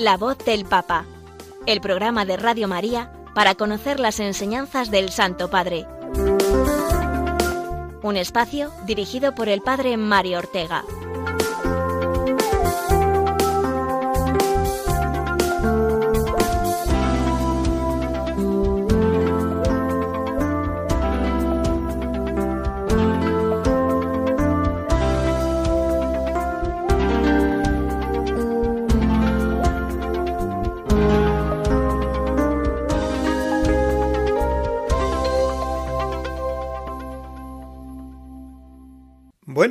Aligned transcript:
La 0.00 0.16
voz 0.16 0.38
del 0.38 0.64
Papa, 0.64 1.04
el 1.66 1.82
programa 1.82 2.24
de 2.24 2.38
Radio 2.38 2.66
María 2.66 3.12
para 3.34 3.54
conocer 3.54 4.00
las 4.00 4.18
enseñanzas 4.18 4.90
del 4.90 5.10
Santo 5.10 5.50
Padre. 5.50 5.86
Un 8.02 8.16
espacio 8.16 8.72
dirigido 8.86 9.34
por 9.34 9.50
el 9.50 9.60
Padre 9.60 9.98
Mario 9.98 10.38
Ortega. 10.38 10.84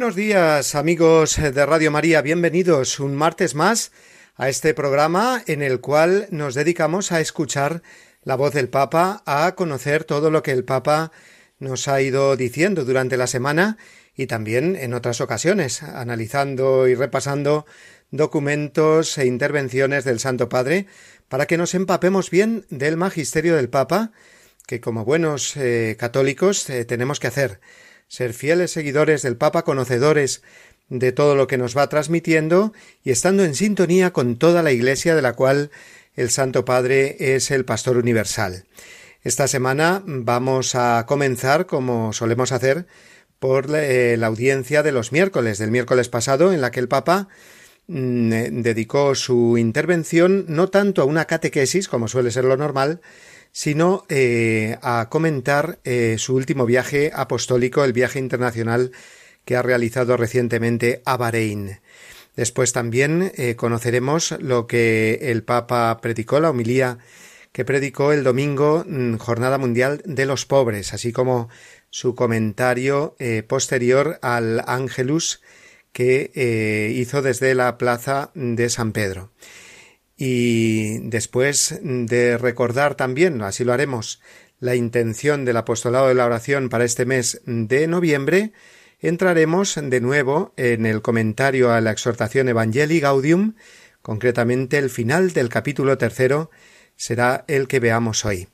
Buenos 0.10 0.26
días 0.26 0.74
amigos 0.74 1.36
de 1.36 1.66
Radio 1.68 1.92
María, 1.92 2.24
bienvenidos 2.24 3.00
un 3.00 3.16
martes 3.16 3.54
más 3.54 3.92
a 4.38 4.50
este 4.50 4.74
programa 4.74 5.44
en 5.46 5.62
el 5.62 5.82
cual 5.82 6.28
nos 6.32 6.56
dedicamos 6.56 7.12
a 7.12 7.22
escuchar 7.22 7.84
la 8.24 8.34
voz 8.34 8.56
del 8.56 8.70
Papa, 8.70 9.22
a 9.28 9.54
conocer 9.54 10.06
todo 10.06 10.32
lo 10.32 10.42
que 10.42 10.50
el 10.50 10.66
Papa 10.66 11.12
nos 11.60 11.88
ha 11.88 12.02
ido 12.02 12.36
diciendo 12.36 12.86
durante 12.86 13.18
la 13.18 13.28
semana 13.28 13.78
y 14.16 14.26
también 14.26 14.76
en 14.76 14.96
otras 14.96 15.22
ocasiones, 15.22 15.84
analizando 15.84 16.88
y 16.88 16.96
repasando 16.96 17.68
documentos 18.10 19.16
e 19.20 19.28
intervenciones 19.28 20.06
del 20.06 20.20
Santo 20.20 20.50
Padre 20.50 20.88
para 21.28 21.46
que 21.46 21.58
nos 21.58 21.76
empapemos 21.76 22.32
bien 22.32 22.66
del 22.72 22.98
magisterio 22.98 23.56
del 23.56 23.70
Papa, 23.70 24.12
que 24.66 24.82
como 24.82 25.06
buenos 25.06 25.56
eh, 25.56 25.98
católicos 26.00 26.68
eh, 26.72 26.84
tenemos 26.84 27.20
que 27.20 27.28
hacer 27.28 27.60
ser 28.10 28.34
fieles 28.34 28.72
seguidores 28.72 29.22
del 29.22 29.38
Papa, 29.38 29.64
conocedores 29.64 30.42
de 30.90 31.12
todo 31.12 31.36
lo 31.36 31.46
que 31.46 31.60
nos 31.60 31.78
va 31.78 31.88
transmitiendo 31.88 32.74
y 33.04 33.12
estando 33.12 33.46
en 33.46 33.54
sintonía 33.54 34.12
con 34.12 34.38
toda 34.38 34.64
la 34.64 34.72
Iglesia 34.72 35.16
de 35.16 35.22
la 35.22 35.34
cual 35.34 35.70
el 36.16 36.32
Santo 36.32 36.66
Padre 36.66 37.36
es 37.36 37.52
el 37.52 37.66
Pastor 37.66 37.98
Universal. 37.98 38.66
Esta 39.24 39.48
semana 39.48 40.02
vamos 40.06 40.74
a 40.74 41.06
comenzar, 41.08 41.68
como 41.68 42.12
solemos 42.12 42.52
hacer, 42.52 42.88
por 43.38 43.68
eh, 43.76 44.18
la 44.18 44.28
audiencia 44.28 44.82
de 44.82 44.92
los 44.92 45.12
miércoles, 45.12 45.60
del 45.60 45.70
miércoles 45.70 46.10
pasado, 46.10 46.52
en 46.52 46.62
la 46.62 46.72
que 46.72 46.80
el 46.80 46.88
Papa 46.88 47.28
mm, 47.88 48.34
eh, 48.34 48.50
dedicó 48.52 49.14
su 49.14 49.58
intervención 49.60 50.46
no 50.48 50.70
tanto 50.70 51.04
a 51.04 51.06
una 51.06 51.26
catequesis, 51.26 51.88
como 51.88 52.08
suele 52.08 52.32
ser 52.32 52.46
lo 52.46 52.58
normal, 52.58 53.02
sino 53.52 54.06
eh, 54.10 54.78
a 54.82 55.08
comentar 55.10 55.80
eh, 55.84 56.16
su 56.18 56.36
último 56.36 56.66
viaje 56.66 57.12
apostólico, 57.14 57.84
el 57.84 57.94
viaje 57.94 58.20
internacional 58.20 58.92
que 59.46 59.56
ha 59.56 59.62
realizado 59.62 60.18
recientemente 60.18 61.02
a 61.06 61.18
Bahrein. 61.18 61.80
Después 62.36 62.72
también 62.72 63.32
eh, 63.36 63.56
conoceremos 63.56 64.36
lo 64.40 64.68
que 64.68 65.20
el 65.24 65.44
Papa 65.44 66.00
predicó, 66.02 66.40
la 66.40 66.52
homilía 66.52 67.00
que 67.52 67.66
predicó 67.66 68.14
el 68.14 68.24
domingo, 68.24 68.86
mm, 68.88 69.16
Jornada 69.16 69.58
Mundial 69.58 70.02
de 70.06 70.26
los 70.26 70.46
Pobres, 70.46 70.94
así 70.94 71.12
como 71.12 71.50
su 71.90 72.14
comentario 72.14 73.16
posterior 73.48 74.20
al 74.22 74.64
Ángelus 74.68 75.42
que 75.92 76.94
hizo 76.96 77.24
desde 77.24 77.56
la 77.56 77.80
plaza 77.80 78.30
de 78.36 78.70
San 78.70 78.92
Pedro. 78.92 79.32
Y 80.22 81.00
después 81.00 81.80
de 81.82 82.38
recordar 82.38 82.96
también, 82.96 83.42
así 83.42 83.64
lo 83.64 83.72
haremos, 83.72 84.20
la 84.60 84.76
intención 84.76 85.46
del 85.46 85.56
apostolado 85.56 86.10
de 86.10 86.14
la 86.14 86.26
oración 86.26 86.68
para 86.68 86.84
este 86.84 87.06
mes 87.06 87.42
de 87.46 87.88
noviembre, 87.88 88.52
entraremos 89.00 89.80
de 89.82 90.02
nuevo 90.02 90.54
en 90.58 90.86
el 90.86 91.02
comentario 91.02 91.72
a 91.72 91.80
la 91.80 91.92
exhortación 91.92 92.50
Evangelii 92.50 93.00
Gaudium, 93.00 93.56
concretamente 94.02 94.78
el 94.78 94.90
final 94.90 95.32
del 95.32 95.48
capítulo 95.48 95.98
tercero 95.98 96.52
será 96.98 97.46
el 97.48 97.70
que 97.70 97.80
veamos 97.80 98.26
hoy. 98.26 98.50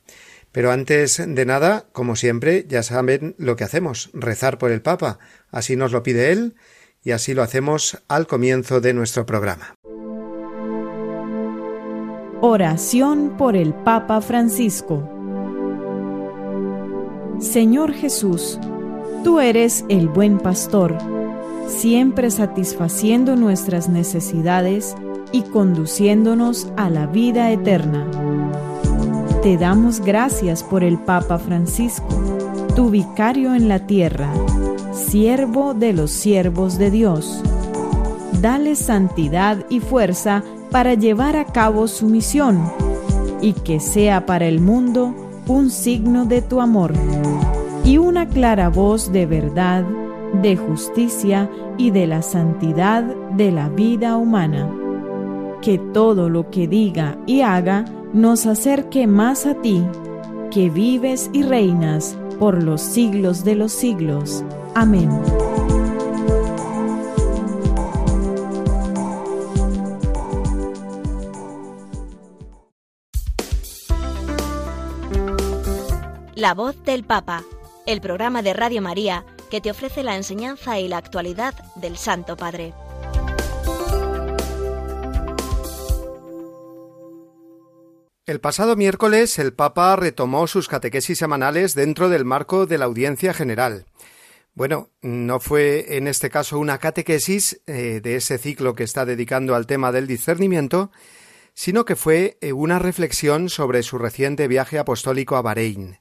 Pero 0.51 0.71
antes 0.71 1.17
de 1.17 1.45
nada, 1.47 1.87
como 1.93 2.15
siempre, 2.15 2.65
ya 2.69 2.83
saben 2.83 3.33
lo 3.39 3.55
que 3.55 3.63
hacemos, 3.63 4.11
rezar 4.13 4.59
por 4.59 4.71
el 4.71 4.83
Papa, 4.83 5.17
así 5.49 5.75
nos 5.75 5.91
lo 5.91 6.03
pide 6.03 6.31
él, 6.31 6.53
y 7.03 7.09
así 7.09 7.33
lo 7.33 7.41
hacemos 7.41 8.03
al 8.07 8.27
comienzo 8.27 8.81
de 8.81 8.93
nuestro 8.93 9.25
programa. 9.25 9.74
Oración 12.47 13.33
por 13.39 13.55
el 13.55 13.73
Papa 13.73 14.21
Francisco 14.21 15.01
Señor 17.39 17.91
Jesús, 17.91 18.59
tú 19.23 19.39
eres 19.39 19.83
el 19.89 20.09
buen 20.09 20.37
pastor, 20.37 20.95
siempre 21.65 22.29
satisfaciendo 22.29 23.35
nuestras 23.35 23.89
necesidades 23.89 24.95
y 25.31 25.41
conduciéndonos 25.41 26.71
a 26.77 26.91
la 26.91 27.07
vida 27.07 27.49
eterna. 27.49 28.05
Te 29.41 29.57
damos 29.57 29.99
gracias 29.99 30.61
por 30.61 30.83
el 30.83 30.99
Papa 30.99 31.39
Francisco, 31.39 32.07
tu 32.75 32.91
vicario 32.91 33.55
en 33.55 33.67
la 33.67 33.87
tierra, 33.87 34.31
siervo 34.93 35.73
de 35.73 35.93
los 35.93 36.11
siervos 36.11 36.77
de 36.77 36.91
Dios. 36.91 37.41
Dale 38.39 38.75
santidad 38.75 39.65
y 39.67 39.79
fuerza 39.79 40.43
para 40.75 40.93
llevar 40.93 41.37
a 41.37 41.45
cabo 41.45 41.87
su 41.87 42.05
misión 42.07 42.69
y 43.39 43.53
que 43.53 43.79
sea 43.79 44.25
para 44.25 44.45
el 44.45 44.59
mundo 44.59 45.15
un 45.47 45.69
signo 45.69 46.25
de 46.25 46.41
tu 46.41 46.59
amor 46.59 46.91
y 47.85 47.97
una 47.97 48.27
clara 48.27 48.67
voz 48.67 49.09
de 49.13 49.25
verdad, 49.25 49.85
de 50.41 50.57
justicia 50.57 51.49
y 51.77 51.91
de 51.91 52.07
la 52.07 52.21
santidad 52.21 53.03
de 53.05 53.53
la 53.53 53.69
vida 53.69 54.17
humana. 54.17 54.69
Que 55.61 55.77
todo 55.77 56.27
lo 56.27 56.49
que 56.49 56.67
diga 56.67 57.17
y 57.25 57.39
haga 57.39 57.85
nos 58.11 58.45
acerque 58.45 59.07
más 59.07 59.45
a 59.45 59.53
ti, 59.61 59.81
que 60.51 60.69
vives 60.69 61.29
y 61.31 61.43
reinas 61.43 62.17
por 62.37 62.61
los 62.61 62.81
siglos 62.81 63.45
de 63.45 63.55
los 63.55 63.71
siglos. 63.71 64.43
Amén. 64.73 65.09
La 76.45 76.53
voz 76.53 76.75
del 76.83 77.03
Papa, 77.03 77.43
el 77.87 78.01
programa 78.01 78.43
de 78.43 78.53
Radio 78.53 78.79
María 78.79 79.25
que 79.49 79.61
te 79.61 79.71
ofrece 79.71 80.03
la 80.03 80.15
enseñanza 80.15 80.79
y 80.79 80.87
la 80.87 80.97
actualidad 80.97 81.55
del 81.75 81.97
Santo 81.97 82.37
Padre. 82.37 82.71
El 88.27 88.39
pasado 88.39 88.75
miércoles 88.75 89.39
el 89.39 89.53
Papa 89.53 89.95
retomó 89.95 90.45
sus 90.45 90.67
catequesis 90.67 91.17
semanales 91.17 91.73
dentro 91.73 92.09
del 92.09 92.25
marco 92.25 92.67
de 92.67 92.77
la 92.77 92.85
audiencia 92.85 93.33
general. 93.33 93.87
Bueno, 94.53 94.91
no 95.01 95.39
fue 95.39 95.97
en 95.97 96.07
este 96.07 96.29
caso 96.29 96.59
una 96.59 96.77
catequesis 96.77 97.63
eh, 97.65 98.01
de 98.03 98.17
ese 98.17 98.37
ciclo 98.37 98.75
que 98.75 98.83
está 98.83 99.03
dedicando 99.03 99.55
al 99.55 99.65
tema 99.65 99.91
del 99.91 100.05
discernimiento, 100.05 100.91
sino 101.55 101.85
que 101.85 101.95
fue 101.95 102.37
eh, 102.41 102.53
una 102.53 102.77
reflexión 102.77 103.49
sobre 103.49 103.81
su 103.81 103.97
reciente 103.97 104.47
viaje 104.47 104.77
apostólico 104.77 105.37
a 105.37 105.41
Bahrein. 105.41 105.97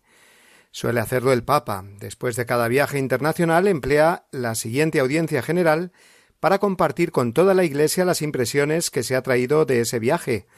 Suele 0.74 0.98
hacerlo 0.98 1.32
el 1.32 1.44
Papa. 1.44 1.84
Después 2.00 2.34
de 2.34 2.46
cada 2.46 2.66
viaje 2.66 2.98
internacional 2.98 3.68
emplea 3.68 4.26
la 4.32 4.56
siguiente 4.56 4.98
audiencia 4.98 5.40
general 5.40 5.92
para 6.40 6.58
compartir 6.58 7.12
con 7.12 7.32
toda 7.32 7.54
la 7.54 7.62
Iglesia 7.62 8.04
las 8.04 8.22
impresiones 8.22 8.90
que 8.90 9.04
se 9.04 9.14
ha 9.14 9.22
traído 9.22 9.66
de 9.66 9.82
ese 9.82 10.00
viaje, 10.00 10.48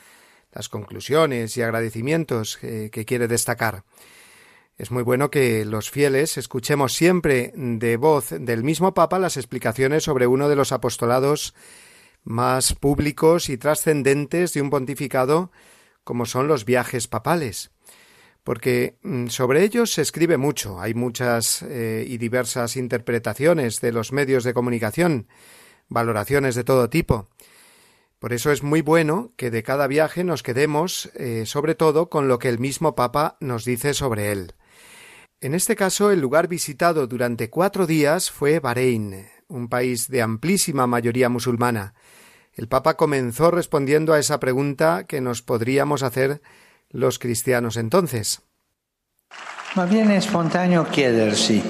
las 0.53 0.71
conclusiones 0.71 1.55
y 1.59 1.61
agradecimientos 1.61 2.57
que, 2.57 2.91
que 2.91 3.05
quiere 3.05 3.29
destacar. 3.29 3.85
Es 4.79 4.91
muy 4.91 5.03
bueno 5.03 5.31
que 5.31 5.67
los 5.67 5.91
fieles 5.91 6.39
escuchemos 6.39 6.95
siempre 6.95 7.53
de 7.55 7.99
voz 7.99 8.31
del 8.31 8.65
mismo 8.65 8.95
Papa 8.95 9.19
las 9.19 9.37
explicaciones 9.37 10.05
sobre 10.05 10.27
uno 10.27 10.49
de 10.49 10.57
los 10.57 10.73
apostolados 10.73 11.55
más 12.25 12.73
públicos 12.73 13.51
y 13.51 13.59
trascendentes 13.59 14.55
de 14.55 14.63
un 14.63 14.71
pontificado 14.71 15.53
como 16.05 16.25
son 16.25 16.49
los 16.49 16.65
viajes 16.65 17.07
papales 17.07 17.76
porque 18.47 18.97
mm, 19.03 19.27
sobre 19.27 19.65
ellos 19.65 19.93
se 19.93 20.03
escribe 20.03 20.37
mucho, 20.37 20.81
hay 20.81 20.95
muchas 20.95 21.63
eh, 21.63 22.05
y 22.07 22.17
diversas 22.17 22.77
interpretaciones 22.77 23.81
de 23.81 23.91
los 23.91 24.13
medios 24.13 24.45
de 24.45 24.55
comunicación, 24.55 25.27
valoraciones 25.89 26.55
de 26.55 26.63
todo 26.63 26.89
tipo. 26.89 27.29
Por 28.21 28.33
eso 28.33 28.53
es 28.53 28.63
muy 28.63 28.83
bueno 28.83 29.33
que 29.37 29.51
de 29.51 29.65
cada 29.65 29.89
viaje 29.89 30.23
nos 30.23 30.45
quedemos 30.45 31.11
eh, 31.17 31.43
sobre 31.45 31.75
todo 31.75 32.09
con 32.09 32.29
lo 32.29 32.39
que 32.39 32.49
el 32.49 32.61
mismo 32.61 32.95
Papa 32.95 33.37
nos 33.41 33.65
dice 33.65 33.95
sobre 33.95 34.31
él. 34.31 34.55
En 35.41 35.53
este 35.53 35.75
caso, 35.75 36.13
el 36.13 36.21
lugar 36.21 36.47
visitado 36.47 37.09
durante 37.09 37.51
cuatro 37.51 37.85
días 37.85 38.31
fue 38.31 38.61
Bahrein, 38.61 39.27
un 39.49 39.69
país 39.69 40.07
de 40.07 40.23
amplísima 40.23 40.87
mayoría 40.87 41.29
musulmana, 41.29 41.95
El 42.55 42.69
Papa 42.69 42.97
comenzó 42.97 43.51
respondiendo 43.51 44.13
a 44.13 44.21
esa 44.21 44.39
pregunta 44.39 45.05
que 45.09 45.21
nos 45.21 45.43
podríamos 45.43 46.05
hacer 46.05 46.41
los 46.91 47.19
cristianos 47.19 47.77
entonces. 47.77 48.43
Ma 49.75 49.85
viene 49.85 50.21
spontaneo 50.21 50.85
chiedersi 50.85 51.63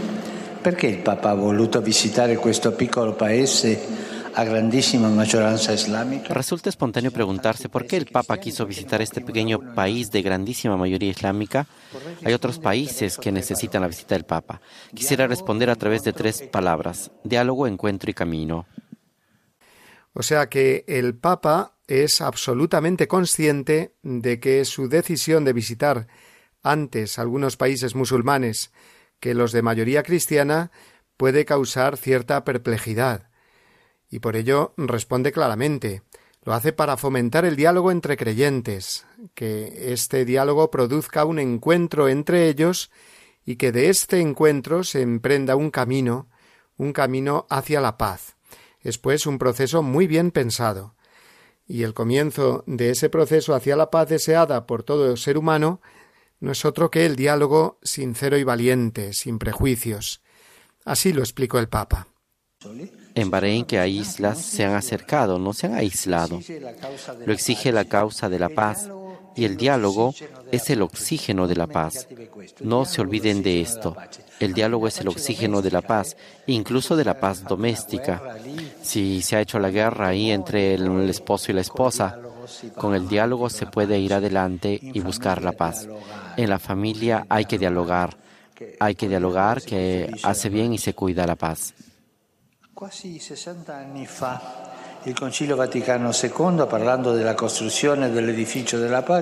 perché 0.63 0.89
il 0.89 0.99
Papa 0.99 1.31
ha 1.31 1.35
voluto 1.35 1.81
visitare 1.81 2.37
questo 2.37 2.73
piccolo 2.73 3.15
paese 3.15 4.07
a 4.35 4.45
grandísima 4.45 5.09
mayoranza 5.09 5.73
islámica. 5.73 6.35
Resulta 6.35 6.69
espontáneo 6.69 7.11
preguntarse 7.11 7.69
por 7.69 7.87
qué 7.87 7.97
el 7.97 8.07
Papa 8.07 8.39
quiso 8.39 8.67
visitar 8.67 9.01
este 9.01 9.21
pequeño 9.21 9.75
país 9.75 10.11
de 10.11 10.23
grandísima 10.23 10.77
mayoría 10.77 11.11
islámica. 11.11 11.67
Hay 12.23 12.35
otros 12.35 12.59
países 12.59 13.17
que 13.17 13.33
necesitan 13.33 13.81
la 13.81 13.89
visita 13.89 14.15
del 14.15 14.25
Papa. 14.25 14.61
Quisiera 14.93 15.27
responder 15.27 15.71
a 15.71 15.77
través 15.77 16.03
de 16.05 16.13
tres 16.13 16.43
palabras, 16.43 17.11
diálogo, 17.25 17.67
encuentro 17.67 18.11
y 18.11 18.15
camino. 18.15 18.67
O 20.13 20.23
sea 20.23 20.49
que 20.49 20.85
el 20.87 21.15
Papa 21.15 21.76
es 21.87 22.21
absolutamente 22.21 23.09
consciente 23.09 23.95
de 24.03 24.41
que 24.41 24.65
su 24.65 24.89
decisión 24.89 25.45
de 25.45 25.53
visitar 25.53 26.09
antes 26.63 27.19
algunos 27.19 27.57
países 27.57 27.95
musulmanes 27.95 28.73
que 29.21 29.35
los 29.35 29.53
de 29.53 29.63
mayoría 29.63 30.03
cristiana 30.03 30.71
puede 31.17 31.45
causar 31.45 31.97
cierta 31.97 32.45
perplejidad. 32.45 33.31
Y 34.11 34.19
por 34.19 34.37
ello 34.37 34.75
responde 34.77 35.33
claramente. 35.33 36.03
Lo 36.43 36.55
hace 36.55 36.73
para 36.73 36.97
fomentar 36.97 37.45
el 37.45 37.57
diálogo 37.57 37.91
entre 37.91 38.17
creyentes, 38.17 39.05
que 39.35 39.93
este 39.93 40.25
diálogo 40.25 40.71
produzca 40.71 41.25
un 41.25 41.41
encuentro 41.41 42.09
entre 42.09 42.49
ellos 42.49 42.91
y 43.45 43.57
que 43.57 43.73
de 43.73 43.89
este 43.89 44.21
encuentro 44.21 44.85
se 44.85 45.03
emprenda 45.03 45.57
un 45.57 45.71
camino, 45.71 46.29
un 46.77 46.93
camino 46.93 47.47
hacia 47.51 47.81
la 47.81 47.97
paz. 47.97 48.37
Es 48.81 48.99
pues 48.99 49.27
un 49.27 49.39
proceso 49.39 49.83
muy 49.83 50.07
bien 50.07 50.31
pensado. 50.31 50.96
Y 51.67 51.83
el 51.83 51.95
comienzo 51.95 52.63
de 52.67 52.91
ese 52.91 53.09
proceso 53.09 53.55
hacia 53.55 53.77
la 53.77 53.91
paz 53.91 54.09
deseada 54.09 54.67
por 54.67 54.83
todo 54.83 55.17
ser 55.17 55.37
humano 55.37 55.81
no 56.39 56.53
es 56.53 56.65
otro 56.65 56.91
que 56.91 57.07
el 57.07 57.17
diálogo 57.17 57.79
sincero 57.83 58.37
y 58.37 58.45
valiente, 58.45 59.13
sin 59.13 59.39
prejuicios. 59.39 60.23
Así 60.85 61.13
lo 61.13 61.23
explicó 61.23 61.59
el 61.59 61.69
Papa. 61.69 62.09
En 63.15 63.31
Bahrein 63.31 63.65
que 63.65 63.79
hay 63.79 63.99
islas 63.99 64.41
se 64.43 64.65
han 64.65 64.75
acercado, 64.75 65.39
no 65.39 65.53
se 65.53 65.67
han 65.67 65.75
aislado. 65.75 66.41
Lo 67.25 67.33
exige 67.33 67.73
la 67.73 67.87
causa 67.87 68.29
de 68.29 68.39
la 68.39 68.49
paz 68.51 68.89
y 69.37 69.45
el 69.45 69.57
diálogo 69.57 70.15
es 70.51 70.71
el 70.71 70.83
oxígeno 70.83 71.47
de 71.47 71.57
la 71.57 71.67
paz. 71.67 72.09
No 72.61 72.85
se 72.85 73.01
olviden 73.01 73.43
de 73.43 73.61
esto. 73.61 73.97
El 74.41 74.55
diálogo 74.55 74.89
es 74.89 75.01
el 75.01 75.09
oxígeno 75.09 75.63
de 75.63 75.71
la 75.71 75.83
paz, 75.83 76.17
incluso 76.47 76.97
de 76.97 77.05
la 77.05 77.21
paz 77.21 77.45
doméstica. 77.45 78.39
Si 78.83 79.23
se 79.23 79.37
ha 79.37 79.41
hecho 79.41 79.59
la 79.59 79.71
guerra 79.71 80.09
ahí 80.09 80.31
entre 80.31 80.75
el 80.75 81.09
esposo 81.09 81.53
y 81.53 81.55
la 81.55 81.61
esposa, 81.61 82.19
con 82.77 82.95
el 82.95 83.09
diálogo 83.09 83.51
se 83.51 83.67
puede 83.67 83.99
ir 83.99 84.15
adelante 84.15 84.79
y 84.81 85.01
buscar 85.01 85.43
la 85.43 85.53
paz. 85.53 85.89
En 86.37 86.51
la 86.51 86.59
familia 86.59 87.27
hay 87.29 87.45
que 87.45 87.59
dialogar. 87.59 88.17
Hay 88.81 88.95
que 88.95 89.09
dialogar 89.09 89.63
que 89.63 90.11
hace 90.23 90.49
bien 90.49 90.73
y 90.73 90.79
se 90.79 90.95
cuida 90.95 91.27
la 91.27 91.37
paz. 91.37 91.75
Quasi 92.73 93.19
60 93.19 93.79
anni 93.79 94.07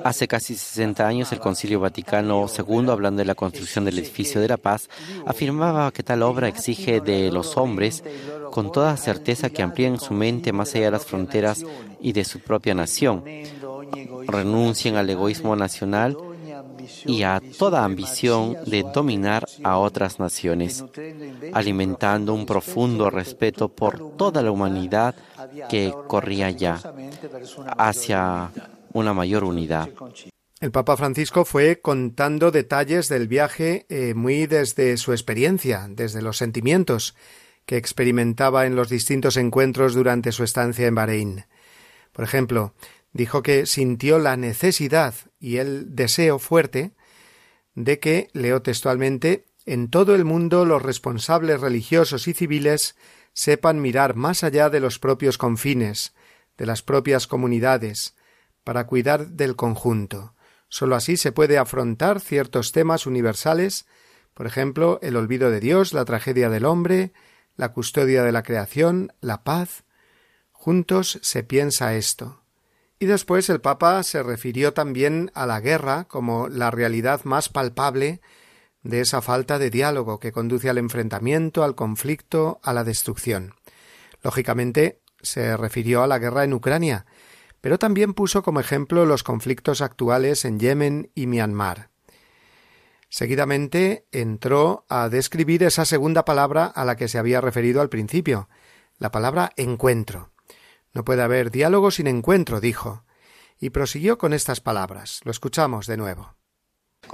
Hace 0.04 0.26
casi 0.26 0.56
60 0.56 1.06
años 1.06 1.30
el 1.32 1.40
Concilio 1.40 1.78
Vaticano 1.78 2.46
II, 2.46 2.88
hablando 2.88 3.18
de 3.18 3.26
la 3.26 3.34
construcción 3.34 3.84
del 3.84 3.98
edificio 3.98 4.40
de 4.40 4.48
la 4.48 4.56
paz, 4.56 4.88
afirmaba 5.26 5.92
que 5.92 6.02
tal 6.02 6.22
obra 6.22 6.48
exige 6.48 7.00
de 7.00 7.30
los 7.30 7.58
hombres 7.58 8.02
con 8.50 8.72
toda 8.72 8.96
certeza 8.96 9.50
que 9.50 9.62
amplíen 9.62 10.00
su 10.00 10.14
mente 10.14 10.52
más 10.52 10.74
allá 10.74 10.86
de 10.86 10.90
las 10.92 11.04
fronteras 11.04 11.64
y 12.00 12.12
de 12.12 12.24
su 12.24 12.40
propia 12.40 12.74
nación, 12.74 13.22
renuncien 14.26 14.96
al 14.96 15.10
egoísmo 15.10 15.54
nacional 15.54 16.16
y 17.04 17.22
a 17.22 17.40
toda 17.58 17.84
ambición 17.84 18.56
de 18.66 18.82
dominar 18.82 19.46
a 19.62 19.78
otras 19.78 20.18
naciones, 20.18 20.84
alimentando 21.52 22.34
un 22.34 22.46
profundo 22.46 23.10
respeto 23.10 23.68
por 23.68 24.16
toda 24.16 24.42
la 24.42 24.50
humanidad 24.50 25.14
que 25.68 25.92
corría 26.08 26.50
ya 26.50 26.80
hacia 27.78 28.50
una 28.92 29.12
mayor 29.12 29.44
unidad. 29.44 29.88
El 30.60 30.70
Papa 30.70 30.96
Francisco 30.96 31.44
fue 31.44 31.80
contando 31.80 32.50
detalles 32.50 33.08
del 33.08 33.28
viaje 33.28 33.84
eh, 33.88 34.14
muy 34.14 34.46
desde 34.46 34.96
su 34.96 35.12
experiencia, 35.12 35.86
desde 35.90 36.22
los 36.22 36.38
sentimientos 36.38 37.14
que 37.66 37.76
experimentaba 37.76 38.66
en 38.66 38.76
los 38.76 38.88
distintos 38.88 39.36
encuentros 39.36 39.94
durante 39.94 40.32
su 40.32 40.44
estancia 40.44 40.86
en 40.86 40.94
Bahrein. 40.94 41.44
Por 42.12 42.24
ejemplo, 42.24 42.74
dijo 43.12 43.42
que 43.42 43.66
sintió 43.66 44.18
la 44.18 44.36
necesidad 44.36 45.14
y 45.44 45.58
el 45.58 45.94
deseo 45.94 46.38
fuerte 46.38 46.92
de 47.74 47.98
que, 47.98 48.30
leo 48.32 48.62
textualmente, 48.62 49.44
en 49.66 49.90
todo 49.90 50.14
el 50.14 50.24
mundo 50.24 50.64
los 50.64 50.80
responsables 50.80 51.60
religiosos 51.60 52.28
y 52.28 52.32
civiles 52.32 52.96
sepan 53.34 53.82
mirar 53.82 54.16
más 54.16 54.42
allá 54.42 54.70
de 54.70 54.80
los 54.80 54.98
propios 54.98 55.36
confines, 55.36 56.14
de 56.56 56.64
las 56.64 56.80
propias 56.80 57.26
comunidades, 57.26 58.16
para 58.64 58.86
cuidar 58.86 59.32
del 59.32 59.54
conjunto. 59.54 60.34
Sólo 60.68 60.96
así 60.96 61.18
se 61.18 61.30
puede 61.30 61.58
afrontar 61.58 62.20
ciertos 62.20 62.72
temas 62.72 63.06
universales, 63.06 63.84
por 64.32 64.46
ejemplo, 64.46 64.98
el 65.02 65.14
olvido 65.14 65.50
de 65.50 65.60
Dios, 65.60 65.92
la 65.92 66.06
tragedia 66.06 66.48
del 66.48 66.64
hombre, 66.64 67.12
la 67.54 67.74
custodia 67.74 68.22
de 68.22 68.32
la 68.32 68.44
creación, 68.44 69.12
la 69.20 69.44
paz. 69.44 69.84
Juntos 70.52 71.18
se 71.20 71.42
piensa 71.42 71.94
esto. 71.96 72.43
Y 73.04 73.06
después 73.06 73.50
el 73.50 73.60
Papa 73.60 74.02
se 74.02 74.22
refirió 74.22 74.72
también 74.72 75.30
a 75.34 75.44
la 75.44 75.60
guerra 75.60 76.04
como 76.04 76.48
la 76.48 76.70
realidad 76.70 77.22
más 77.24 77.50
palpable 77.50 78.22
de 78.82 79.02
esa 79.02 79.20
falta 79.20 79.58
de 79.58 79.68
diálogo 79.68 80.18
que 80.18 80.32
conduce 80.32 80.70
al 80.70 80.78
enfrentamiento, 80.78 81.64
al 81.64 81.74
conflicto, 81.74 82.60
a 82.62 82.72
la 82.72 82.82
destrucción. 82.82 83.56
Lógicamente 84.22 85.02
se 85.20 85.54
refirió 85.58 86.02
a 86.02 86.06
la 86.06 86.18
guerra 86.18 86.44
en 86.44 86.54
Ucrania, 86.54 87.04
pero 87.60 87.78
también 87.78 88.14
puso 88.14 88.42
como 88.42 88.58
ejemplo 88.58 89.04
los 89.04 89.22
conflictos 89.22 89.82
actuales 89.82 90.46
en 90.46 90.58
Yemen 90.58 91.10
y 91.14 91.26
Myanmar. 91.26 91.90
Seguidamente 93.10 94.06
entró 94.12 94.86
a 94.88 95.10
describir 95.10 95.62
esa 95.62 95.84
segunda 95.84 96.24
palabra 96.24 96.64
a 96.64 96.86
la 96.86 96.96
que 96.96 97.08
se 97.08 97.18
había 97.18 97.42
referido 97.42 97.82
al 97.82 97.90
principio, 97.90 98.48
la 98.96 99.10
palabra 99.10 99.52
encuentro. 99.58 100.33
No 100.94 101.04
puede 101.04 101.22
haber 101.22 101.50
diálogo 101.50 101.90
sin 101.90 102.06
encuentro, 102.06 102.60
dijo, 102.60 103.02
y 103.60 103.70
prosiguió 103.70 104.16
con 104.16 104.32
estas 104.32 104.60
palabras. 104.60 105.20
Lo 105.24 105.32
escuchamos 105.32 105.86
de 105.86 105.96
nuevo. 105.96 106.34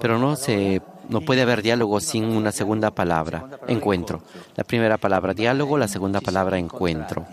Pero 0.00 0.18
no 0.18 0.36
se 0.36 0.82
no 1.08 1.22
puede 1.22 1.42
haber 1.42 1.62
diálogo 1.62 1.98
sin 1.98 2.24
una 2.24 2.52
segunda 2.52 2.92
palabra, 2.94 3.58
encuentro. 3.66 4.22
La 4.54 4.64
primera 4.64 4.98
palabra 4.98 5.34
diálogo, 5.34 5.78
la 5.78 5.88
segunda 5.88 6.20
palabra 6.20 6.58
encuentro. 6.58 7.26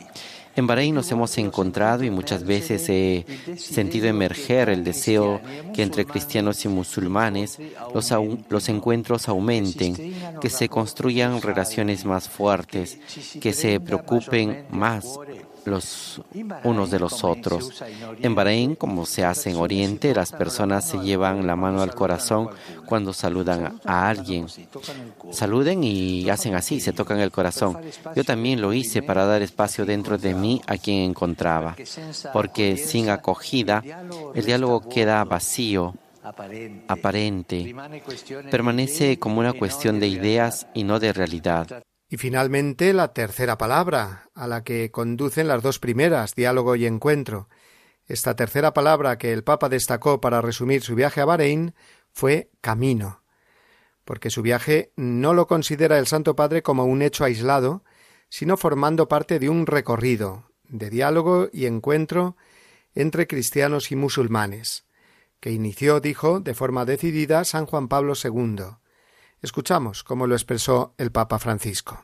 En 0.55 0.65
Bahrein 0.65 0.95
nos 0.95 1.11
hemos 1.11 1.37
encontrado 1.37 2.03
y 2.03 2.09
muchas 2.09 2.43
veces 2.43 2.89
he 2.89 3.25
sentido 3.57 4.07
emerger 4.07 4.69
el 4.69 4.83
deseo 4.83 5.39
que 5.75 5.83
entre 5.83 6.05
cristianos 6.05 6.65
y 6.65 6.67
musulmanes 6.67 7.59
los, 7.93 8.11
los 8.49 8.69
encuentros 8.69 9.29
aumenten, 9.29 10.15
que 10.41 10.49
se 10.49 10.67
construyan 10.67 11.43
relaciones 11.43 12.05
más 12.05 12.27
fuertes, 12.27 12.97
que 13.39 13.53
se 13.53 13.79
preocupen 13.79 14.65
más 14.71 15.19
los 15.67 16.21
unos 16.63 16.89
de 16.89 17.00
los 17.00 17.24
otros. 17.24 17.83
En 18.19 18.36
Bahrein, 18.36 18.75
como 18.75 19.05
se 19.05 19.24
hace 19.24 19.51
en 19.51 19.57
Oriente, 19.57 20.13
las 20.13 20.31
personas 20.31 20.88
se 20.88 20.97
llevan 21.00 21.45
la 21.45 21.55
mano 21.55 21.81
al 21.81 21.93
corazón 21.93 22.50
cuando 22.86 23.13
saludan 23.13 23.79
a 23.86 24.09
alguien. 24.09 24.47
Saluden 25.31 25.83
y 25.83 26.29
hacen 26.29 26.55
así, 26.55 26.79
se 26.79 26.93
tocan 26.93 27.19
el 27.19 27.31
corazón. 27.31 27.77
Yo 28.15 28.24
también 28.24 28.62
lo 28.62 28.74
hice 28.74 29.01
para 29.01 29.25
dar 29.25 29.41
espacio 29.41 29.86
dentro 29.86 30.17
de 30.17 30.33
mí 30.33 30.62
a 30.67 30.77
quien 30.77 31.00
encontraba, 31.00 31.75
porque 32.33 32.77
sin 32.77 33.09
acogida 33.09 33.83
el 34.33 34.45
diálogo 34.45 34.88
queda 34.88 35.24
vacío 35.24 35.93
aparente, 36.88 37.75
permanece 38.51 39.17
como 39.17 39.39
una 39.39 39.53
cuestión 39.53 40.00
de 40.00 40.07
ideas 40.07 40.67
y 40.74 40.83
no 40.83 41.00
de 41.00 41.13
realidad. 41.13 41.83
Y 42.09 42.17
finalmente 42.17 42.93
la 42.93 43.11
tercera 43.13 43.57
palabra, 43.57 44.29
a 44.33 44.47
la 44.47 44.63
que 44.63 44.91
conducen 44.91 45.47
las 45.47 45.61
dos 45.61 45.79
primeras, 45.79 46.35
diálogo 46.35 46.75
y 46.77 46.85
encuentro. 46.85 47.49
Esta 48.05 48.35
tercera 48.35 48.73
palabra 48.73 49.17
que 49.17 49.33
el 49.33 49.43
Papa 49.43 49.67
destacó 49.67 50.21
para 50.21 50.41
resumir 50.41 50.81
su 50.81 50.95
viaje 50.95 51.19
a 51.19 51.25
Bahrein 51.25 51.73
fue 52.13 52.49
camino, 52.61 53.23
porque 54.05 54.29
su 54.29 54.41
viaje 54.41 54.93
no 54.95 55.33
lo 55.33 55.47
considera 55.47 55.99
el 55.99 56.07
Santo 56.07 56.35
Padre 56.35 56.63
como 56.63 56.85
un 56.85 57.01
hecho 57.01 57.25
aislado, 57.25 57.83
sino 58.29 58.55
formando 58.55 59.09
parte 59.09 59.39
de 59.39 59.49
un 59.49 59.65
recorrido 59.65 60.45
de 60.63 60.89
diálogo 60.89 61.49
y 61.51 61.65
encuentro 61.65 62.37
entre 62.95 63.27
cristianos 63.27 63.91
y 63.91 63.97
musulmanes, 63.97 64.85
que 65.41 65.51
inició, 65.51 65.99
dijo, 65.99 66.39
de 66.39 66.53
forma 66.53 66.85
decidida 66.85 67.43
San 67.43 67.65
Juan 67.65 67.89
Pablo 67.89 68.13
II 68.21 68.77
Escuchamos 69.41 70.03
cómo 70.03 70.25
lo 70.25 70.36
expresó 70.36 70.94
el 70.98 71.12
Papa 71.12 71.38
Francisco. 71.38 72.03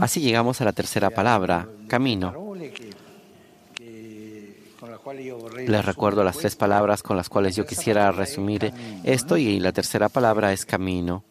Así 0.00 0.20
llegamos 0.20 0.60
a 0.60 0.64
la 0.64 0.72
tercera 0.72 1.10
palabra, 1.10 1.68
camino. 1.88 2.54
Les 5.66 5.84
recuerdo 5.84 6.22
las 6.22 6.36
tres 6.36 6.56
palabras 6.56 7.02
con 7.02 7.16
las 7.16 7.28
cuales 7.28 7.56
yo 7.56 7.66
quisiera 7.66 8.12
resumir 8.12 8.72
esto 9.04 9.36
y 9.36 9.58
la 9.58 9.72
tercera 9.72 10.08
palabra 10.08 10.52
es 10.52 10.66
camino. 10.66 11.24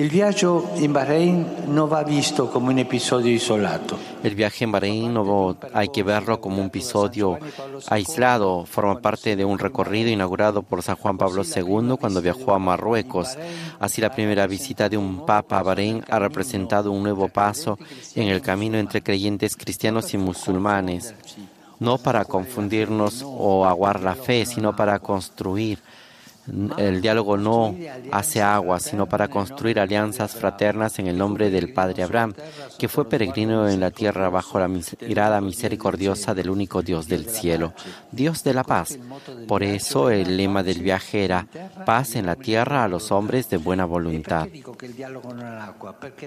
El 0.00 0.08
viaje 0.08 0.46
en 0.82 0.94
Bahrein 0.94 1.46
no 1.68 1.86
va 1.86 2.02
visto 2.02 2.50
como 2.50 2.68
un 2.68 2.78
episodio 2.78 3.34
isolado. 3.34 3.98
El 4.22 4.34
viaje 4.34 4.64
en 4.64 4.72
Bahrein 4.72 5.12
no 5.12 5.58
hay 5.74 5.88
que 5.88 6.02
verlo 6.02 6.40
como 6.40 6.62
un 6.62 6.68
episodio 6.68 7.38
aislado. 7.86 8.64
Forma 8.64 9.02
parte 9.02 9.36
de 9.36 9.44
un 9.44 9.58
recorrido 9.58 10.08
inaugurado 10.08 10.62
por 10.62 10.82
San 10.82 10.96
Juan 10.96 11.18
Pablo 11.18 11.42
II 11.44 11.96
cuando 12.00 12.22
viajó 12.22 12.54
a 12.54 12.58
Marruecos. 12.58 13.36
Así 13.78 14.00
la 14.00 14.10
primera 14.10 14.46
visita 14.46 14.88
de 14.88 14.96
un 14.96 15.26
papa 15.26 15.58
a 15.58 15.62
Bahrein 15.62 16.02
ha 16.08 16.18
representado 16.18 16.92
un 16.92 17.02
nuevo 17.02 17.28
paso 17.28 17.78
en 18.14 18.28
el 18.28 18.40
camino 18.40 18.78
entre 18.78 19.02
creyentes 19.02 19.54
cristianos 19.54 20.14
y 20.14 20.16
musulmanes. 20.16 21.14
No 21.78 21.98
para 21.98 22.24
confundirnos 22.24 23.22
o 23.22 23.66
aguar 23.66 24.00
la 24.00 24.14
fe, 24.14 24.46
sino 24.46 24.74
para 24.74 24.98
construir 24.98 25.78
el 26.78 27.00
diálogo 27.00 27.36
no 27.36 27.74
hace 28.10 28.42
agua, 28.42 28.80
sino 28.80 29.06
para 29.06 29.28
construir 29.28 29.78
alianzas 29.78 30.34
fraternas 30.34 30.98
en 30.98 31.06
el 31.06 31.16
nombre 31.16 31.50
del 31.50 31.72
Padre 31.72 32.02
Abraham, 32.02 32.34
que 32.78 32.88
fue 32.88 33.08
peregrino 33.08 33.68
en 33.68 33.80
la 33.80 33.90
tierra 33.90 34.28
bajo 34.28 34.58
la 34.58 34.68
mirada 34.68 35.40
misericordiosa 35.40 36.34
del 36.34 36.50
único 36.50 36.82
Dios 36.82 37.08
del 37.08 37.26
cielo, 37.26 37.72
Dios 38.10 38.42
de 38.42 38.54
la 38.54 38.64
paz. 38.64 38.98
Por 39.46 39.62
eso 39.62 40.10
el 40.10 40.36
lema 40.36 40.62
del 40.62 40.82
viaje 40.82 41.24
era 41.24 41.46
paz 41.84 42.16
en 42.16 42.26
la 42.26 42.36
tierra 42.36 42.84
a 42.84 42.88
los 42.88 43.10
hombres 43.12 43.48
de 43.50 43.56
buena 43.56 43.84
voluntad. 43.84 44.48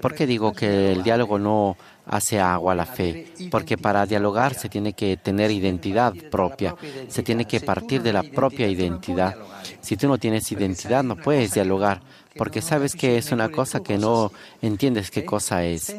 ¿Por 0.00 0.14
qué 0.14 0.26
digo 0.26 0.52
que 0.52 0.92
el 0.92 1.02
diálogo 1.02 1.38
no 1.38 1.76
hace 2.06 2.40
agua 2.40 2.74
la 2.74 2.86
fe? 2.86 3.32
Porque 3.50 3.76
para 3.78 4.06
dialogar 4.06 4.54
se 4.54 4.68
tiene 4.68 4.92
que 4.92 5.16
tener 5.16 5.50
identidad 5.50 6.12
propia, 6.30 6.74
se 7.08 7.22
tiene 7.22 7.46
que 7.46 7.60
partir 7.60 8.02
de 8.02 8.12
la 8.12 8.22
propia 8.22 8.68
identidad. 8.68 9.36
Si 9.84 9.98
tú 9.98 10.08
no 10.08 10.16
tienes 10.16 10.50
identidad, 10.50 11.04
no 11.04 11.14
puedes 11.14 11.52
dialogar, 11.52 12.00
porque 12.36 12.62
sabes 12.62 12.94
que 12.94 13.18
es 13.18 13.32
una 13.32 13.50
cosa 13.50 13.82
que 13.82 13.98
no 13.98 14.32
entiendes 14.62 15.10
qué 15.10 15.26
cosa 15.26 15.62
es. 15.62 15.94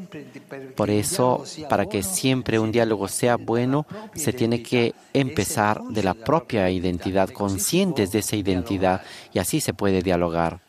Por 0.75 0.89
eso, 0.89 1.43
para 1.69 1.85
que 1.85 2.01
siempre 2.01 2.57
un 2.57 2.71
diálogo 2.71 3.07
sea 3.07 3.35
bueno, 3.35 3.85
se 4.15 4.33
tiene 4.33 4.63
que 4.63 4.95
empezar 5.13 5.83
de 5.83 6.01
la 6.01 6.15
propia 6.15 6.71
identidad, 6.71 7.29
conscientes 7.29 8.11
de 8.11 8.19
esa 8.19 8.35
identidad, 8.35 9.03
y 9.31 9.37
así 9.37 9.61
se 9.61 9.75
puede 9.75 10.01
dialogar. 10.01 10.61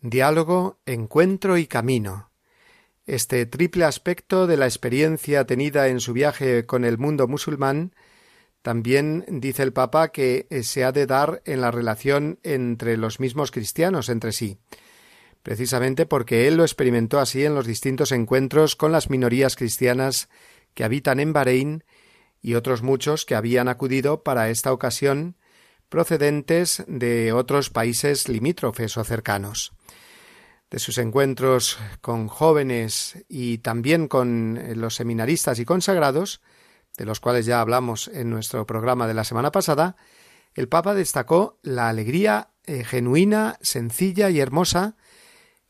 Diálogo, 0.00 0.80
encuentro 0.84 1.58
y 1.58 1.68
camino. 1.68 2.32
Este 3.06 3.46
triple 3.46 3.84
aspecto 3.84 4.48
de 4.48 4.56
la 4.56 4.66
experiencia 4.66 5.44
tenida 5.44 5.86
en 5.86 6.00
su 6.00 6.12
viaje 6.12 6.66
con 6.66 6.84
el 6.84 6.98
mundo 6.98 7.28
musulmán 7.28 7.94
también 8.62 9.24
dice 9.28 9.64
el 9.64 9.72
Papa 9.72 10.08
que 10.08 10.46
eh, 10.48 10.62
se 10.62 10.84
ha 10.84 10.92
de 10.92 11.06
dar 11.06 11.42
en 11.44 11.60
la 11.60 11.70
relación 11.70 12.38
entre 12.44 12.96
los 12.96 13.18
mismos 13.18 13.50
cristianos 13.50 14.08
entre 14.08 14.32
sí, 14.32 14.58
precisamente 15.42 16.06
porque 16.06 16.46
él 16.46 16.56
lo 16.56 16.62
experimentó 16.62 17.18
así 17.18 17.44
en 17.44 17.54
los 17.54 17.66
distintos 17.66 18.12
encuentros 18.12 18.76
con 18.76 18.92
las 18.92 19.10
minorías 19.10 19.56
cristianas 19.56 20.28
que 20.74 20.84
habitan 20.84 21.20
en 21.20 21.32
Bahrein 21.32 21.84
y 22.40 22.54
otros 22.54 22.82
muchos 22.82 23.24
que 23.24 23.34
habían 23.34 23.68
acudido 23.68 24.22
para 24.22 24.48
esta 24.48 24.72
ocasión 24.72 25.36
procedentes 25.88 26.82
de 26.86 27.32
otros 27.32 27.68
países 27.68 28.28
limítrofes 28.28 28.96
o 28.96 29.04
cercanos. 29.04 29.72
De 30.70 30.78
sus 30.78 30.96
encuentros 30.96 31.78
con 32.00 32.28
jóvenes 32.28 33.22
y 33.28 33.58
también 33.58 34.08
con 34.08 34.56
eh, 34.56 34.74
los 34.74 34.94
seminaristas 34.94 35.58
y 35.58 35.66
consagrados, 35.66 36.40
de 36.96 37.04
los 37.04 37.20
cuales 37.20 37.46
ya 37.46 37.60
hablamos 37.60 38.08
en 38.08 38.30
nuestro 38.30 38.66
programa 38.66 39.06
de 39.06 39.14
la 39.14 39.24
semana 39.24 39.52
pasada, 39.52 39.96
el 40.54 40.68
Papa 40.68 40.94
destacó 40.94 41.58
la 41.62 41.88
alegría 41.88 42.50
eh, 42.64 42.84
genuina, 42.84 43.58
sencilla 43.62 44.30
y 44.30 44.40
hermosa 44.40 44.96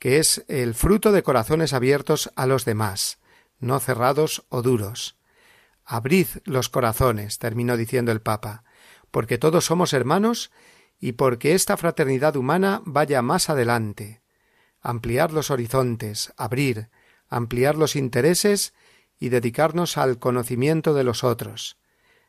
que 0.02 0.19
es 0.19 0.45
el 0.49 0.75
fruto 0.75 1.12
de 1.12 1.23
corazones 1.23 1.73
abiertos 1.73 2.33
a 2.35 2.47
los 2.47 2.64
demás, 2.64 3.21
no 3.61 3.79
cerrados 3.79 4.45
o 4.49 4.61
duros. 4.61 5.17
Abrid 5.85 6.26
los 6.45 6.69
corazones, 6.69 7.38
terminó 7.38 7.76
diciendo 7.76 8.11
el 8.11 8.21
Papa, 8.21 8.64
porque 9.12 9.38
todos 9.38 9.64
somos 9.64 9.93
hermanos 9.93 10.50
y 10.99 11.12
porque 11.12 11.55
esta 11.55 11.76
fraternidad 11.76 12.35
humana 12.35 12.83
vaya 12.85 13.23
más 13.23 13.49
adelante. 13.49 14.23
Ampliar 14.81 15.33
los 15.33 15.52
horizontes, 15.52 16.33
abrir, 16.37 16.91
ampliar 17.29 17.76
los 17.76 17.95
intereses 17.95 18.75
y 19.23 19.29
dedicarnos 19.29 19.99
al 19.99 20.19
conocimiento 20.19 20.95
de 20.95 21.05
los 21.05 21.23
otros. 21.23 21.76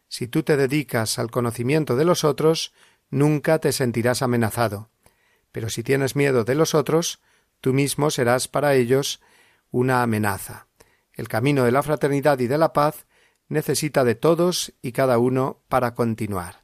Si 0.09 0.27
tú 0.27 0.43
te 0.43 0.57
dedicas 0.57 1.17
al 1.17 1.31
conocimiento 1.31 1.95
de 1.95 2.05
los 2.05 2.23
otros, 2.23 2.71
nunca 3.09 3.57
te 3.57 3.71
sentirás 3.71 4.21
amenazado. 4.21 4.91
Pero 5.51 5.71
si 5.71 5.81
tienes 5.81 6.15
miedo 6.15 6.43
de 6.43 6.53
los 6.53 6.75
otros, 6.75 7.19
tú 7.61 7.73
mismo 7.73 8.11
serás 8.11 8.47
para 8.47 8.75
ellos 8.75 9.21
una 9.71 10.03
amenaza. 10.03 10.67
El 11.13 11.27
camino 11.27 11.63
de 11.63 11.71
la 11.71 11.81
fraternidad 11.81 12.37
y 12.37 12.45
de 12.45 12.59
la 12.59 12.73
paz 12.73 13.07
necesita 13.49 14.03
de 14.03 14.13
todos 14.13 14.71
y 14.83 14.91
cada 14.91 15.17
uno 15.17 15.61
para 15.69 15.95
continuar. 15.95 16.61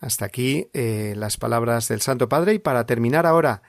Hasta 0.00 0.24
aquí 0.24 0.70
eh, 0.72 1.14
las 1.16 1.36
palabras 1.36 1.86
del 1.86 2.00
Santo 2.00 2.28
Padre 2.28 2.54
y 2.54 2.58
para 2.58 2.84
terminar 2.84 3.26
ahora 3.26 3.62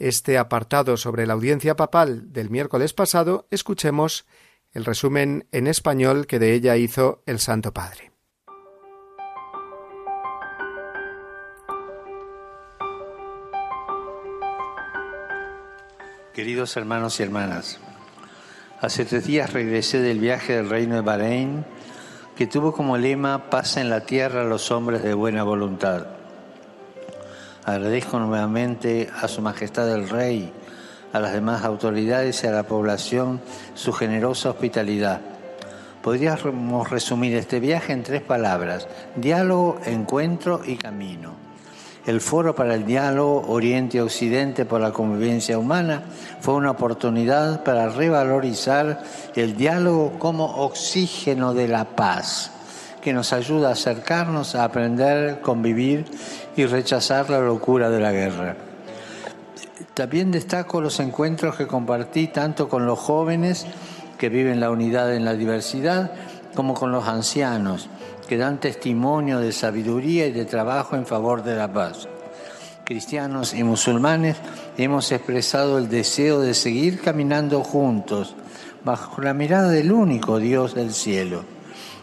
este 0.00 0.38
apartado 0.38 0.96
sobre 0.96 1.24
la 1.28 1.34
audiencia 1.34 1.76
papal 1.76 2.32
del 2.32 2.50
miércoles 2.50 2.94
pasado, 2.94 3.46
escuchemos 3.52 4.26
el 4.72 4.84
resumen 4.84 5.46
en 5.52 5.66
español 5.66 6.26
que 6.26 6.38
de 6.38 6.54
ella 6.54 6.76
hizo 6.76 7.22
el 7.26 7.38
Santo 7.38 7.72
Padre. 7.72 8.10
Queridos 16.32 16.78
hermanos 16.78 17.20
y 17.20 17.22
hermanas, 17.22 17.78
hace 18.80 19.04
tres 19.04 19.26
días 19.26 19.52
regresé 19.52 20.00
del 20.00 20.18
viaje 20.18 20.54
del 20.54 20.70
reino 20.70 20.94
de 20.94 21.02
Bahrein, 21.02 21.66
que 22.34 22.46
tuvo 22.46 22.72
como 22.72 22.96
lema 22.96 23.50
paz 23.50 23.76
en 23.76 23.90
la 23.90 24.06
tierra 24.06 24.40
a 24.40 24.44
los 24.44 24.70
hombres 24.70 25.02
de 25.02 25.12
buena 25.12 25.42
voluntad. 25.42 26.06
Agradezco 27.64 28.18
nuevamente 28.18 29.10
a 29.14 29.28
Su 29.28 29.42
Majestad 29.42 29.94
el 29.94 30.08
Rey, 30.08 30.50
a 31.12 31.20
las 31.20 31.32
demás 31.32 31.64
autoridades 31.64 32.42
y 32.42 32.46
a 32.46 32.52
la 32.52 32.62
población 32.62 33.40
su 33.74 33.92
generosa 33.92 34.50
hospitalidad. 34.50 35.20
Podríamos 36.02 36.90
resumir 36.90 37.36
este 37.36 37.60
viaje 37.60 37.92
en 37.92 38.02
tres 38.02 38.22
palabras, 38.22 38.88
diálogo, 39.14 39.78
encuentro 39.84 40.60
y 40.64 40.76
camino. 40.76 41.34
El 42.04 42.20
foro 42.20 42.56
para 42.56 42.74
el 42.74 42.84
diálogo 42.84 43.44
Oriente-Occidente 43.46 44.64
por 44.64 44.80
la 44.80 44.90
convivencia 44.90 45.56
humana 45.56 46.02
fue 46.40 46.54
una 46.54 46.72
oportunidad 46.72 47.62
para 47.62 47.88
revalorizar 47.88 49.04
el 49.36 49.56
diálogo 49.56 50.18
como 50.18 50.46
oxígeno 50.64 51.54
de 51.54 51.68
la 51.68 51.84
paz, 51.84 52.50
que 53.00 53.12
nos 53.12 53.32
ayuda 53.32 53.68
a 53.68 53.72
acercarnos 53.72 54.56
a 54.56 54.64
aprender, 54.64 55.40
convivir 55.40 56.04
y 56.56 56.66
rechazar 56.66 57.30
la 57.30 57.38
locura 57.38 57.88
de 57.88 58.00
la 58.00 58.10
guerra. 58.10 58.71
También 59.94 60.30
destaco 60.30 60.80
los 60.80 61.00
encuentros 61.00 61.56
que 61.56 61.66
compartí 61.66 62.28
tanto 62.28 62.68
con 62.68 62.86
los 62.86 62.98
jóvenes 62.98 63.66
que 64.18 64.30
viven 64.30 64.60
la 64.60 64.70
unidad 64.70 65.14
en 65.14 65.24
la 65.24 65.34
diversidad, 65.34 66.12
como 66.54 66.74
con 66.74 66.92
los 66.92 67.06
ancianos, 67.08 67.88
que 68.26 68.38
dan 68.38 68.60
testimonio 68.60 69.38
de 69.38 69.52
sabiduría 69.52 70.26
y 70.26 70.32
de 70.32 70.46
trabajo 70.46 70.96
en 70.96 71.04
favor 71.04 71.42
de 71.42 71.56
la 71.56 71.72
paz. 71.72 72.08
Cristianos 72.84 73.52
y 73.52 73.64
musulmanes 73.64 74.36
hemos 74.78 75.12
expresado 75.12 75.78
el 75.78 75.88
deseo 75.88 76.40
de 76.40 76.54
seguir 76.54 77.00
caminando 77.00 77.62
juntos 77.62 78.34
bajo 78.84 79.20
la 79.20 79.34
mirada 79.34 79.68
del 79.68 79.92
único 79.92 80.38
Dios 80.38 80.74
del 80.74 80.92
cielo. 80.92 81.44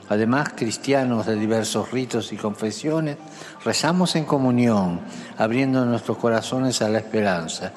Además, 0.10 0.50
cristianos 0.56 1.28
de 1.28 1.36
diversos 1.36 1.92
ritos 1.92 2.34
y 2.34 2.36
confesiones, 2.36 3.18
rezamos 3.64 4.16
en 4.16 4.26
comunión, 4.26 5.00
abriendo 5.38 5.86
nuestros 5.86 6.18
corazones 6.18 6.82
a 6.82 6.90
la 6.90 6.98
esperanza. 6.98 7.72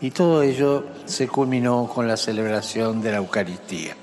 Y 0.00 0.10
todo 0.10 0.42
ello 0.42 0.86
se 1.04 1.28
culminó 1.28 1.86
con 1.86 2.08
la 2.08 2.16
celebración 2.16 3.02
de 3.02 3.12
la 3.12 3.18
Eucaristía. 3.18 3.96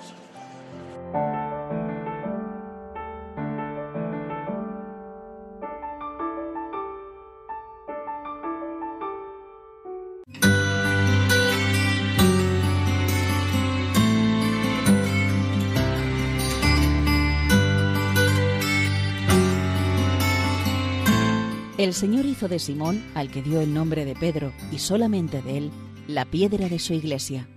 El 21.82 21.96
Señor 21.96 22.28
hizo 22.28 22.48
de 22.48 22.60
Simón, 22.60 23.04
al 23.16 23.32
que 23.32 23.42
dio 23.42 23.60
el 23.60 23.74
nombre 23.74 24.06
de 24.06 24.14
Pedro, 24.14 24.54
y 24.72 24.78
solamente 24.78 25.42
de 25.42 25.58
él, 25.58 25.72
la 26.08 26.26
piedra 26.26 26.70
de 26.70 26.78
su 26.78 26.94
iglesia. 26.94 27.48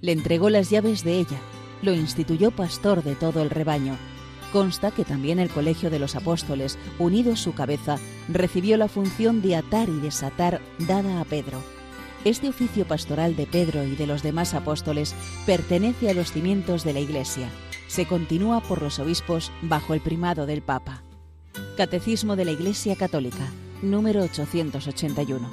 Le 0.00 0.12
entregó 0.12 0.50
las 0.50 0.70
llaves 0.70 1.02
de 1.02 1.18
ella, 1.18 1.40
lo 1.82 1.92
instituyó 1.92 2.52
pastor 2.52 3.02
de 3.02 3.16
todo 3.16 3.42
el 3.42 3.50
rebaño. 3.50 3.96
Consta 4.52 4.92
que 4.92 5.04
también 5.04 5.40
el 5.40 5.50
Colegio 5.50 5.90
de 5.90 5.98
los 5.98 6.14
Apóstoles, 6.14 6.78
unido 7.00 7.32
a 7.32 7.36
su 7.36 7.54
cabeza, 7.54 7.98
recibió 8.28 8.76
la 8.76 8.86
función 8.86 9.42
de 9.42 9.56
atar 9.56 9.88
y 9.88 9.98
desatar 9.98 10.60
dada 10.78 11.20
a 11.20 11.24
Pedro. 11.24 11.60
Este 12.24 12.48
oficio 12.48 12.86
pastoral 12.86 13.34
de 13.34 13.46
Pedro 13.46 13.82
y 13.82 13.96
de 13.96 14.06
los 14.06 14.22
demás 14.22 14.54
apóstoles 14.54 15.12
pertenece 15.44 16.08
a 16.08 16.14
los 16.14 16.30
cimientos 16.30 16.84
de 16.84 16.92
la 16.92 17.00
Iglesia. 17.00 17.48
Se 17.88 18.06
continúa 18.06 18.60
por 18.60 18.80
los 18.80 19.00
obispos 19.00 19.50
bajo 19.60 19.92
el 19.92 20.00
primado 20.00 20.46
del 20.46 20.62
Papa. 20.62 21.02
Catecismo 21.76 22.36
de 22.36 22.44
la 22.44 22.52
Iglesia 22.52 22.96
Católica, 22.96 23.50
número 23.82 24.22
881. 24.22 25.48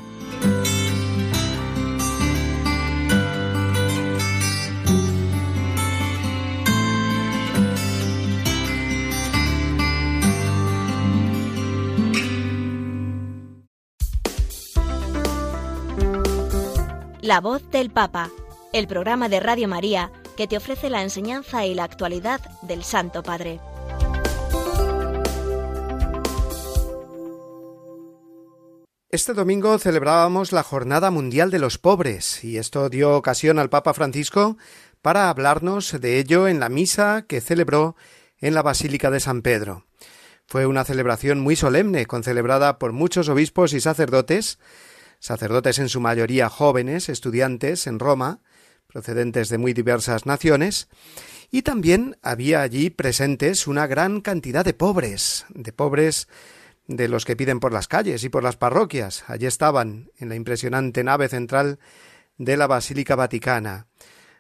La 17.22 17.42
voz 17.42 17.70
del 17.70 17.92
Papa, 17.92 18.32
el 18.74 18.88
programa 18.88 19.30
de 19.30 19.40
Radio 19.40 19.68
María 19.68 20.12
que 20.36 20.48
te 20.48 20.58
ofrece 20.58 20.90
la 20.90 21.04
enseñanza 21.04 21.66
y 21.66 21.76
la 21.76 21.84
actualidad 21.84 22.40
del 22.62 22.84
Santo 22.84 23.22
Padre. 23.24 23.60
Este 29.12 29.34
domingo 29.34 29.76
celebrábamos 29.80 30.52
la 30.52 30.62
Jornada 30.62 31.10
Mundial 31.10 31.50
de 31.50 31.58
los 31.58 31.80
Pobres 31.80 32.44
y 32.44 32.60
esto 32.60 32.90
dio 32.90 33.16
ocasión 33.16 33.58
al 33.58 33.72
Papa 33.72 33.96
Francisco 33.96 34.56
para 35.02 35.32
hablarnos 35.32 36.00
de 36.00 36.20
ello 36.20 36.48
en 36.48 36.60
la 36.60 36.70
misa 36.70 37.26
que 37.28 37.42
celebró 37.42 37.96
en 38.38 38.54
la 38.54 38.62
Basílica 38.62 39.10
de 39.10 39.20
San 39.20 39.42
Pedro. 39.42 39.88
Fue 40.46 40.68
una 40.68 40.84
celebración 40.84 41.40
muy 41.40 41.56
solemne, 41.56 42.06
concelebrada 42.06 42.78
por 42.78 42.92
muchos 42.92 43.30
obispos 43.30 43.74
y 43.74 43.82
sacerdotes, 43.82 44.60
sacerdotes 45.18 45.80
en 45.80 45.90
su 45.90 46.00
mayoría 46.00 46.48
jóvenes, 46.48 47.10
estudiantes 47.10 47.88
en 47.88 47.98
Roma, 47.98 48.42
procedentes 48.86 49.50
de 49.50 49.58
muy 49.58 49.74
diversas 49.74 50.28
naciones, 50.28 50.88
y 51.50 51.64
también 51.64 52.16
había 52.22 52.62
allí 52.62 52.92
presentes 52.92 53.66
una 53.66 53.88
gran 53.88 54.22
cantidad 54.22 54.64
de 54.64 54.76
pobres, 54.76 55.48
de 55.50 55.74
pobres 55.74 56.28
de 56.90 57.08
los 57.08 57.24
que 57.24 57.36
piden 57.36 57.60
por 57.60 57.72
las 57.72 57.88
calles 57.88 58.24
y 58.24 58.30
por 58.30 58.44
las 58.44 58.58
parroquias. 58.58 59.24
Allí 59.28 59.46
estaban, 59.46 60.10
en 60.18 60.28
la 60.28 60.36
impresionante 60.36 61.04
nave 61.04 61.30
central 61.30 61.80
de 62.40 62.58
la 62.58 62.66
Basílica 62.66 63.16
Vaticana. 63.16 63.86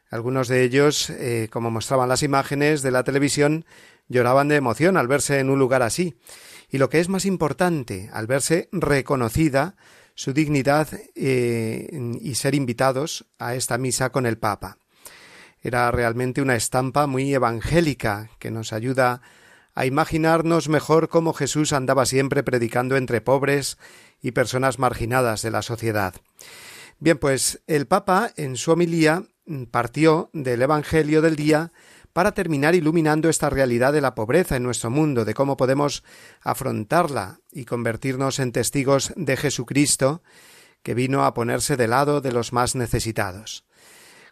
Algunos 0.10 0.48
de 0.48 0.63
ellos, 0.63 1.12
eh, 1.12 1.48
como 1.51 1.70
mostraban 1.70 2.10
las 2.10 2.24
imágenes 2.24 2.82
de 2.82 2.89
la 2.89 3.03
televisión, 3.03 3.65
lloraban 4.08 4.48
de 4.48 4.56
emoción 4.56 4.98
al 4.98 5.08
verse 5.08 5.39
en 5.39 5.51
un 5.51 5.60
lugar 5.60 5.84
así. 5.84 6.18
Y 6.72 6.79
lo 6.79 6.89
que 6.89 7.00
es 7.00 7.08
más 7.08 7.25
importante, 7.25 8.10
al 8.13 8.25
verse 8.25 8.68
reconocida 8.72 9.75
su 10.15 10.34
dignidad 10.34 10.88
eh, 11.15 11.88
y 12.19 12.34
ser 12.34 12.56
invitados 12.56 13.28
a 13.38 13.54
esta 13.54 13.78
misa 13.78 14.10
con 14.10 14.26
el 14.26 14.39
Papa. 14.39 14.80
Era 15.62 15.91
realmente 15.91 16.41
una 16.41 16.56
estampa 16.56 17.06
muy 17.06 17.32
evangélica 17.32 18.32
que 18.39 18.50
nos 18.50 18.74
ayuda 18.74 19.21
a 19.80 19.86
imaginarnos 19.86 20.68
mejor 20.68 21.08
cómo 21.08 21.32
Jesús 21.32 21.72
andaba 21.72 22.06
siempre 22.06 22.44
predicando 22.44 22.98
entre 22.98 23.22
pobres 23.22 23.78
y 24.22 24.32
personas 24.32 24.78
marginadas 24.78 25.42
de 25.42 25.52
la 25.52 25.62
sociedad. 25.62 26.15
Bien, 27.00 27.18
pues 27.18 27.62
el 27.65 27.88
Papa 27.88 28.34
en 28.36 28.58
su 28.58 28.74
homilía 28.74 29.24
partió 29.72 30.32
del 30.34 30.63
Evangelio 30.63 31.22
del 31.22 31.38
día 31.38 31.72
para 32.12 32.34
terminar 32.34 32.76
iluminando 32.76 33.30
esta 33.30 33.50
realidad 33.50 33.94
de 33.94 34.02
la 34.02 34.15
pobreza 34.15 34.58
en 34.58 34.63
nuestro 34.63 34.89
mundo, 34.89 35.24
de 35.24 35.34
cómo 35.34 35.56
podemos 35.56 36.04
afrontarla 36.42 37.39
y 37.50 37.63
convertirnos 37.63 38.39
en 38.39 38.52
testigos 38.52 39.13
de 39.15 39.38
Jesucristo, 39.38 40.24
que 40.84 40.94
vino 40.94 41.24
a 41.24 41.34
ponerse 41.34 41.78
de 41.78 41.88
lado 41.88 42.20
de 42.20 42.34
los 42.34 42.52
más 42.52 42.76
necesitados. 42.76 43.63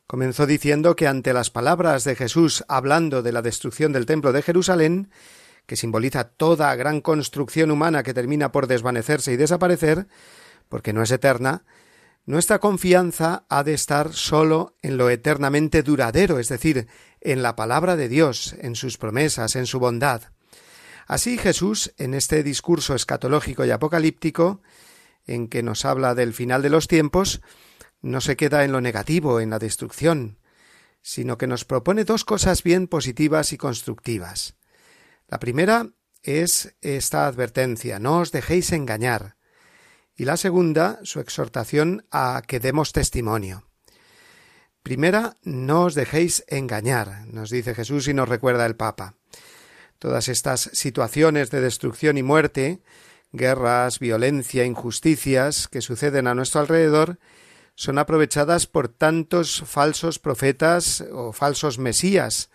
Comenzó 0.08 0.46
diciendo 0.46 0.96
que 0.96 1.06
ante 1.06 1.34
las 1.34 1.50
palabras 1.50 2.06
de 2.06 2.16
Jesús 2.16 2.64
hablando 2.70 3.22
de 3.22 3.34
la 3.34 3.42
destrucción 3.42 3.92
del 3.92 4.06
templo 4.06 4.32
de 4.32 4.42
Jerusalén, 4.42 5.10
que 5.68 5.76
simboliza 5.76 6.24
toda 6.24 6.74
gran 6.76 7.02
construcción 7.02 7.70
humana 7.70 8.02
que 8.02 8.16
termina 8.16 8.52
por 8.52 8.66
desvanecerse 8.66 9.34
y 9.34 9.38
desaparecer, 9.38 10.08
porque 10.70 10.94
no 10.94 11.04
es 11.04 11.12
eterna, 11.12 11.66
nuestra 12.26 12.60
confianza 12.60 13.46
ha 13.48 13.64
de 13.64 13.74
estar 13.74 14.14
sólo 14.14 14.76
en 14.82 14.98
lo 14.98 15.10
eternamente 15.10 15.84
duradero, 15.84 16.40
es 16.40 16.50
decir, 16.50 16.88
en 17.22 17.42
la 17.42 17.56
palabra 17.56 17.96
de 17.96 18.10
Dios, 18.10 18.56
en 18.60 18.76
sus 18.76 18.98
promesas, 18.98 19.56
en 19.56 19.66
su 19.66 19.80
bondad. 19.80 20.24
Así 21.06 21.38
Jesús, 21.38 21.94
en 21.98 22.14
este 22.14 22.44
discurso 22.44 22.96
escatológico 22.96 23.64
y 23.64 23.72
apocalíptico, 23.72 24.62
en 25.26 25.48
que 25.48 25.64
nos 25.64 25.86
habla 25.86 26.16
del 26.16 26.34
final 26.34 26.62
de 26.62 26.70
los 26.70 26.88
tiempos, 26.88 27.42
no 28.02 28.20
se 28.22 28.36
queda 28.36 28.64
en 28.64 28.72
lo 28.72 28.82
negativo, 28.82 29.40
en 29.40 29.50
la 29.50 29.60
destrucción, 29.60 30.38
sino 31.02 31.38
que 31.38 31.48
nos 31.48 31.66
propone 31.66 32.04
dos 32.04 32.26
cosas 32.26 32.64
bien 32.64 32.88
positivas 32.88 33.54
y 33.54 33.58
constructivas. 33.58 34.58
La 35.30 35.40
primera 35.40 35.90
es 36.24 36.76
esta 36.80 37.28
advertencia, 37.28 38.00
no 38.00 38.20
os 38.20 38.32
dejéis 38.32 38.72
engañar, 38.72 39.36
y 40.16 40.24
la 40.24 40.38
segunda, 40.38 41.00
su 41.04 41.20
exhortación 41.20 42.06
a 42.12 42.42
que 42.48 42.62
demos 42.62 42.94
testimonio. 42.94 43.68
Primera, 44.84 45.36
no 45.44 45.84
os 45.84 45.96
dejéis 45.96 46.46
engañar, 46.48 47.28
nos 47.28 47.50
dice 47.50 47.76
Jesús 47.76 48.08
y 48.08 48.14
nos 48.14 48.30
recuerda 48.30 48.66
el 48.66 48.78
Papa. 48.78 49.16
Todas 50.00 50.30
estas 50.30 50.70
situaciones 50.72 51.52
de 51.52 51.60
destrucción 51.60 52.18
y 52.18 52.24
muerte, 52.24 52.82
guerras, 53.34 54.00
violencia, 54.00 54.64
injusticias 54.64 55.68
que 55.68 55.82
suceden 55.82 56.28
a 56.28 56.36
nuestro 56.36 56.62
alrededor, 56.62 57.20
son 57.76 58.00
aprovechadas 58.00 58.66
por 58.66 58.88
tantos 58.88 59.62
falsos 59.66 60.20
profetas 60.20 61.04
o 61.12 61.34
falsos 61.34 61.80
mesías 61.80 62.50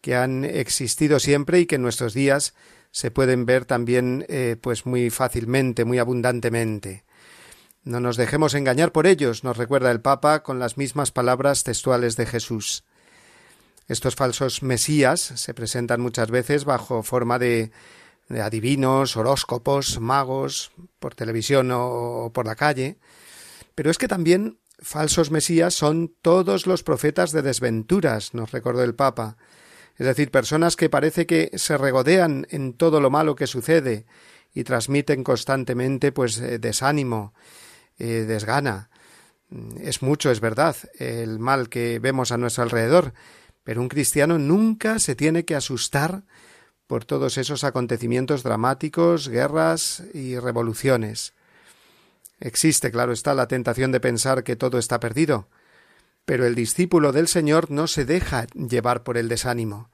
que 0.00 0.14
han 0.14 0.44
existido 0.44 1.20
siempre 1.20 1.60
y 1.60 1.66
que 1.66 1.76
en 1.76 1.82
nuestros 1.82 2.14
días 2.14 2.54
se 2.90 3.10
pueden 3.10 3.46
ver 3.46 3.64
también 3.64 4.24
eh, 4.28 4.56
pues 4.60 4.86
muy 4.86 5.10
fácilmente, 5.10 5.84
muy 5.84 5.98
abundantemente. 5.98 7.04
No 7.84 8.00
nos 8.00 8.16
dejemos 8.16 8.54
engañar 8.54 8.92
por 8.92 9.06
ellos, 9.06 9.44
nos 9.44 9.56
recuerda 9.56 9.90
el 9.90 10.00
Papa 10.00 10.42
con 10.42 10.58
las 10.58 10.76
mismas 10.76 11.10
palabras 11.10 11.64
textuales 11.64 12.16
de 12.16 12.26
Jesús. 12.26 12.84
Estos 13.86 14.14
falsos 14.14 14.62
mesías 14.62 15.20
se 15.20 15.54
presentan 15.54 16.00
muchas 16.00 16.30
veces 16.30 16.64
bajo 16.64 17.02
forma 17.02 17.38
de, 17.38 17.70
de 18.28 18.42
adivinos, 18.42 19.16
horóscopos, 19.16 20.00
magos, 20.00 20.72
por 20.98 21.14
televisión 21.14 21.70
o 21.72 22.30
por 22.34 22.46
la 22.46 22.56
calle, 22.56 22.98
pero 23.74 23.90
es 23.90 23.98
que 23.98 24.08
también 24.08 24.58
falsos 24.80 25.30
mesías 25.30 25.74
son 25.74 26.14
todos 26.20 26.66
los 26.66 26.82
profetas 26.82 27.32
de 27.32 27.42
desventuras, 27.42 28.34
nos 28.34 28.52
recordó 28.52 28.82
el 28.82 28.94
Papa, 28.94 29.36
es 29.98 30.06
decir, 30.06 30.30
personas 30.30 30.76
que 30.76 30.88
parece 30.88 31.26
que 31.26 31.50
se 31.54 31.76
regodean 31.76 32.46
en 32.50 32.72
todo 32.72 33.00
lo 33.00 33.10
malo 33.10 33.34
que 33.34 33.48
sucede 33.48 34.06
y 34.54 34.62
transmiten 34.62 35.24
constantemente 35.24 36.12
pues 36.12 36.38
eh, 36.38 36.58
desánimo, 36.58 37.34
eh, 37.98 38.24
desgana. 38.26 38.90
Es 39.80 40.02
mucho, 40.02 40.30
es 40.30 40.40
verdad, 40.40 40.76
el 40.98 41.40
mal 41.40 41.68
que 41.68 41.98
vemos 41.98 42.30
a 42.30 42.38
nuestro 42.38 42.62
alrededor, 42.62 43.12
pero 43.64 43.80
un 43.80 43.88
cristiano 43.88 44.38
nunca 44.38 45.00
se 45.00 45.16
tiene 45.16 45.44
que 45.44 45.56
asustar 45.56 46.22
por 46.86 47.04
todos 47.04 47.36
esos 47.36 47.64
acontecimientos 47.64 48.42
dramáticos, 48.42 49.28
guerras 49.28 50.04
y 50.14 50.38
revoluciones. 50.38 51.34
Existe, 52.40 52.92
claro 52.92 53.12
está, 53.12 53.34
la 53.34 53.48
tentación 53.48 53.90
de 53.90 54.00
pensar 54.00 54.44
que 54.44 54.54
todo 54.54 54.78
está 54.78 55.00
perdido, 55.00 55.48
pero 56.28 56.44
el 56.44 56.54
discípulo 56.54 57.10
del 57.10 57.26
Señor 57.26 57.70
no 57.70 57.86
se 57.86 58.04
deja 58.04 58.46
llevar 58.48 59.02
por 59.02 59.16
el 59.16 59.30
desánimo. 59.30 59.88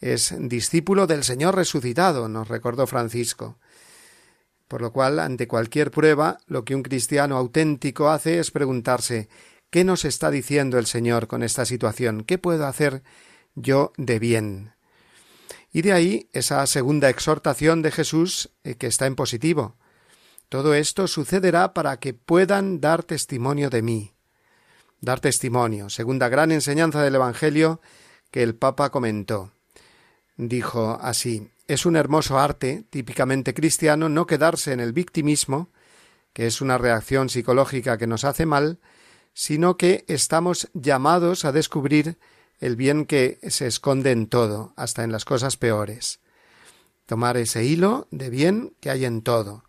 Es 0.00 0.34
discípulo 0.38 1.06
del 1.06 1.22
Señor 1.22 1.54
resucitado, 1.54 2.30
nos 2.30 2.48
recordó 2.48 2.86
Francisco. 2.86 3.58
Por 4.68 4.80
lo 4.80 4.90
cual, 4.90 5.18
ante 5.18 5.46
cualquier 5.46 5.90
prueba, 5.90 6.38
lo 6.46 6.64
que 6.64 6.74
un 6.74 6.82
cristiano 6.82 7.36
auténtico 7.36 8.08
hace 8.08 8.38
es 8.38 8.50
preguntarse 8.50 9.28
¿qué 9.68 9.84
nos 9.84 10.06
está 10.06 10.30
diciendo 10.30 10.78
el 10.78 10.86
Señor 10.86 11.26
con 11.26 11.42
esta 11.42 11.66
situación? 11.66 12.24
¿Qué 12.24 12.38
puedo 12.38 12.66
hacer 12.66 13.02
yo 13.54 13.92
de 13.98 14.18
bien? 14.18 14.72
Y 15.74 15.82
de 15.82 15.92
ahí 15.92 16.30
esa 16.32 16.66
segunda 16.66 17.10
exhortación 17.10 17.82
de 17.82 17.90
Jesús 17.90 18.48
eh, 18.64 18.76
que 18.76 18.86
está 18.86 19.04
en 19.04 19.14
positivo. 19.14 19.76
Todo 20.48 20.72
esto 20.72 21.06
sucederá 21.06 21.74
para 21.74 21.98
que 21.98 22.14
puedan 22.14 22.80
dar 22.80 23.02
testimonio 23.02 23.68
de 23.68 23.82
mí. 23.82 24.15
Dar 25.00 25.20
testimonio, 25.20 25.90
segunda 25.90 26.28
gran 26.28 26.52
enseñanza 26.52 27.02
del 27.02 27.14
Evangelio 27.16 27.80
que 28.30 28.42
el 28.42 28.54
Papa 28.54 28.90
comentó. 28.90 29.52
Dijo 30.36 30.98
así 31.00 31.50
es 31.68 31.84
un 31.84 31.96
hermoso 31.96 32.38
arte, 32.38 32.84
típicamente 32.90 33.52
cristiano, 33.52 34.08
no 34.08 34.26
quedarse 34.26 34.72
en 34.72 34.80
el 34.80 34.92
victimismo, 34.92 35.70
que 36.32 36.46
es 36.46 36.60
una 36.60 36.78
reacción 36.78 37.28
psicológica 37.28 37.98
que 37.98 38.06
nos 38.06 38.24
hace 38.24 38.46
mal, 38.46 38.78
sino 39.34 39.76
que 39.76 40.04
estamos 40.06 40.68
llamados 40.74 41.44
a 41.44 41.52
descubrir 41.52 42.18
el 42.60 42.76
bien 42.76 43.04
que 43.04 43.38
se 43.48 43.66
esconde 43.66 44.12
en 44.12 44.28
todo, 44.28 44.72
hasta 44.76 45.02
en 45.02 45.12
las 45.12 45.24
cosas 45.24 45.56
peores. 45.56 46.20
Tomar 47.04 47.36
ese 47.36 47.64
hilo 47.64 48.06
de 48.10 48.30
bien 48.30 48.72
que 48.80 48.90
hay 48.90 49.04
en 49.04 49.22
todo. 49.22 49.64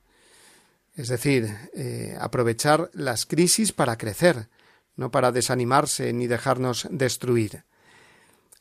Es 0.96 1.10
decir, 1.10 1.54
eh, 1.74 2.16
aprovechar 2.20 2.90
las 2.94 3.26
crisis 3.26 3.72
para 3.72 3.98
crecer, 3.98 4.50
no 4.98 5.12
para 5.12 5.32
desanimarse 5.32 6.12
ni 6.12 6.28
dejarnos 6.28 6.88
destruir. 6.92 7.64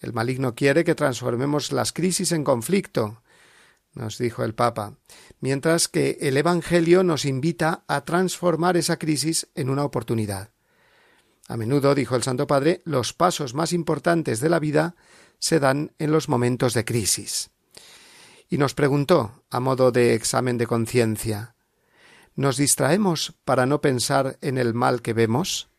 El 0.01 0.13
maligno 0.13 0.55
quiere 0.55 0.85
que 0.85 0.95
transformemos 0.95 1.73
las 1.73 1.93
crisis 1.93 2.31
en 2.33 2.45
conflicto, 2.45 3.23
nos 3.95 4.19
dijo 4.19 4.45
el 4.45 4.55
Papa, 4.55 4.93
mientras 5.41 5.89
que 5.89 6.19
el 6.21 6.37
Evangelio 6.37 7.03
nos 7.03 7.25
invita 7.25 7.83
a 7.89 8.05
transformar 8.05 8.77
esa 8.77 8.99
crisis 8.99 9.49
en 9.55 9.71
una 9.71 9.85
oportunidad. 9.85 10.51
A 11.49 11.57
menudo, 11.57 11.95
dijo 11.95 12.15
el 12.15 12.23
Santo 12.23 12.47
Padre, 12.47 12.83
los 12.85 13.15
pasos 13.15 13.55
más 13.55 13.73
importantes 13.73 14.41
de 14.41 14.51
la 14.51 14.59
vida 14.59 14.97
se 15.39 15.61
dan 15.61 15.93
en 15.99 16.13
los 16.13 16.29
momentos 16.29 16.75
de 16.75 16.85
crisis. 16.85 17.51
Y 18.49 18.59
nos 18.59 18.75
preguntó, 18.75 19.45
a 19.51 19.61
modo 19.61 19.93
de 19.93 20.15
examen 20.15 20.59
de 20.59 20.67
conciencia, 20.67 21.55
¿nos 22.35 22.59
distraemos 22.59 23.35
para 23.45 23.65
no 23.65 23.81
pensar 23.81 24.39
en 24.41 24.59
el 24.59 24.75
mal 24.75 25.03
que 25.03 25.15
vemos? 25.15 25.71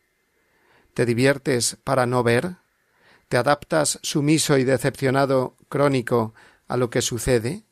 ¿Te 0.98 1.06
diviertes 1.06 1.76
para 1.84 2.06
no 2.06 2.24
ver? 2.24 2.56
¿Te 3.28 3.36
adaptas 3.36 4.00
sumiso 4.02 4.58
y 4.58 4.64
decepcionado 4.64 5.54
crónico 5.68 6.34
a 6.66 6.76
lo 6.76 6.90
que 6.90 7.02
sucede? 7.02 7.62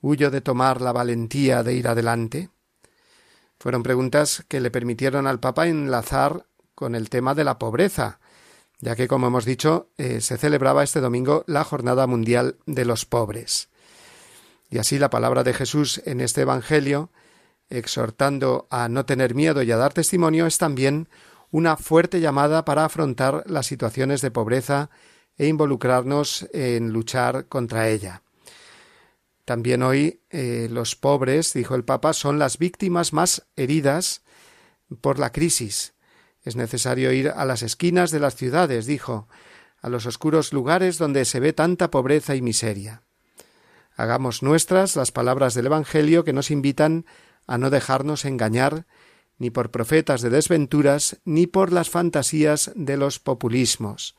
¿Huyo 0.00 0.30
de 0.30 0.40
tomar 0.40 0.80
la 0.80 0.92
valentía 0.92 1.64
de 1.64 1.74
ir 1.74 1.88
adelante? 1.88 2.50
Fueron 3.58 3.82
preguntas 3.82 4.44
que 4.46 4.60
le 4.60 4.70
permitieron 4.70 5.26
al 5.26 5.40
Papa 5.40 5.66
enlazar 5.66 6.46
con 6.76 6.94
el 6.94 7.10
tema 7.10 7.34
de 7.34 7.42
la 7.42 7.58
pobreza, 7.58 8.20
ya 8.78 8.94
que, 8.94 9.08
como 9.08 9.26
hemos 9.26 9.44
dicho, 9.44 9.88
eh, 9.98 10.20
se 10.20 10.38
celebraba 10.38 10.84
este 10.84 11.00
domingo 11.00 11.42
la 11.48 11.64
Jornada 11.64 12.06
Mundial 12.06 12.54
de 12.66 12.84
los 12.84 13.04
Pobres. 13.04 13.68
Y 14.70 14.78
así 14.78 15.00
la 15.00 15.10
palabra 15.10 15.42
de 15.42 15.54
Jesús 15.54 16.00
en 16.04 16.20
este 16.20 16.42
Evangelio, 16.42 17.10
exhortando 17.68 18.68
a 18.70 18.88
no 18.88 19.06
tener 19.06 19.34
miedo 19.34 19.60
y 19.62 19.72
a 19.72 19.76
dar 19.76 19.92
testimonio, 19.92 20.46
es 20.46 20.58
también 20.58 21.08
una 21.50 21.76
fuerte 21.76 22.20
llamada 22.20 22.64
para 22.64 22.84
afrontar 22.84 23.44
las 23.46 23.66
situaciones 23.66 24.20
de 24.20 24.30
pobreza 24.30 24.90
e 25.36 25.46
involucrarnos 25.46 26.48
en 26.52 26.92
luchar 26.92 27.46
contra 27.46 27.88
ella. 27.88 28.22
También 29.44 29.82
hoy 29.82 30.20
eh, 30.30 30.68
los 30.70 30.94
pobres, 30.94 31.54
dijo 31.54 31.74
el 31.74 31.84
Papa, 31.84 32.12
son 32.12 32.38
las 32.38 32.58
víctimas 32.58 33.12
más 33.12 33.46
heridas 33.56 34.22
por 35.00 35.18
la 35.18 35.32
crisis, 35.32 35.94
es 36.42 36.56
necesario 36.56 37.12
ir 37.12 37.28
a 37.28 37.44
las 37.44 37.62
esquinas 37.62 38.10
de 38.10 38.20
las 38.20 38.34
ciudades, 38.34 38.86
dijo, 38.86 39.28
a 39.80 39.88
los 39.88 40.06
oscuros 40.06 40.52
lugares 40.52 40.98
donde 40.98 41.24
se 41.24 41.40
ve 41.40 41.52
tanta 41.52 41.90
pobreza 41.90 42.34
y 42.34 42.42
miseria. 42.42 43.02
Hagamos 43.94 44.42
nuestras 44.42 44.96
las 44.96 45.12
palabras 45.12 45.54
del 45.54 45.66
Evangelio 45.66 46.24
que 46.24 46.32
nos 46.32 46.50
invitan 46.50 47.04
a 47.46 47.58
no 47.58 47.70
dejarnos 47.70 48.24
engañar 48.24 48.86
ni 49.38 49.50
por 49.50 49.70
profetas 49.70 50.20
de 50.20 50.30
desventuras, 50.30 51.18
ni 51.24 51.46
por 51.46 51.72
las 51.72 51.90
fantasías 51.90 52.72
de 52.74 52.96
los 52.96 53.18
populismos, 53.20 54.16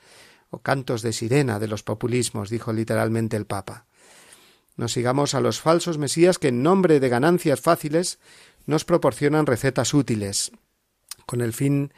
o 0.49 0.59
cantos 0.59 1.01
de 1.01 1.13
sirena 1.13 1.59
de 1.59 1.67
los 1.67 1.83
populismos, 1.83 2.49
dijo 2.49 2.73
literalmente 2.73 3.37
el 3.37 3.45
Papa. 3.45 3.85
No 4.77 4.87
sigamos 4.87 5.35
a 5.35 5.41
los 5.41 5.59
falsos 5.59 5.97
mesías 5.97 6.39
que 6.39 6.47
en 6.47 6.63
nombre 6.63 6.99
de 6.99 7.09
ganancias 7.09 7.59
fáciles 7.59 8.19
nos 8.65 8.85
proporcionan 8.85 9.45
recetas 9.45 9.93
útiles, 9.93 10.51
con 11.25 11.41
el 11.41 11.53
fin 11.53 11.93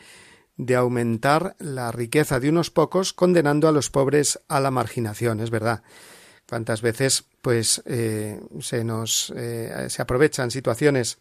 de 0.57 0.75
aumentar 0.75 1.55
la 1.59 1.91
riqueza 1.91 2.39
de 2.39 2.49
unos 2.49 2.71
pocos, 2.71 3.13
condenando 3.13 3.67
a 3.67 3.71
los 3.71 3.89
pobres 3.89 4.39
a 4.47 4.59
la 4.59 4.71
marginación, 4.71 5.39
es 5.39 5.51
verdad. 5.51 5.83
Cuántas 6.49 6.81
veces, 6.81 7.23
pues, 7.41 7.81
eh, 7.85 8.41
se 8.59 8.83
nos 8.83 9.31
eh, 9.35 9.87
se 9.89 10.01
aprovechan 10.01 10.51
situaciones 10.51 11.19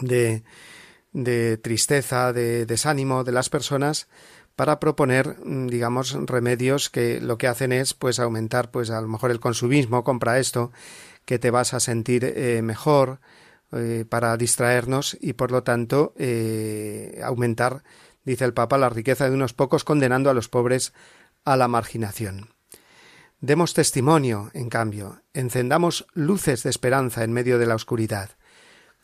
de, 0.00 0.44
de 1.14 1.56
tristeza, 1.56 2.34
de 2.34 2.66
desánimo 2.66 3.24
de 3.24 3.32
las 3.32 3.48
personas 3.48 4.08
para 4.54 4.78
proponer, 4.80 5.38
mm, 5.42 5.68
digamos, 5.68 6.12
remedios 6.26 6.90
que 6.90 7.22
lo 7.22 7.38
que 7.38 7.48
hacen 7.48 7.72
es, 7.72 7.94
pues, 7.94 8.20
aumentar, 8.20 8.70
pues, 8.70 8.90
a 8.90 9.00
lo 9.00 9.08
mejor 9.08 9.30
el 9.30 9.40
consumismo, 9.40 10.04
compra 10.04 10.38
esto, 10.38 10.70
que 11.24 11.38
te 11.38 11.50
vas 11.50 11.72
a 11.72 11.80
sentir 11.80 12.24
eh, 12.24 12.60
mejor, 12.62 13.20
para 14.08 14.36
distraernos 14.36 15.16
y 15.20 15.32
por 15.32 15.50
lo 15.50 15.64
tanto 15.64 16.14
aumentar 17.24 17.82
dice 18.24 18.44
el 18.44 18.54
Papa, 18.54 18.78
la 18.78 18.88
riqueza 18.88 19.28
de 19.28 19.34
unos 19.34 19.52
pocos 19.52 19.82
condenando 19.82 20.30
a 20.30 20.34
los 20.34 20.48
pobres 20.48 20.92
a 21.44 21.56
la 21.56 21.68
marginación. 21.68 22.50
Demos 23.40 23.74
testimonio, 23.74 24.50
en 24.54 24.70
cambio, 24.70 25.20
encendamos 25.34 26.06
luces 26.14 26.62
de 26.62 26.70
esperanza 26.70 27.24
en 27.24 27.32
medio 27.32 27.58
de 27.58 27.66
la 27.66 27.74
oscuridad. 27.74 28.30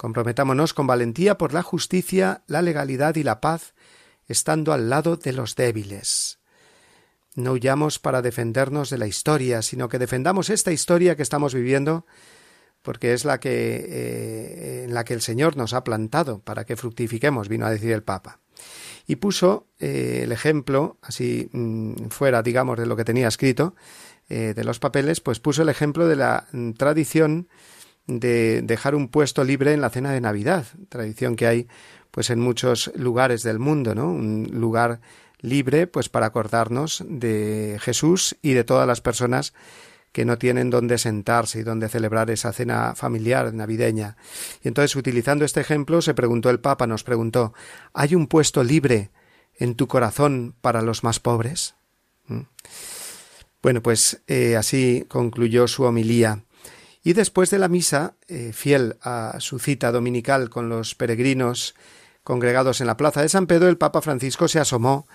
Comprometámonos 0.01 0.73
con 0.73 0.87
valentía 0.87 1.37
por 1.37 1.53
la 1.53 1.63
justicia, 1.63 2.43
la 2.47 2.63
legalidad 2.63 3.17
y 3.17 3.23
la 3.23 3.43
paz, 3.43 3.75
estando 4.29 4.73
al 4.73 4.89
lado 4.89 5.19
de 5.19 5.35
los 5.35 5.57
débiles. 5.57 6.39
No 7.35 7.53
huyamos 7.53 7.99
para 7.99 8.23
defendernos 8.23 8.89
de 8.89 8.97
la 8.97 9.07
historia, 9.07 9.61
sino 9.61 9.91
que 9.91 9.99
defendamos 9.99 10.49
esta 10.49 10.73
historia 10.73 11.17
que 11.17 11.23
estamos 11.23 11.53
viviendo, 11.53 12.07
porque 12.81 13.13
es 13.13 13.27
la 13.27 13.41
que 13.41 13.51
eh, 13.51 14.85
en 14.85 14.95
la 14.95 15.05
que 15.05 15.13
el 15.13 15.21
Señor 15.21 15.59
nos 15.59 15.75
ha 15.75 15.85
plantado 15.85 16.39
para 16.41 16.65
que 16.65 16.77
fructifiquemos, 16.77 17.51
vino 17.51 17.67
a 17.67 17.71
decir 17.71 17.93
el 17.93 18.03
Papa 18.03 18.41
y 19.07 19.17
puso 19.17 19.67
eh, 19.81 20.21
el 20.25 20.33
ejemplo, 20.33 20.97
así 21.03 21.51
mm, 21.53 22.07
fuera, 22.09 22.43
digamos, 22.43 22.79
de 22.79 22.87
lo 22.87 22.97
que 22.97 23.05
tenía 23.05 23.29
escrito, 23.29 23.75
eh, 24.31 24.55
de 24.57 24.65
los 24.65 24.79
papeles, 24.79 25.21
pues 25.21 25.41
puso 25.41 25.61
el 25.61 25.69
ejemplo 25.69 26.09
de 26.09 26.17
la 26.17 26.47
mm, 26.53 26.71
tradición 26.73 27.49
de 28.18 28.62
dejar 28.62 28.94
un 28.94 29.09
puesto 29.09 29.44
libre 29.44 29.73
en 29.73 29.81
la 29.81 29.90
cena 29.90 30.12
de 30.12 30.20
Navidad, 30.20 30.66
tradición 30.88 31.37
que 31.37 31.46
hay 31.46 31.68
pues 32.11 32.31
en 32.31 32.40
muchos 32.40 32.90
lugares 32.96 33.42
del 33.42 33.59
mundo, 33.59 33.94
¿no? 33.94 34.11
Un 34.11 34.51
lugar 34.53 35.01
libre 35.40 35.87
pues 35.87 36.09
para 36.09 36.27
acordarnos 36.27 37.05
de 37.07 37.79
Jesús 37.81 38.37
y 38.42 38.53
de 38.53 38.64
todas 38.64 38.87
las 38.87 39.01
personas 39.01 39.55
que 40.12 40.25
no 40.25 40.38
tienen 40.38 40.70
dónde 40.70 40.99
sentarse 40.99 41.61
y 41.61 41.62
dónde 41.62 41.88
celebrar 41.88 42.31
esa 42.31 42.53
cena 42.53 42.94
familiar 42.96 43.55
navideña. 43.55 44.16
Y 44.62 44.68
entonces, 44.68 44.96
utilizando 44.96 45.44
este 45.44 45.61
ejemplo, 45.61 46.03
se 46.03 46.14
preguntó 46.14 46.51
el 46.51 46.59
Papa, 46.59 46.87
nos 46.87 47.05
preguntó 47.05 47.55
¿Hay 47.94 48.14
un 48.14 48.27
puesto 48.27 48.64
libre 48.64 49.11
en 49.57 49.77
tu 49.77 49.87
corazón 49.87 50.55
para 50.61 50.83
los 50.83 51.05
más 51.05 51.20
pobres? 51.20 51.77
¿Mm? 52.27 52.40
Bueno, 53.62 53.83
pues 53.83 54.23
eh, 54.27 54.57
así 54.57 55.05
concluyó 55.09 55.68
su 55.68 55.85
homilía. 55.85 56.44
Y 57.03 57.15
después 57.15 57.51
de 57.51 57.59
la 57.59 57.69
misa, 57.69 58.15
eh, 58.29 58.53
fiel 58.53 58.97
a 59.03 59.37
su 59.39 59.59
cita 59.59 59.91
dominical 59.91 60.51
con 60.51 60.69
los 60.69 60.95
peregrinos 60.95 61.75
congregados 62.23 62.81
en 62.81 62.87
la 62.87 62.97
plaza 62.97 63.23
de 63.23 63.29
San 63.29 63.47
Pedro, 63.47 63.69
el 63.69 63.79
Papa 63.79 64.03
Francisco 64.03 64.49
se 64.49 64.61
asomó 64.61 65.07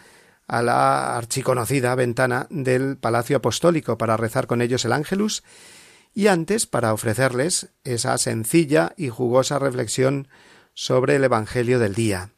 a 0.47 0.61
la 0.61 1.15
archiconocida 1.15 1.93
ventana 1.95 2.47
del 2.49 2.97
Palacio 2.97 3.37
Apostólico 3.37 3.97
para 3.97 4.17
rezar 4.17 4.47
con 4.47 4.61
ellos 4.61 4.85
el 4.85 4.93
Ángelus 4.93 5.43
y 6.13 6.27
antes 6.27 6.65
para 6.65 6.93
ofrecerles 6.93 7.69
esa 7.83 8.17
sencilla 8.17 8.93
y 8.97 9.09
jugosa 9.09 9.59
reflexión 9.59 10.27
sobre 10.73 11.15
el 11.17 11.23
Evangelio 11.23 11.77
del 11.77 11.93
día. 11.93 12.31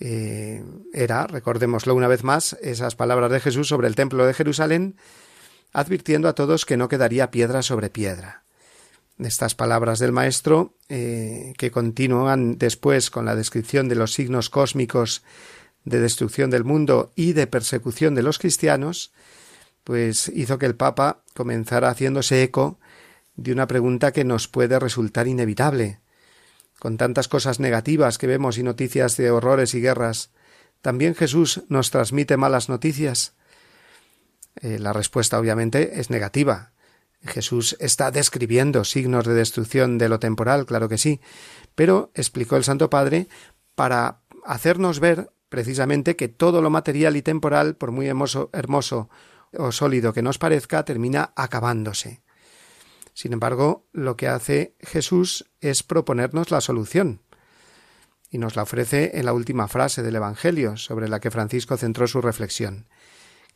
Eh, 0.00 0.64
era, 0.92 1.26
recordémoslo 1.26 1.94
una 1.94 2.08
vez 2.08 2.24
más, 2.24 2.54
esas 2.62 2.96
palabras 2.96 3.30
de 3.30 3.40
Jesús 3.40 3.68
sobre 3.68 3.86
el 3.86 3.94
Templo 3.94 4.26
de 4.26 4.34
Jerusalén, 4.34 4.96
advirtiendo 5.72 6.28
a 6.28 6.34
todos 6.34 6.64
que 6.66 6.76
no 6.76 6.88
quedaría 6.88 7.30
piedra 7.30 7.62
sobre 7.62 7.90
piedra. 7.90 8.44
Estas 9.24 9.54
palabras 9.54 9.98
del 9.98 10.12
Maestro, 10.12 10.74
eh, 10.88 11.52
que 11.58 11.70
continúan 11.70 12.56
después 12.56 13.10
con 13.10 13.26
la 13.26 13.36
descripción 13.36 13.88
de 13.88 13.94
los 13.94 14.12
signos 14.14 14.48
cósmicos 14.48 15.22
de 15.84 16.00
destrucción 16.00 16.50
del 16.50 16.64
mundo 16.64 17.12
y 17.16 17.32
de 17.32 17.46
persecución 17.46 18.14
de 18.14 18.22
los 18.22 18.38
cristianos, 18.38 19.12
pues 19.84 20.28
hizo 20.34 20.58
que 20.58 20.66
el 20.66 20.76
Papa 20.76 21.22
comenzara 21.34 21.90
haciéndose 21.90 22.42
eco 22.42 22.78
de 23.36 23.52
una 23.52 23.66
pregunta 23.66 24.12
que 24.12 24.24
nos 24.24 24.48
puede 24.48 24.78
resultar 24.78 25.26
inevitable. 25.26 26.00
Con 26.78 26.96
tantas 26.96 27.28
cosas 27.28 27.60
negativas 27.60 28.18
que 28.18 28.26
vemos 28.26 28.58
y 28.58 28.62
noticias 28.62 29.16
de 29.16 29.30
horrores 29.30 29.74
y 29.74 29.80
guerras, 29.80 30.30
¿también 30.80 31.14
Jesús 31.14 31.62
nos 31.68 31.90
transmite 31.90 32.36
malas 32.36 32.68
noticias? 32.68 33.34
Eh, 34.62 34.78
la 34.78 34.92
respuesta 34.92 35.38
obviamente 35.38 36.00
es 36.00 36.10
negativa. 36.10 36.72
Jesús 37.22 37.76
está 37.80 38.10
describiendo 38.10 38.84
signos 38.84 39.26
de 39.26 39.34
destrucción 39.34 39.98
de 39.98 40.08
lo 40.08 40.18
temporal, 40.18 40.66
claro 40.66 40.88
que 40.88 40.98
sí, 40.98 41.20
pero 41.74 42.10
explicó 42.14 42.56
el 42.56 42.64
Santo 42.64 42.90
Padre 42.90 43.28
para 43.74 44.22
hacernos 44.44 45.00
ver 45.00 45.30
precisamente 45.48 46.16
que 46.16 46.28
todo 46.28 46.62
lo 46.62 46.70
material 46.70 47.16
y 47.16 47.22
temporal, 47.22 47.76
por 47.76 47.90
muy 47.90 48.06
hermoso, 48.06 49.10
o 49.52 49.72
sólido 49.72 50.12
que 50.12 50.22
nos 50.22 50.38
parezca, 50.38 50.84
termina 50.84 51.32
acabándose. 51.36 52.22
Sin 53.12 53.32
embargo, 53.32 53.86
lo 53.92 54.16
que 54.16 54.28
hace 54.28 54.76
Jesús 54.80 55.50
es 55.60 55.82
proponernos 55.82 56.50
la 56.50 56.60
solución. 56.60 57.20
y 58.32 58.38
nos 58.38 58.54
la 58.54 58.62
ofrece 58.62 59.18
en 59.18 59.24
la 59.24 59.32
última 59.32 59.66
frase 59.66 60.04
del 60.04 60.14
Evangelio 60.14 60.76
sobre 60.76 61.08
la 61.08 61.18
que 61.18 61.32
Francisco 61.32 61.76
centró 61.76 62.06
su 62.06 62.20
reflexión, 62.20 62.86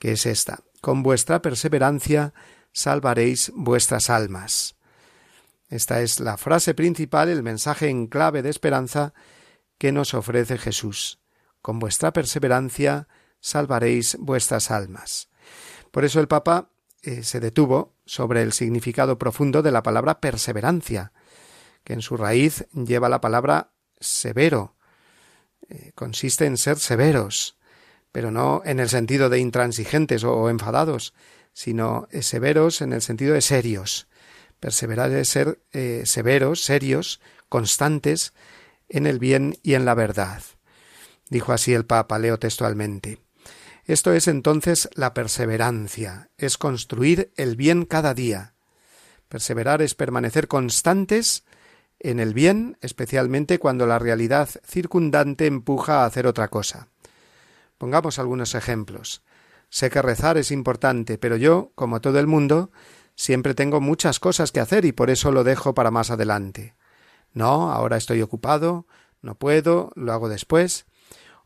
que 0.00 0.10
es 0.10 0.26
esta 0.26 0.64
Con 0.80 1.04
vuestra 1.04 1.42
perseverancia 1.42 2.34
salvaréis 2.74 3.50
vuestras 3.54 4.10
almas. 4.10 4.76
Esta 5.70 6.02
es 6.02 6.20
la 6.20 6.36
frase 6.36 6.74
principal, 6.74 7.30
el 7.30 7.42
mensaje 7.42 7.88
en 7.88 8.06
clave 8.08 8.42
de 8.42 8.50
esperanza 8.50 9.14
que 9.78 9.92
nos 9.92 10.12
ofrece 10.12 10.58
Jesús. 10.58 11.20
Con 11.62 11.78
vuestra 11.78 12.12
perseverancia 12.12 13.08
salvaréis 13.40 14.16
vuestras 14.20 14.70
almas. 14.70 15.30
Por 15.90 16.04
eso 16.04 16.20
el 16.20 16.28
Papa 16.28 16.70
eh, 17.02 17.22
se 17.22 17.40
detuvo 17.40 17.94
sobre 18.04 18.42
el 18.42 18.52
significado 18.52 19.18
profundo 19.18 19.62
de 19.62 19.70
la 19.70 19.82
palabra 19.82 20.20
perseverancia, 20.20 21.12
que 21.84 21.92
en 21.92 22.02
su 22.02 22.16
raíz 22.16 22.66
lleva 22.72 23.08
la 23.08 23.20
palabra 23.20 23.70
severo. 24.00 24.76
Eh, 25.68 25.92
consiste 25.94 26.46
en 26.46 26.56
ser 26.56 26.78
severos, 26.78 27.56
pero 28.12 28.30
no 28.30 28.62
en 28.64 28.80
el 28.80 28.88
sentido 28.88 29.28
de 29.28 29.38
intransigentes 29.38 30.24
o, 30.24 30.48
enfadados, 30.50 31.14
sino 31.54 32.06
eh, 32.10 32.20
severos 32.20 32.82
en 32.82 32.92
el 32.92 33.00
sentido 33.00 33.32
de 33.32 33.40
serios. 33.40 34.06
Perseverar 34.60 35.10
es 35.12 35.28
ser 35.28 35.60
severos, 36.04 36.62
serios, 36.62 37.20
constantes 37.50 38.32
en 38.88 39.06
el 39.06 39.18
bien 39.18 39.58
y 39.62 39.74
en 39.74 39.84
la 39.84 39.94
verdad. 39.94 40.42
Dijo 41.28 41.52
así 41.52 41.74
el 41.74 41.84
Papa, 41.84 42.18
leo 42.18 42.38
textualmente. 42.38 43.18
Esto 43.86 44.14
es 44.14 44.28
entonces 44.28 44.88
la 44.94 45.12
perseverancia, 45.12 46.30
es 46.38 46.56
construir 46.56 47.32
el 47.36 47.56
bien 47.56 47.84
cada 47.84 48.14
día. 48.14 48.54
Perseverar 49.28 49.82
es 49.82 49.94
permanecer 49.94 50.48
constantes 50.48 51.44
en 52.00 52.18
el 52.18 52.34
bien, 52.34 52.78
especialmente 52.80 53.58
cuando 53.58 53.86
la 53.86 53.98
realidad 53.98 54.48
circundante 54.66 55.46
empuja 55.46 56.02
a 56.02 56.06
hacer 56.06 56.26
otra 56.26 56.48
cosa. 56.48 56.88
Pongamos 57.76 58.18
algunos 58.18 58.54
ejemplos. 58.54 59.22
Sé 59.74 59.90
que 59.90 60.02
rezar 60.02 60.38
es 60.38 60.52
importante, 60.52 61.18
pero 61.18 61.36
yo, 61.36 61.72
como 61.74 62.00
todo 62.00 62.20
el 62.20 62.28
mundo, 62.28 62.70
siempre 63.16 63.54
tengo 63.54 63.80
muchas 63.80 64.20
cosas 64.20 64.52
que 64.52 64.60
hacer 64.60 64.84
y 64.84 64.92
por 64.92 65.10
eso 65.10 65.32
lo 65.32 65.42
dejo 65.42 65.74
para 65.74 65.90
más 65.90 66.12
adelante. 66.12 66.76
No, 67.32 67.72
ahora 67.72 67.96
estoy 67.96 68.22
ocupado, 68.22 68.86
no 69.20 69.34
puedo, 69.34 69.90
lo 69.96 70.12
hago 70.12 70.28
después 70.28 70.86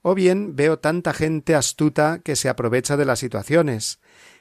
o 0.03 0.15
bien 0.15 0.57
veo 0.57 0.79
tanta 0.79 1.15
gente 1.15 1.55
astuta 1.55 2.21
que 2.23 2.37
se 2.37 2.51
aprovecha 2.51 2.99
de 2.99 3.07
las 3.07 3.19
situaciones, 3.19 3.99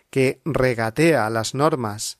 que 0.09 0.41
regatea 0.43 1.29
las 1.29 1.55
normas, 1.55 2.19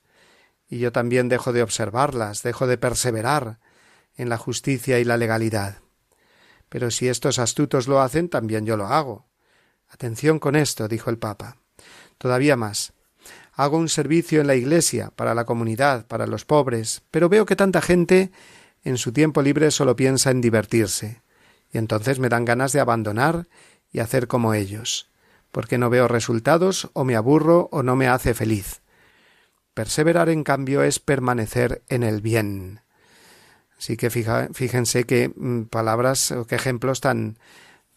y 0.70 0.80
yo 0.80 0.94
también 0.94 1.28
dejo 1.28 1.52
de 1.52 1.64
observarlas, 1.64 2.44
dejo 2.44 2.66
de 2.66 2.78
perseverar 2.78 3.60
en 4.16 4.30
la 4.30 4.38
justicia 4.38 5.00
y 5.00 5.04
la 5.04 5.18
legalidad. 5.18 5.80
Pero 6.70 6.92
si 6.92 7.10
estos 7.10 7.40
astutos 7.40 7.90
lo 7.90 8.00
hacen, 8.00 8.30
también 8.30 8.66
yo 8.66 8.78
lo 8.78 8.88
hago. 8.88 9.28
Atención 9.90 10.40
con 10.40 10.56
esto, 10.56 10.88
dijo 10.88 11.10
el 11.10 11.18
Papa. 11.18 11.58
Todavía 12.18 12.56
más. 12.56 12.94
Hago 13.54 13.78
un 13.78 13.90
servicio 13.90 14.42
en 14.42 14.48
la 14.48 14.56
Iglesia, 14.56 15.12
para 15.16 15.34
la 15.34 15.46
comunidad, 15.46 16.06
para 16.06 16.28
los 16.28 16.46
pobres, 16.46 17.02
pero 17.12 17.30
veo 17.30 17.46
que 17.46 17.56
tanta 17.56 17.82
gente 17.82 18.32
en 18.84 18.98
su 18.98 19.12
tiempo 19.12 19.42
libre 19.42 19.72
solo 19.72 19.96
piensa 19.96 20.32
en 20.32 20.42
divertirse 20.42 21.22
y 21.72 21.78
entonces 21.78 22.20
me 22.20 22.30
dan 22.30 22.46
ganas 22.46 22.72
de 22.72 22.80
abandonar 22.80 23.48
y 23.92 24.00
hacer 24.00 24.28
como 24.28 24.54
ellos, 24.54 25.10
porque 25.52 25.78
no 25.78 25.90
veo 25.90 26.08
resultados 26.08 26.90
o 26.94 27.04
me 27.04 27.16
aburro 27.16 27.70
o 27.72 27.84
no 27.84 27.96
me 27.96 28.08
hace 28.08 28.34
feliz. 28.34 28.82
Perseverar, 29.74 30.30
en 30.30 30.44
cambio, 30.44 30.84
es 30.84 31.00
permanecer 31.00 31.84
en 31.90 32.04
el 32.04 32.22
bien. 32.22 32.82
Así 33.78 33.96
que 33.96 34.10
fíjense 34.10 35.04
qué 35.04 35.32
mm, 35.36 35.64
palabras 35.64 36.32
o 36.32 36.48
qué 36.48 36.56
ejemplos 36.56 37.00
tan, 37.00 37.38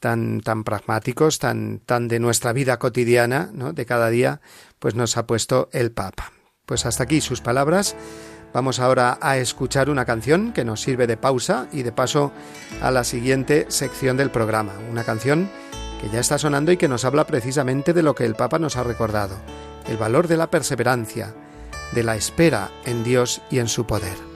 tan, 0.01 0.41
tan 0.41 0.65
pragmáticos, 0.65 1.39
tan, 1.39 1.79
tan 1.79 2.09
de 2.09 2.19
nuestra 2.19 2.53
vida 2.53 2.79
cotidiana, 2.79 3.51
¿no? 3.53 3.73
de 3.73 3.87
cada 3.87 4.11
día, 4.11 4.41
pues 4.79 4.95
nos 4.95 5.17
ha 5.17 5.27
puesto 5.27 5.69
el 5.73 5.93
Papa. 5.93 6.33
Pues 6.67 6.87
hasta 6.87 7.05
aquí 7.05 7.21
sus 7.21 7.41
palabras 7.41 7.97
Vamos 8.53 8.81
ahora 8.81 9.19
a 9.21 9.37
escuchar 9.39 9.91
una 9.91 10.05
canción 10.05 10.53
que 10.53 10.65
nos 10.65 10.81
sirve 10.81 11.07
de 11.07 11.17
pausa 11.17 11.69
y 11.73 11.83
de 11.83 11.93
paso 11.93 12.33
a 12.83 12.91
la 12.91 13.05
siguiente 13.05 13.67
sección 13.69 14.17
del 14.17 14.31
programa. 14.31 14.73
Una 14.91 15.05
canción 15.05 15.49
que 16.01 16.09
ya 16.09 16.21
está 16.21 16.37
sonando 16.37 16.73
y 16.73 16.77
que 16.77 16.89
nos 16.89 17.05
habla 17.05 17.27
precisamente 17.27 17.93
de 17.93 18.03
lo 18.03 18.15
que 18.15 18.25
el 18.25 18.35
Papa 18.35 18.59
nos 18.59 18.77
ha 18.77 18.83
recordado, 18.83 19.37
el 19.87 19.99
valor 19.99 20.27
de 20.27 20.37
la 20.37 20.51
perseverancia, 20.51 21.35
de 21.93 22.03
la 22.03 22.17
espera 22.17 22.71
en 22.85 23.05
Dios 23.05 23.41
y 23.51 23.61
en 23.61 23.69
su 23.69 23.87
poder. 23.87 24.30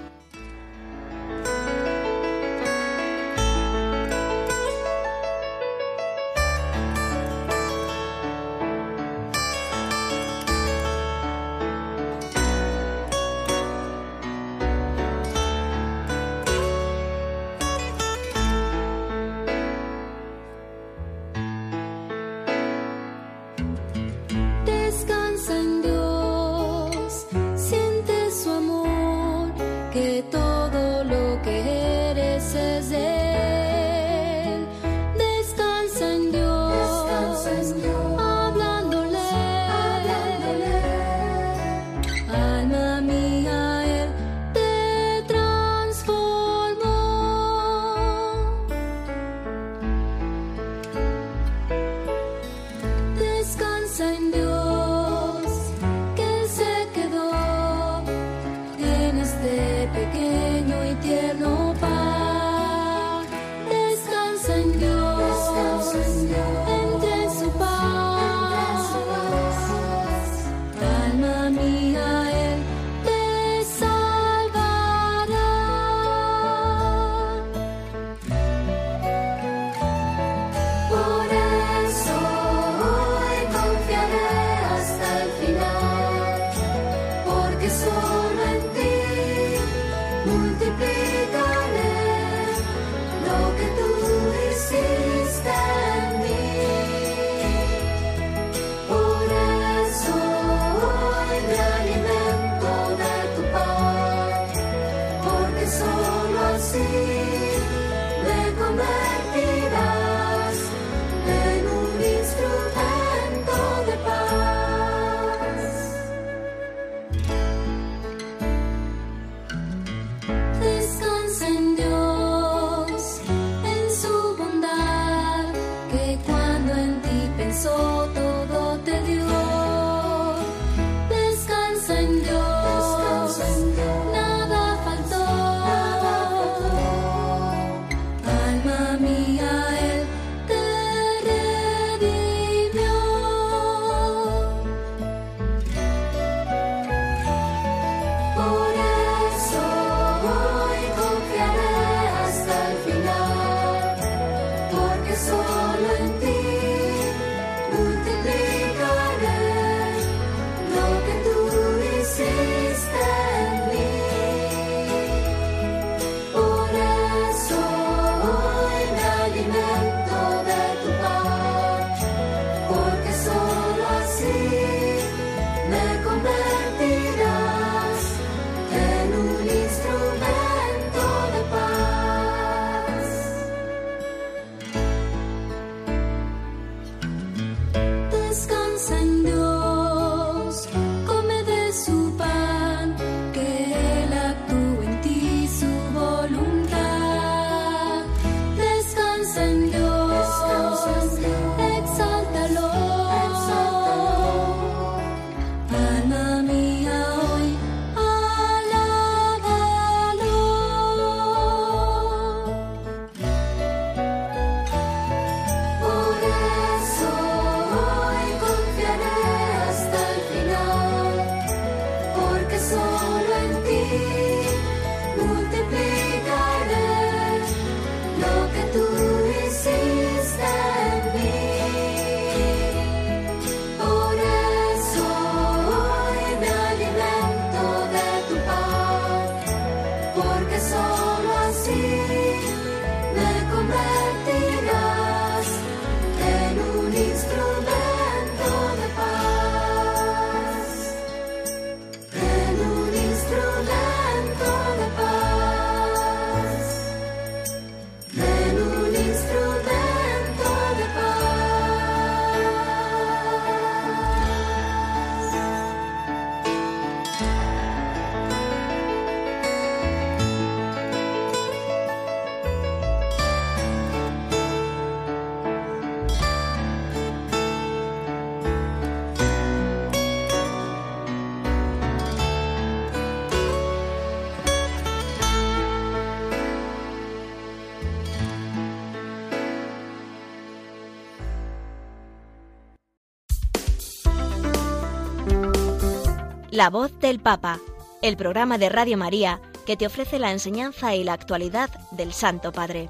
La 296.54 296.70
voz 296.70 296.96
del 297.00 297.18
Papa, 297.18 297.58
el 298.00 298.16
programa 298.16 298.58
de 298.58 298.68
Radio 298.68 298.96
María 298.96 299.40
que 299.66 299.76
te 299.76 299.86
ofrece 299.86 300.20
la 300.20 300.30
enseñanza 300.30 300.94
y 300.94 301.02
la 301.02 301.12
actualidad 301.12 301.68
del 301.90 302.12
Santo 302.12 302.52
Padre. 302.52 302.88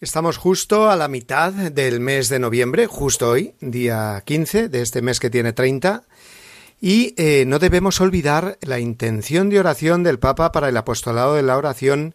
Estamos 0.00 0.38
justo 0.38 0.88
a 0.88 0.96
la 0.96 1.08
mitad 1.08 1.52
del 1.52 2.00
mes 2.00 2.30
de 2.30 2.38
noviembre, 2.38 2.86
justo 2.86 3.28
hoy, 3.28 3.54
día 3.60 4.22
15 4.24 4.70
de 4.70 4.80
este 4.80 5.02
mes 5.02 5.20
que 5.20 5.28
tiene 5.28 5.52
30, 5.52 6.04
y 6.80 7.12
eh, 7.18 7.44
no 7.46 7.58
debemos 7.58 8.00
olvidar 8.00 8.56
la 8.62 8.78
intención 8.80 9.50
de 9.50 9.60
oración 9.60 10.02
del 10.02 10.18
Papa 10.18 10.50
para 10.50 10.70
el 10.70 10.78
apostolado 10.78 11.34
de 11.34 11.42
la 11.42 11.58
oración, 11.58 12.14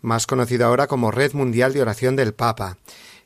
más 0.00 0.28
conocida 0.28 0.66
ahora 0.66 0.86
como 0.86 1.10
Red 1.10 1.32
Mundial 1.32 1.72
de 1.72 1.82
Oración 1.82 2.14
del 2.14 2.34
Papa. 2.34 2.78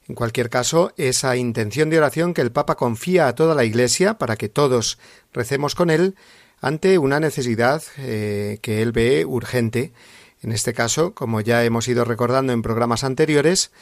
En 0.08 0.14
cualquier 0.14 0.50
caso, 0.50 0.92
esa 0.96 1.36
intención 1.36 1.90
de 1.90 1.98
oración 1.98 2.32
que 2.32 2.40
el 2.40 2.52
Papa 2.52 2.76
confía 2.76 3.26
a 3.26 3.34
toda 3.34 3.54
la 3.54 3.64
Iglesia 3.64 4.18
para 4.18 4.36
que 4.36 4.48
todos 4.48 4.98
recemos 5.32 5.74
con 5.74 5.90
él 5.90 6.14
ante 6.60 6.98
una 6.98 7.18
necesidad 7.18 7.82
eh, 7.98 8.58
que 8.62 8.82
él 8.82 8.92
ve 8.92 9.24
urgente. 9.24 9.92
En 10.42 10.52
este 10.52 10.74
caso, 10.74 11.12
como 11.12 11.40
ya 11.40 11.64
hemos 11.64 11.88
ido 11.88 12.04
recordando 12.04 12.52
en 12.52 12.62
programas 12.62 13.02
anteriores, 13.02 13.72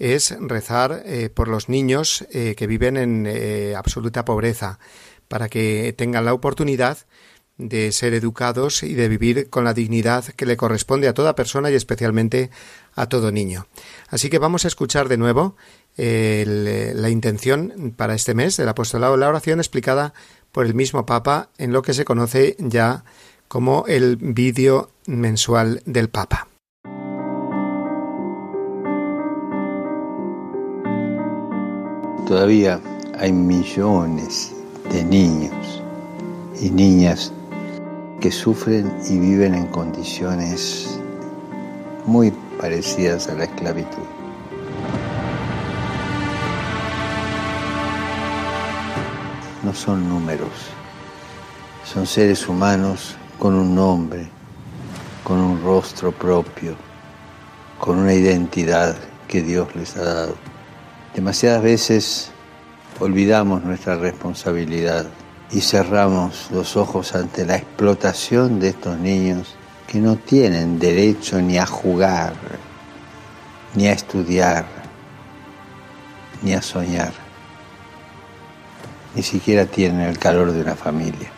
es 0.00 0.36
rezar 0.40 1.02
eh, 1.04 1.30
por 1.30 1.48
los 1.48 1.68
niños 1.68 2.26
eh, 2.32 2.54
que 2.56 2.66
viven 2.66 2.96
en 2.96 3.76
absoluta 3.76 4.24
pobreza, 4.24 4.80
para 5.28 5.48
que 5.48 5.94
tengan 5.96 6.24
la 6.24 6.34
oportunidad 6.34 6.98
de 7.58 7.92
ser 7.92 8.14
educados 8.14 8.82
y 8.82 8.94
de 8.94 9.08
vivir 9.08 9.50
con 9.50 9.64
la 9.64 9.74
dignidad 9.74 10.24
que 10.24 10.46
le 10.46 10.56
corresponde 10.56 11.08
a 11.08 11.14
toda 11.14 11.34
persona 11.34 11.70
y 11.70 11.74
especialmente 11.74 12.50
a 12.94 13.08
todo 13.08 13.32
niño. 13.32 13.66
Así 14.08 14.30
que 14.30 14.38
vamos 14.38 14.64
a 14.64 14.68
escuchar 14.68 15.08
de 15.08 15.18
nuevo 15.18 15.56
la 15.96 17.10
intención 17.10 17.92
para 17.96 18.14
este 18.14 18.32
mes 18.34 18.56
del 18.56 18.68
apostolado 18.68 19.14
de 19.14 19.18
la 19.18 19.28
oración 19.28 19.58
explicada 19.58 20.14
por 20.52 20.64
el 20.64 20.74
mismo 20.74 21.04
Papa 21.04 21.50
en 21.58 21.72
lo 21.72 21.82
que 21.82 21.94
se 21.94 22.04
conoce 22.04 22.56
ya 22.60 23.04
como 23.48 23.84
el 23.88 24.16
vídeo 24.16 24.90
mensual 25.06 25.82
del 25.84 26.08
Papa. 26.08 26.46
Todavía 32.28 32.80
hay 33.18 33.32
millones 33.32 34.54
de 34.92 35.02
niños 35.02 35.82
y 36.60 36.70
niñas 36.70 37.32
que 38.20 38.32
sufren 38.32 38.92
y 39.08 39.18
viven 39.18 39.54
en 39.54 39.66
condiciones 39.66 40.98
muy 42.04 42.32
parecidas 42.60 43.28
a 43.28 43.34
la 43.34 43.44
esclavitud. 43.44 44.02
No 49.62 49.72
son 49.74 50.08
números, 50.08 50.48
son 51.84 52.06
seres 52.06 52.48
humanos 52.48 53.16
con 53.38 53.54
un 53.54 53.74
nombre, 53.74 54.28
con 55.22 55.38
un 55.38 55.62
rostro 55.62 56.10
propio, 56.10 56.74
con 57.78 57.98
una 57.98 58.14
identidad 58.14 58.96
que 59.28 59.42
Dios 59.42 59.74
les 59.76 59.96
ha 59.96 60.02
dado. 60.02 60.34
Demasiadas 61.14 61.62
veces 61.62 62.30
olvidamos 62.98 63.62
nuestra 63.62 63.96
responsabilidad 63.96 65.06
y 65.50 65.60
cerramos 65.60 66.48
los 66.50 66.76
ojos 66.76 67.14
ante 67.14 67.46
la 67.46 67.56
explotación 67.56 68.60
de 68.60 68.68
estos 68.68 68.98
niños 68.98 69.54
que 69.86 69.98
no 69.98 70.16
tienen 70.16 70.78
derecho 70.78 71.40
ni 71.40 71.56
a 71.56 71.64
jugar, 71.64 72.34
ni 73.74 73.86
a 73.86 73.92
estudiar, 73.92 74.66
ni 76.42 76.52
a 76.52 76.60
soñar. 76.60 77.12
Ni 79.14 79.22
siquiera 79.22 79.64
tienen 79.64 80.02
el 80.02 80.18
calor 80.18 80.52
de 80.52 80.60
una 80.60 80.76
familia. 80.76 81.30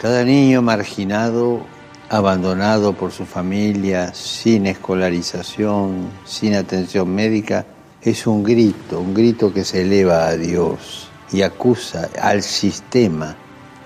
Cada 0.00 0.22
niño 0.22 0.62
marginado, 0.62 1.66
abandonado 2.08 2.92
por 2.92 3.10
su 3.10 3.26
familia, 3.26 4.14
sin 4.14 4.66
escolarización, 4.66 6.08
sin 6.24 6.54
atención 6.54 7.12
médica, 7.12 7.66
es 8.00 8.26
un 8.28 8.44
grito, 8.44 9.00
un 9.00 9.12
grito 9.12 9.52
que 9.52 9.64
se 9.64 9.82
eleva 9.82 10.28
a 10.28 10.36
Dios 10.36 11.03
y 11.32 11.42
acusa 11.42 12.08
al 12.20 12.42
sistema 12.42 13.36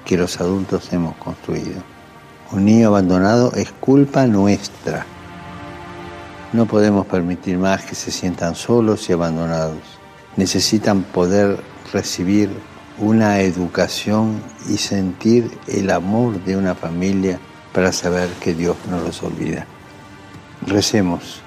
que 0.04 0.16
los 0.16 0.40
adultos 0.40 0.92
hemos 0.92 1.16
construido. 1.16 1.82
Un 2.50 2.64
niño 2.64 2.88
abandonado 2.88 3.52
es 3.54 3.72
culpa 3.72 4.26
nuestra. 4.26 5.04
No 6.52 6.66
podemos 6.66 7.06
permitir 7.06 7.58
más 7.58 7.84
que 7.84 7.94
se 7.94 8.10
sientan 8.10 8.54
solos 8.54 9.08
y 9.10 9.12
abandonados. 9.12 9.82
Necesitan 10.36 11.02
poder 11.02 11.62
recibir 11.92 12.50
una 12.98 13.40
educación 13.40 14.42
y 14.68 14.78
sentir 14.78 15.50
el 15.66 15.90
amor 15.90 16.42
de 16.44 16.56
una 16.56 16.74
familia 16.74 17.38
para 17.72 17.92
saber 17.92 18.28
que 18.40 18.54
Dios 18.54 18.76
no 18.90 19.00
los 19.00 19.22
olvida. 19.22 19.66
Recemos 20.66 21.42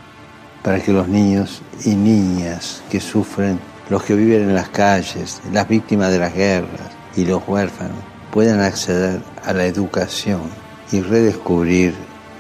para 0.64 0.80
que 0.80 0.94
los 0.94 1.08
niños 1.08 1.62
y 1.84 1.96
niñas 1.96 2.84
que 2.90 3.00
sufren 3.00 3.60
los 3.90 4.04
que 4.04 4.16
viven 4.16 4.44
en 4.44 4.56
las 4.56 4.70
calles, 4.70 5.42
las 5.52 5.68
víctimas 5.68 6.12
de 6.12 6.20
las 6.20 6.34
guerras 6.34 6.92
y 7.16 7.26
los 7.26 7.42
huérfanos 7.48 7.98
puedan 8.32 8.62
acceder 8.62 9.22
a 9.44 9.54
la 9.54 9.66
educación 9.66 10.42
y 10.92 11.02
redescubrir 11.02 11.94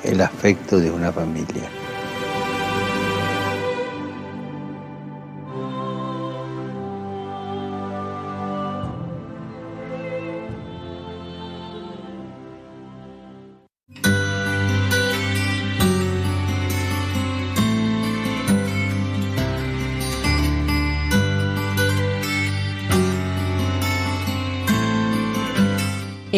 el 0.03 0.21
afecto 0.21 0.79
de 0.79 0.91
una 0.91 1.11
familia. 1.11 1.80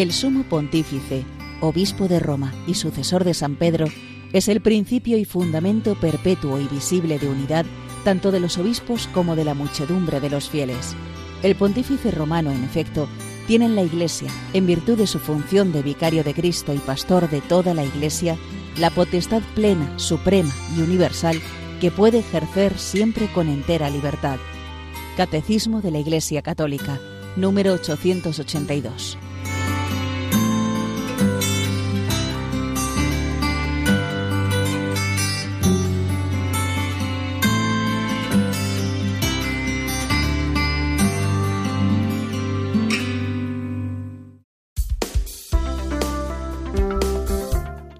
El 0.04 0.12
sumo 0.12 0.42
pontífice, 0.42 1.24
obispo 1.62 2.08
de 2.08 2.20
Roma 2.20 2.52
y 2.66 2.74
sucesor 2.74 3.24
de 3.24 3.32
San 3.32 3.56
Pedro, 3.56 3.86
es 4.34 4.48
el 4.48 4.60
principio 4.60 5.16
y 5.16 5.24
fundamento 5.24 5.94
perpetuo 5.94 6.60
y 6.60 6.68
visible 6.68 7.18
de 7.18 7.26
unidad 7.26 7.64
tanto 8.04 8.30
de 8.30 8.38
los 8.38 8.58
obispos 8.58 9.06
como 9.14 9.34
de 9.34 9.46
la 9.46 9.54
muchedumbre 9.54 10.20
de 10.20 10.28
los 10.28 10.50
fieles. 10.50 10.94
El 11.42 11.56
pontífice 11.56 12.10
romano, 12.10 12.50
en 12.50 12.64
efecto, 12.64 13.08
tiene 13.46 13.64
en 13.64 13.76
la 13.76 13.82
Iglesia, 13.82 14.28
en 14.52 14.66
virtud 14.66 14.98
de 14.98 15.06
su 15.06 15.18
función 15.18 15.72
de 15.72 15.82
vicario 15.82 16.22
de 16.22 16.34
Cristo 16.34 16.74
y 16.74 16.78
pastor 16.80 17.30
de 17.30 17.40
toda 17.40 17.72
la 17.72 17.86
Iglesia, 17.86 18.36
la 18.76 18.90
potestad 18.90 19.40
plena, 19.54 19.98
suprema 19.98 20.52
y 20.76 20.82
universal 20.82 21.40
que 21.80 21.90
puede 21.90 22.18
ejercer 22.18 22.78
siempre 22.78 23.32
con 23.32 23.48
entera 23.48 23.88
libertad. 23.88 24.36
Catecismo 25.16 25.80
de 25.80 25.92
la 25.92 25.98
Iglesia 25.98 26.42
Católica, 26.42 27.00
número 27.36 27.72
882. 27.72 29.16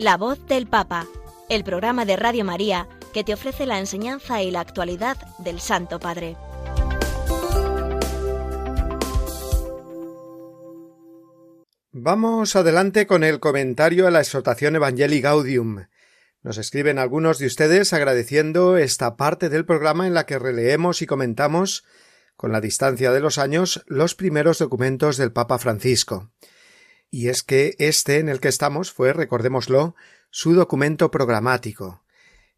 La 0.05 0.19
voz 0.19 0.45
del 0.45 0.67
Papa, 0.67 1.07
el 1.49 1.65
programa 1.65 2.05
de 2.05 2.17
Radio 2.17 2.45
María 2.45 2.87
que 3.15 3.25
te 3.25 3.33
ofrece 3.33 3.65
la 3.65 3.79
enseñanza 3.79 4.43
y 4.43 4.51
la 4.51 4.61
actualidad 4.61 5.17
del 5.39 5.61
Santo 5.61 5.99
Padre. 5.99 6.37
Vamos 11.91 12.55
adelante 12.55 13.07
con 13.07 13.25
el 13.25 13.41
comentario 13.41 14.07
a 14.07 14.11
la 14.11 14.21
exhortación 14.21 14.77
Evangelii 14.77 15.23
Gaudium. 15.23 15.87
Nos 16.43 16.59
escriben 16.59 16.99
algunos 16.99 17.39
de 17.39 17.47
ustedes 17.47 17.95
agradeciendo 17.95 18.77
esta 18.77 19.17
parte 19.17 19.49
del 19.49 19.65
programa 19.65 20.07
en 20.07 20.13
la 20.13 20.27
que 20.27 20.39
releemos 20.39 21.01
y 21.01 21.07
comentamos, 21.07 21.83
con 22.37 22.53
la 22.53 22.61
distancia 22.61 23.11
de 23.11 23.21
los 23.21 23.39
años, 23.39 23.83
los 23.87 24.15
primeros 24.15 24.59
documentos 24.59 25.17
del 25.17 25.33
Papa 25.33 25.57
Francisco 25.57 26.31
y 27.15 27.29
es 27.29 27.45
que 27.45 27.77
este 27.79 28.19
en 28.19 28.29
el 28.29 28.41
que 28.41 28.49
estamos 28.49 28.91
fue, 28.91 29.13
recordémoslo, 29.13 29.95
su 30.31 30.53
documento 30.53 31.13
programático, 31.13 32.03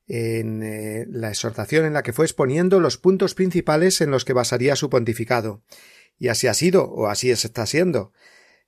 en 0.09 0.63
eh, 0.63 1.05
la 1.11 1.29
exhortación 1.29 1.85
en 1.85 1.93
la 1.93 2.03
que 2.03 2.15
fue 2.15 2.25
exponiendo 2.25 2.81
los 2.81 2.97
puntos 2.97 3.35
principales 3.35 4.01
en 4.01 4.11
los 4.11 4.25
que 4.25 4.33
basaría 4.33 4.75
su 4.75 4.89
pontificado. 4.89 5.61
Y 6.19 6.29
así 6.29 6.47
ha 6.47 6.55
sido, 6.55 6.85
o 6.91 7.09
así 7.09 7.31
está 7.31 7.67
siendo. 7.67 8.15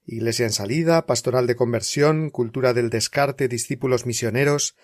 Iglesia 0.05 0.45
en 0.45 0.53
salida, 0.53 1.07
pastoral 1.07 1.47
de 1.47 1.57
conversión, 1.57 2.29
cultura 2.29 2.75
del 2.75 2.91
descarte, 2.91 3.49
discípulos 3.49 4.05
misioneros. 4.05 4.77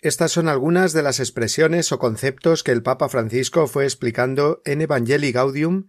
Estas 0.00 0.32
son 0.32 0.48
algunas 0.48 0.92
de 0.92 1.02
las 1.02 1.20
expresiones 1.20 1.92
o 1.92 2.00
conceptos 2.00 2.64
que 2.64 2.72
el 2.72 2.82
Papa 2.82 3.08
Francisco 3.08 3.68
fue 3.68 3.84
explicando 3.84 4.62
en 4.64 4.80
Evangelii 4.80 5.30
Gaudium 5.30 5.86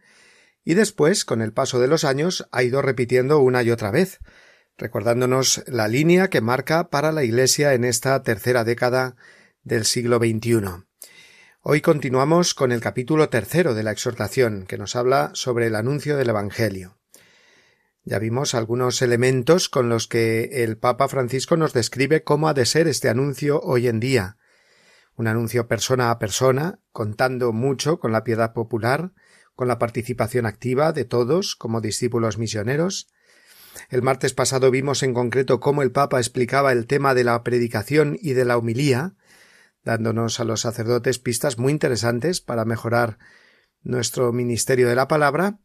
y 0.63 0.75
después, 0.75 1.25
con 1.25 1.41
el 1.41 1.51
paso 1.51 1.79
de 1.79 1.87
los 1.87 2.03
años, 2.03 2.47
ha 2.51 2.61
ido 2.61 2.83
repitiendo 2.83 3.39
una 3.39 3.63
y 3.63 3.71
otra 3.71 3.89
vez, 3.89 4.19
recordándonos 4.77 5.63
la 5.67 5.87
línea 5.87 6.29
que 6.29 6.41
marca 6.41 6.89
para 6.89 7.11
la 7.11 7.23
Iglesia 7.23 7.73
en 7.73 7.83
esta 7.83 8.21
tercera 8.23 8.63
década 8.63 9.15
del 9.63 9.85
siglo 9.85 10.17
XXI. 10.17 10.85
Hoy 11.61 11.81
continuamos 11.81 12.55
con 12.55 12.71
el 12.71 12.81
capítulo 12.81 13.29
tercero 13.29 13.75
de 13.75 13.83
la 13.83 13.91
exhortación, 13.91 14.65
que 14.65 14.79
nos 14.79 14.95
habla 14.95 15.29
sobre 15.33 15.67
el 15.67 15.75
anuncio 15.75 16.17
del 16.17 16.29
Evangelio. 16.29 16.97
Ya 18.03 18.17
vimos 18.17 18.55
algunos 18.55 19.03
elementos 19.03 19.69
con 19.69 19.87
los 19.87 20.07
que 20.07 20.63
el 20.63 20.77
Papa 20.77 21.07
Francisco 21.07 21.55
nos 21.55 21.73
describe 21.73 22.23
cómo 22.23 22.49
ha 22.49 22.55
de 22.55 22.65
ser 22.65 22.87
este 22.87 23.09
anuncio 23.09 23.59
hoy 23.61 23.87
en 23.87 23.99
día. 23.99 24.37
Un 25.15 25.27
anuncio 25.27 25.67
persona 25.67 26.09
a 26.09 26.17
persona, 26.17 26.79
contando 26.91 27.53
mucho 27.53 27.99
con 27.99 28.11
la 28.11 28.23
piedad 28.23 28.53
popular, 28.53 29.11
con 29.53 29.67
la 29.67 29.77
participación 29.77 30.47
activa 30.47 30.93
de 30.93 31.05
todos 31.05 31.55
como 31.55 31.79
discípulos 31.79 32.39
misioneros. 32.39 33.07
El 33.89 34.01
martes 34.01 34.33
pasado 34.33 34.71
vimos 34.71 35.03
en 35.03 35.13
concreto 35.13 35.59
cómo 35.59 35.81
el 35.81 35.91
Papa 35.91 36.19
explicaba 36.19 36.71
el 36.71 36.87
tema 36.87 37.13
de 37.13 37.23
la 37.23 37.43
predicación 37.43 38.17
y 38.21 38.33
de 38.33 38.45
la 38.45 38.57
humilía, 38.57 39.15
dándonos 39.83 40.39
a 40.39 40.43
los 40.43 40.61
sacerdotes 40.61 41.19
pistas 41.19 41.57
muy 41.57 41.71
interesantes 41.71 42.41
para 42.41 42.65
mejorar 42.65 43.17
nuestro 43.83 44.31
ministerio 44.31 44.87
de 44.87 44.95
la 44.95 45.07
palabra, 45.07 45.59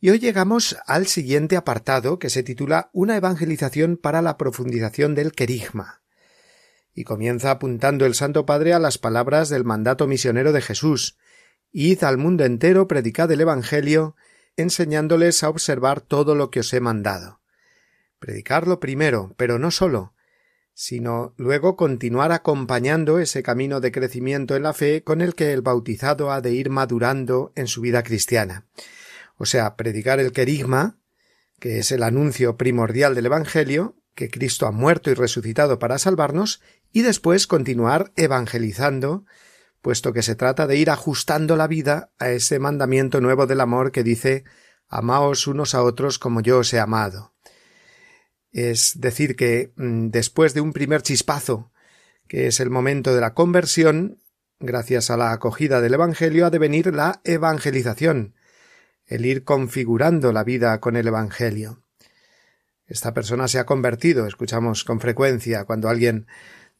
y 0.00 0.10
hoy 0.10 0.18
llegamos 0.18 0.76
al 0.86 1.06
siguiente 1.06 1.56
apartado 1.56 2.18
que 2.18 2.30
se 2.30 2.42
titula 2.42 2.88
Una 2.92 3.16
evangelización 3.16 3.96
para 3.96 4.22
la 4.22 4.36
profundización 4.36 5.14
del 5.14 5.32
querigma. 5.32 6.02
Y 6.94 7.04
comienza 7.04 7.50
apuntando 7.50 8.06
el 8.06 8.14
Santo 8.14 8.46
Padre 8.46 8.74
a 8.74 8.78
las 8.78 8.98
palabras 8.98 9.48
del 9.48 9.64
mandato 9.64 10.06
misionero 10.06 10.52
de 10.52 10.62
Jesús 10.62 11.18
Id 11.70 12.02
al 12.04 12.16
mundo 12.16 12.44
entero, 12.44 12.88
predicad 12.88 13.30
el 13.30 13.40
Evangelio, 13.40 14.16
enseñándoles 14.56 15.42
a 15.42 15.50
observar 15.50 16.00
todo 16.00 16.34
lo 16.34 16.50
que 16.50 16.60
os 16.60 16.72
he 16.72 16.80
mandado. 16.80 17.37
Predicarlo 18.18 18.80
primero, 18.80 19.34
pero 19.36 19.58
no 19.58 19.70
solo, 19.70 20.14
sino 20.74 21.34
luego 21.36 21.76
continuar 21.76 22.32
acompañando 22.32 23.18
ese 23.18 23.42
camino 23.42 23.80
de 23.80 23.92
crecimiento 23.92 24.56
en 24.56 24.62
la 24.62 24.74
fe 24.74 25.02
con 25.02 25.20
el 25.20 25.34
que 25.34 25.52
el 25.52 25.62
bautizado 25.62 26.30
ha 26.32 26.40
de 26.40 26.52
ir 26.52 26.70
madurando 26.70 27.52
en 27.54 27.66
su 27.66 27.80
vida 27.80 28.02
cristiana 28.02 28.66
o 29.38 29.46
sea, 29.46 29.76
predicar 29.76 30.20
el 30.20 30.32
querigma, 30.32 30.98
que 31.60 31.78
es 31.78 31.92
el 31.92 32.02
anuncio 32.02 32.56
primordial 32.56 33.14
del 33.14 33.26
Evangelio, 33.26 33.96
que 34.14 34.30
Cristo 34.30 34.66
ha 34.66 34.72
muerto 34.72 35.10
y 35.10 35.14
resucitado 35.14 35.78
para 35.78 35.98
salvarnos, 35.98 36.60
y 36.92 37.02
después 37.02 37.46
continuar 37.46 38.12
evangelizando, 38.16 39.24
puesto 39.80 40.12
que 40.12 40.22
se 40.22 40.34
trata 40.34 40.66
de 40.66 40.76
ir 40.76 40.90
ajustando 40.90 41.56
la 41.56 41.68
vida 41.68 42.10
a 42.18 42.30
ese 42.30 42.58
mandamiento 42.58 43.20
nuevo 43.20 43.46
del 43.46 43.60
amor 43.60 43.92
que 43.92 44.02
dice 44.02 44.44
Amaos 44.88 45.46
unos 45.46 45.74
a 45.74 45.82
otros 45.82 46.18
como 46.18 46.40
yo 46.40 46.58
os 46.58 46.72
he 46.72 46.80
amado. 46.80 47.32
Es 48.52 49.00
decir, 49.00 49.36
que 49.36 49.72
mm, 49.76 50.08
después 50.08 50.54
de 50.54 50.60
un 50.60 50.72
primer 50.72 51.02
chispazo, 51.02 51.70
que 52.26 52.46
es 52.46 52.60
el 52.60 52.70
momento 52.70 53.14
de 53.14 53.20
la 53.20 53.34
conversión, 53.34 54.20
gracias 54.60 55.10
a 55.10 55.16
la 55.16 55.32
acogida 55.32 55.80
del 55.80 55.94
Evangelio 55.94 56.46
ha 56.46 56.50
de 56.50 56.58
venir 56.58 56.94
la 56.94 57.20
evangelización, 57.24 58.34
el 59.06 59.26
ir 59.26 59.44
configurando 59.44 60.32
la 60.32 60.44
vida 60.44 60.80
con 60.80 60.96
el 60.96 61.06
Evangelio. 61.06 61.82
Esta 62.86 63.12
persona 63.12 63.48
se 63.48 63.58
ha 63.58 63.66
convertido, 63.66 64.26
escuchamos 64.26 64.84
con 64.84 65.00
frecuencia 65.00 65.64
cuando 65.64 65.88
alguien 65.88 66.26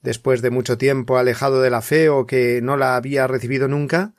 después 0.01 0.43
de 0.43 0.51
mucho 0.51 0.79
tiempo 0.79 1.19
alejado 1.19 1.61
de 1.61 1.71
la 1.71 1.83
fe 1.83 2.09
o 2.09 2.27
que 2.27 2.61
no 2.63 2.77
la 2.77 2.97
había 2.97 3.27
recibido 3.27 3.69
nunca, 3.69 4.15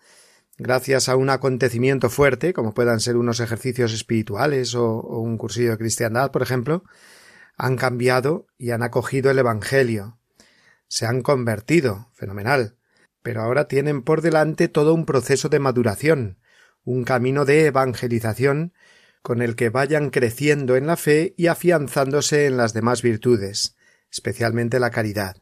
gracias 0.58 1.10
a 1.10 1.16
un 1.16 1.30
acontecimiento 1.30 2.10
fuerte, 2.10 2.54
como 2.54 2.74
puedan 2.74 3.00
ser 3.00 3.18
unos 3.18 3.39
ejercicios 3.39 3.93
espirituales 3.93 4.76
o, 4.76 4.86
o 4.86 5.20
un 5.20 5.38
cursillo 5.38 5.72
de 5.72 5.78
cristiandad, 5.78 6.32
por 6.32 6.41
ejemplo, 6.41 6.84
han 7.60 7.76
cambiado 7.76 8.47
y 8.57 8.72
han 8.72 8.82
acogido 8.82 9.30
el 9.30 9.38
Evangelio. 9.38 10.18
Se 10.88 11.05
han 11.05 11.22
convertido, 11.22 12.10
fenomenal, 12.14 12.78
pero 13.22 13.41
ahora 13.41 13.68
tienen 13.68 14.01
por 14.01 14.22
delante 14.22 14.70
todo 14.70 14.93
un 14.93 15.05
proceso 15.05 15.49
de 15.49 15.60
maduración, 15.60 16.39
un 16.86 17.03
camino 17.03 17.43
de 17.43 17.66
evangelización 17.66 18.74
con 19.22 19.41
el 19.41 19.57
que 19.57 19.70
vayan 19.70 20.10
creciendo 20.10 20.78
en 20.78 20.88
la 20.88 20.95
fe 20.95 21.36
y 21.38 21.47
afianzándose 21.47 22.45
en 22.45 22.55
las 22.55 22.74
demás 22.74 23.01
virtudes, 23.01 23.76
especialmente 24.10 24.80
la 24.80 24.89
caridad. 24.89 25.36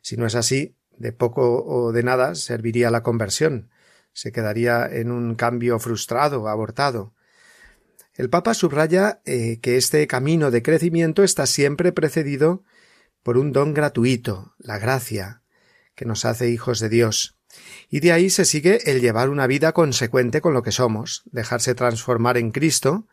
Si 0.00 0.16
no 0.16 0.24
es 0.24 0.36
así, 0.36 0.76
de 0.96 1.12
poco 1.12 1.64
o 1.66 1.90
de 1.90 2.04
nada 2.04 2.36
serviría 2.36 2.92
la 2.92 3.02
conversión, 3.02 3.70
se 4.12 4.30
quedaría 4.30 4.86
en 4.86 5.10
un 5.10 5.34
cambio 5.34 5.80
frustrado, 5.80 6.48
abortado. 6.48 7.15
El 8.16 8.30
Papa 8.30 8.54
subraya 8.54 9.20
eh, 9.26 9.58
que 9.60 9.76
este 9.76 10.06
camino 10.06 10.50
de 10.50 10.62
crecimiento 10.62 11.22
está 11.22 11.44
siempre 11.44 11.92
precedido 11.92 12.64
por 13.22 13.36
un 13.36 13.52
don 13.52 13.74
gratuito, 13.74 14.54
la 14.58 14.78
gracia, 14.78 15.42
que 15.94 16.06
nos 16.06 16.24
hace 16.24 16.48
hijos 16.48 16.80
de 16.80 16.88
Dios. 16.88 17.38
Y 17.90 18.00
de 18.00 18.12
ahí 18.12 18.30
se 18.30 18.46
sigue 18.46 18.90
el 18.90 19.02
llevar 19.02 19.28
una 19.28 19.46
vida 19.46 19.72
consecuente 19.72 20.40
con 20.40 20.54
lo 20.54 20.62
que 20.62 20.72
somos, 20.72 21.24
dejarse 21.26 21.74
transformar 21.74 22.38
en 22.38 22.52
Cristo, 22.52 23.06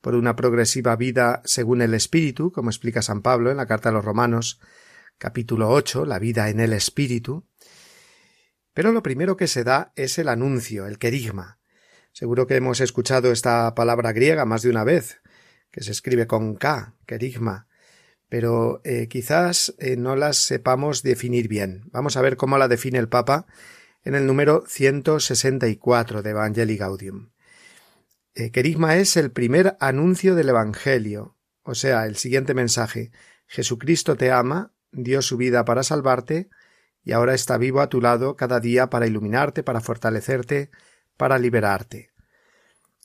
por 0.00 0.14
una 0.14 0.34
progresiva 0.34 0.96
vida 0.96 1.42
según 1.44 1.82
el 1.82 1.94
Espíritu, 1.94 2.50
como 2.50 2.70
explica 2.70 3.02
San 3.02 3.22
Pablo 3.22 3.50
en 3.50 3.58
la 3.58 3.66
carta 3.66 3.90
a 3.90 3.92
los 3.92 4.04
Romanos, 4.04 4.58
capítulo 5.18 5.68
8, 5.68 6.06
la 6.06 6.18
vida 6.18 6.48
en 6.48 6.58
el 6.58 6.72
Espíritu. 6.72 7.44
Pero 8.72 8.90
lo 8.92 9.02
primero 9.02 9.36
que 9.36 9.46
se 9.46 9.62
da 9.62 9.92
es 9.94 10.18
el 10.18 10.28
anuncio, 10.28 10.86
el 10.86 10.98
querigma. 10.98 11.59
Seguro 12.12 12.46
que 12.46 12.56
hemos 12.56 12.80
escuchado 12.80 13.32
esta 13.32 13.74
palabra 13.74 14.12
griega 14.12 14.44
más 14.44 14.62
de 14.62 14.70
una 14.70 14.84
vez, 14.84 15.20
que 15.70 15.82
se 15.82 15.92
escribe 15.92 16.26
con 16.26 16.56
K, 16.56 16.94
querigma, 17.06 17.68
pero 18.28 18.80
eh, 18.84 19.08
quizás 19.08 19.74
eh, 19.78 19.96
no 19.96 20.16
las 20.16 20.36
sepamos 20.36 21.02
definir 21.02 21.48
bien. 21.48 21.82
Vamos 21.92 22.16
a 22.16 22.22
ver 22.22 22.36
cómo 22.36 22.58
la 22.58 22.68
define 22.68 22.98
el 22.98 23.08
Papa 23.08 23.46
en 24.04 24.14
el 24.14 24.26
número 24.26 24.64
164 24.66 26.22
de 26.22 26.30
Evangelii 26.30 26.76
Gaudium. 26.76 27.30
Eh, 28.34 28.50
querigma 28.50 28.96
es 28.96 29.16
el 29.16 29.32
primer 29.32 29.76
anuncio 29.80 30.34
del 30.34 30.48
Evangelio, 30.48 31.36
o 31.62 31.74
sea, 31.74 32.06
el 32.06 32.16
siguiente 32.16 32.54
mensaje. 32.54 33.10
Jesucristo 33.46 34.16
te 34.16 34.30
ama, 34.30 34.72
dio 34.92 35.22
su 35.22 35.36
vida 35.36 35.64
para 35.64 35.82
salvarte, 35.82 36.48
y 37.02 37.12
ahora 37.12 37.34
está 37.34 37.58
vivo 37.58 37.80
a 37.80 37.88
tu 37.88 38.00
lado 38.00 38.36
cada 38.36 38.60
día 38.60 38.90
para 38.90 39.06
iluminarte, 39.06 39.62
para 39.62 39.80
fortalecerte, 39.80 40.70
para 41.20 41.38
liberarte. 41.38 42.12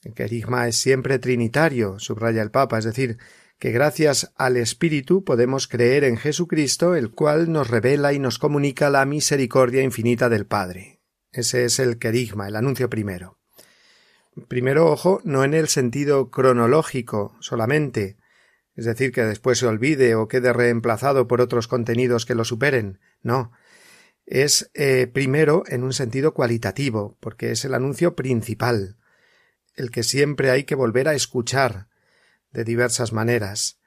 El 0.02 0.14
querigma 0.14 0.66
es 0.68 0.78
siempre 0.78 1.18
trinitario, 1.18 1.98
subraya 1.98 2.40
el 2.40 2.50
Papa, 2.50 2.78
es 2.78 2.86
decir, 2.86 3.18
que 3.58 3.72
gracias 3.72 4.32
al 4.36 4.56
Espíritu 4.56 5.22
podemos 5.22 5.68
creer 5.68 6.02
en 6.02 6.16
Jesucristo, 6.16 6.94
el 6.94 7.10
cual 7.10 7.52
nos 7.52 7.68
revela 7.68 8.14
y 8.14 8.18
nos 8.18 8.38
comunica 8.38 8.88
la 8.88 9.04
misericordia 9.04 9.82
infinita 9.82 10.30
del 10.30 10.46
Padre. 10.46 11.02
Ese 11.30 11.66
es 11.66 11.78
el 11.78 11.98
querigma, 11.98 12.48
el 12.48 12.56
anuncio 12.56 12.88
primero. 12.88 13.38
Primero, 14.48 14.90
ojo, 14.90 15.20
no 15.24 15.44
en 15.44 15.52
el 15.52 15.68
sentido 15.68 16.30
cronológico 16.30 17.36
solamente, 17.40 18.16
es 18.76 18.86
decir, 18.86 19.12
que 19.12 19.24
después 19.24 19.58
se 19.58 19.66
olvide 19.66 20.14
o 20.14 20.26
quede 20.26 20.54
reemplazado 20.54 21.28
por 21.28 21.42
otros 21.42 21.68
contenidos 21.68 22.24
que 22.24 22.34
lo 22.34 22.46
superen. 22.46 22.98
No. 23.22 23.52
Es 24.26 24.70
eh, 24.74 25.06
primero 25.06 25.62
en 25.68 25.84
un 25.84 25.92
sentido 25.92 26.34
cualitativo, 26.34 27.16
porque 27.20 27.52
es 27.52 27.64
el 27.64 27.74
anuncio 27.74 28.16
principal, 28.16 28.96
el 29.74 29.90
que 29.90 30.02
siempre 30.02 30.50
hay 30.50 30.64
que 30.64 30.74
volver 30.74 31.08
a 31.08 31.14
escuchar, 31.14 31.88
de 32.52 32.64
diversas 32.64 33.12
maneras. 33.12 33.78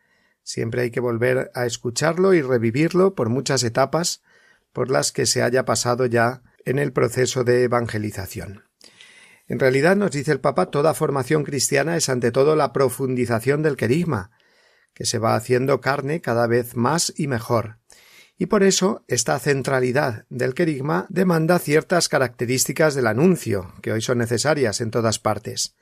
Siempre 0.43 0.83
hay 0.83 0.91
que 0.91 0.99
volver 0.99 1.51
a 1.55 1.65
escucharlo 1.65 2.33
y 2.33 2.41
revivirlo 2.41 3.15
por 3.15 3.29
muchas 3.29 3.63
etapas 3.63 4.21
por 4.71 4.89
las 4.89 5.11
que 5.11 5.25
se 5.25 5.41
haya 5.41 5.65
pasado 5.65 6.05
ya 6.05 6.43
en 6.65 6.79
el 6.79 6.93
proceso 6.93 7.43
de 7.43 7.63
evangelización. 7.63 8.63
En 9.47 9.59
realidad, 9.59 9.95
nos 9.95 10.11
dice 10.11 10.31
el 10.31 10.39
Papa, 10.39 10.67
toda 10.67 10.93
formación 10.93 11.43
cristiana 11.43 11.97
es 11.97 12.07
ante 12.07 12.31
todo 12.31 12.55
la 12.55 12.71
profundización 12.71 13.63
del 13.63 13.75
querigma, 13.75 14.31
que 14.93 15.05
se 15.05 15.17
va 15.17 15.35
haciendo 15.35 15.81
carne 15.81 16.21
cada 16.21 16.45
vez 16.45 16.75
más 16.75 17.11
y 17.17 17.27
mejor. 17.27 17.78
Y 18.41 18.45
por 18.45 18.63
eso 18.63 19.03
esta 19.09 19.37
centralidad 19.37 20.25
del 20.29 20.53
querigma 20.53 21.05
demanda 21.09 21.59
ciertas 21.59 22.07
características 22.07 22.95
del 22.95 23.07
anuncio, 23.07 23.73
que 23.81 23.91
hoy 23.91 24.01
son 24.01 24.17
necesarias 24.17 24.79
en 24.79 24.91
todas 24.91 25.19
partes. 25.19 25.75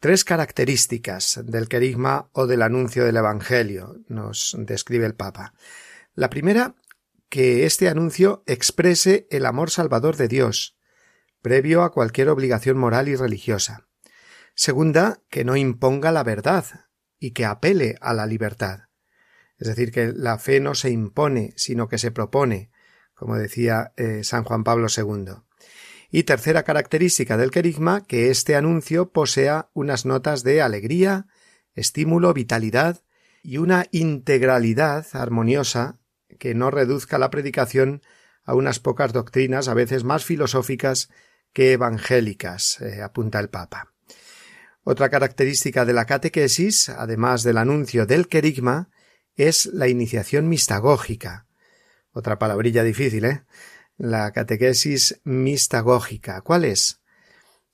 Tres 0.00 0.22
características 0.22 1.40
del 1.44 1.66
querigma 1.66 2.28
o 2.32 2.46
del 2.46 2.60
anuncio 2.60 3.06
del 3.06 3.16
Evangelio, 3.16 3.96
nos 4.06 4.54
describe 4.58 5.06
el 5.06 5.14
Papa. 5.14 5.54
La 6.14 6.28
primera, 6.28 6.74
que 7.30 7.64
este 7.64 7.88
anuncio 7.88 8.44
exprese 8.46 9.26
el 9.30 9.46
amor 9.46 9.70
salvador 9.70 10.16
de 10.16 10.28
Dios, 10.28 10.76
previo 11.40 11.82
a 11.82 11.90
cualquier 11.90 12.28
obligación 12.28 12.76
moral 12.76 13.08
y 13.08 13.16
religiosa. 13.16 13.88
Segunda, 14.54 15.22
que 15.30 15.46
no 15.46 15.56
imponga 15.56 16.12
la 16.12 16.22
verdad 16.22 16.66
y 17.18 17.30
que 17.30 17.46
apele 17.46 17.96
a 18.02 18.12
la 18.12 18.26
libertad. 18.26 18.88
Es 19.58 19.68
decir, 19.68 19.92
que 19.92 20.12
la 20.14 20.38
fe 20.38 20.60
no 20.60 20.74
se 20.74 20.90
impone, 20.90 21.52
sino 21.56 21.88
que 21.88 21.98
se 21.98 22.10
propone, 22.10 22.70
como 23.14 23.36
decía 23.36 23.92
eh, 23.96 24.24
San 24.24 24.44
Juan 24.44 24.64
Pablo 24.64 24.88
II. 24.94 25.34
Y 26.10 26.24
tercera 26.24 26.62
característica 26.62 27.36
del 27.36 27.50
querigma, 27.50 28.04
que 28.04 28.30
este 28.30 28.56
anuncio 28.56 29.10
posea 29.10 29.70
unas 29.72 30.04
notas 30.04 30.42
de 30.44 30.62
alegría, 30.62 31.26
estímulo, 31.74 32.32
vitalidad 32.32 33.02
y 33.42 33.58
una 33.58 33.86
integralidad 33.90 35.06
armoniosa 35.12 35.98
que 36.38 36.54
no 36.54 36.70
reduzca 36.70 37.18
la 37.18 37.30
predicación 37.30 38.02
a 38.44 38.54
unas 38.54 38.78
pocas 38.78 39.12
doctrinas, 39.12 39.68
a 39.68 39.74
veces 39.74 40.04
más 40.04 40.24
filosóficas 40.24 41.10
que 41.52 41.72
evangélicas, 41.72 42.80
eh, 42.80 43.02
apunta 43.02 43.40
el 43.40 43.48
Papa. 43.48 43.92
Otra 44.82 45.08
característica 45.08 45.84
de 45.84 45.94
la 45.94 46.04
catequesis, 46.04 46.90
además 46.90 47.42
del 47.42 47.56
anuncio 47.56 48.04
del 48.06 48.28
querigma, 48.28 48.90
es 49.36 49.66
la 49.66 49.88
iniciación 49.88 50.48
mistagógica. 50.48 51.46
Otra 52.12 52.38
palabrilla 52.38 52.82
difícil, 52.82 53.24
¿eh? 53.24 53.44
La 53.96 54.32
catequesis 54.32 55.20
mistagógica. 55.24 56.40
¿Cuál 56.40 56.64
es? 56.64 57.00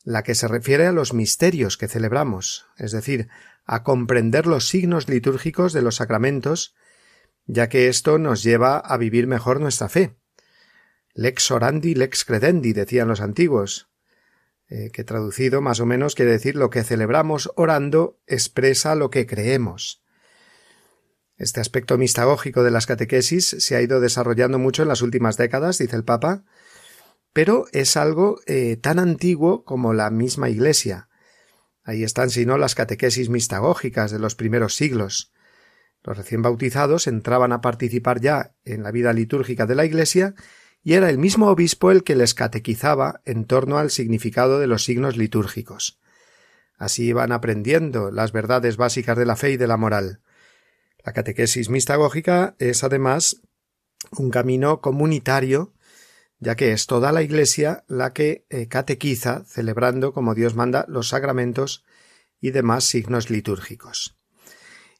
La 0.02 0.22
que 0.22 0.34
se 0.34 0.48
refiere 0.48 0.86
a 0.86 0.92
los 0.92 1.12
misterios 1.12 1.76
que 1.76 1.88
celebramos, 1.88 2.66
es 2.76 2.92
decir, 2.92 3.28
a 3.64 3.82
comprender 3.82 4.46
los 4.46 4.68
signos 4.68 5.08
litúrgicos 5.08 5.72
de 5.72 5.82
los 5.82 5.96
sacramentos, 5.96 6.74
ya 7.46 7.68
que 7.68 7.88
esto 7.88 8.18
nos 8.18 8.42
lleva 8.42 8.78
a 8.78 8.96
vivir 8.96 9.26
mejor 9.26 9.60
nuestra 9.60 9.88
fe. 9.88 10.16
Lex 11.14 11.50
orandi, 11.50 11.94
lex 11.94 12.24
credendi, 12.24 12.72
decían 12.72 13.08
los 13.08 13.20
antiguos, 13.20 13.90
eh, 14.68 14.90
que 14.92 15.04
traducido 15.04 15.60
más 15.60 15.80
o 15.80 15.86
menos 15.86 16.14
quiere 16.14 16.30
decir 16.30 16.54
lo 16.54 16.70
que 16.70 16.84
celebramos 16.84 17.50
orando 17.56 18.20
expresa 18.26 18.94
lo 18.94 19.10
que 19.10 19.26
creemos. 19.26 19.99
Este 21.40 21.58
aspecto 21.58 21.96
mistagógico 21.96 22.62
de 22.62 22.70
las 22.70 22.84
catequesis 22.84 23.56
se 23.60 23.74
ha 23.74 23.80
ido 23.80 23.98
desarrollando 24.00 24.58
mucho 24.58 24.82
en 24.82 24.88
las 24.88 25.00
últimas 25.00 25.38
décadas, 25.38 25.78
dice 25.78 25.96
el 25.96 26.04
Papa, 26.04 26.44
pero 27.32 27.64
es 27.72 27.96
algo 27.96 28.40
eh, 28.44 28.76
tan 28.76 28.98
antiguo 28.98 29.64
como 29.64 29.94
la 29.94 30.10
misma 30.10 30.50
Iglesia. 30.50 31.08
Ahí 31.82 32.04
están, 32.04 32.28
si 32.28 32.44
no, 32.44 32.58
las 32.58 32.74
catequesis 32.74 33.30
mistagógicas 33.30 34.10
de 34.10 34.18
los 34.18 34.34
primeros 34.34 34.74
siglos. 34.74 35.32
Los 36.04 36.18
recién 36.18 36.42
bautizados 36.42 37.06
entraban 37.06 37.52
a 37.52 37.62
participar 37.62 38.20
ya 38.20 38.52
en 38.66 38.82
la 38.82 38.90
vida 38.90 39.14
litúrgica 39.14 39.64
de 39.64 39.76
la 39.76 39.86
Iglesia 39.86 40.34
y 40.82 40.92
era 40.92 41.08
el 41.08 41.16
mismo 41.16 41.48
obispo 41.48 41.90
el 41.90 42.04
que 42.04 42.16
les 42.16 42.34
catequizaba 42.34 43.22
en 43.24 43.46
torno 43.46 43.78
al 43.78 43.90
significado 43.90 44.58
de 44.60 44.66
los 44.66 44.84
signos 44.84 45.16
litúrgicos. 45.16 46.00
Así 46.76 47.04
iban 47.04 47.32
aprendiendo 47.32 48.10
las 48.10 48.30
verdades 48.30 48.76
básicas 48.76 49.16
de 49.16 49.24
la 49.24 49.36
fe 49.36 49.52
y 49.52 49.56
de 49.56 49.66
la 49.66 49.78
moral. 49.78 50.20
La 51.04 51.12
catequesis 51.12 51.70
mistagógica 51.70 52.54
es 52.58 52.84
además 52.84 53.42
un 54.16 54.30
camino 54.30 54.80
comunitario, 54.80 55.72
ya 56.38 56.56
que 56.56 56.72
es 56.72 56.86
toda 56.86 57.12
la 57.12 57.22
Iglesia 57.22 57.84
la 57.88 58.12
que 58.12 58.46
eh, 58.50 58.68
catequiza, 58.68 59.44
celebrando 59.46 60.12
como 60.12 60.34
Dios 60.34 60.54
manda 60.54 60.84
los 60.88 61.08
sacramentos 61.08 61.84
y 62.40 62.50
demás 62.50 62.84
signos 62.84 63.30
litúrgicos. 63.30 64.16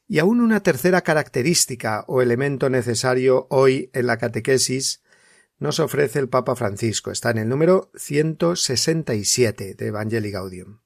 Y 0.07 0.19
aún 0.19 0.41
una 0.41 0.61
tercera 0.61 1.01
característica 1.01 2.03
o 2.07 2.21
elemento 2.21 2.69
necesario 2.69 3.47
hoy 3.49 3.89
en 3.93 4.07
la 4.07 4.17
catequesis 4.17 5.01
nos 5.57 5.79
ofrece 5.79 6.19
el 6.19 6.27
Papa 6.27 6.55
Francisco. 6.55 7.11
Está 7.11 7.31
en 7.31 7.37
el 7.37 7.49
número 7.49 7.91
167 7.95 9.75
de 9.75 9.87
Evangelii 9.87 10.31
Gaudium. 10.31 10.79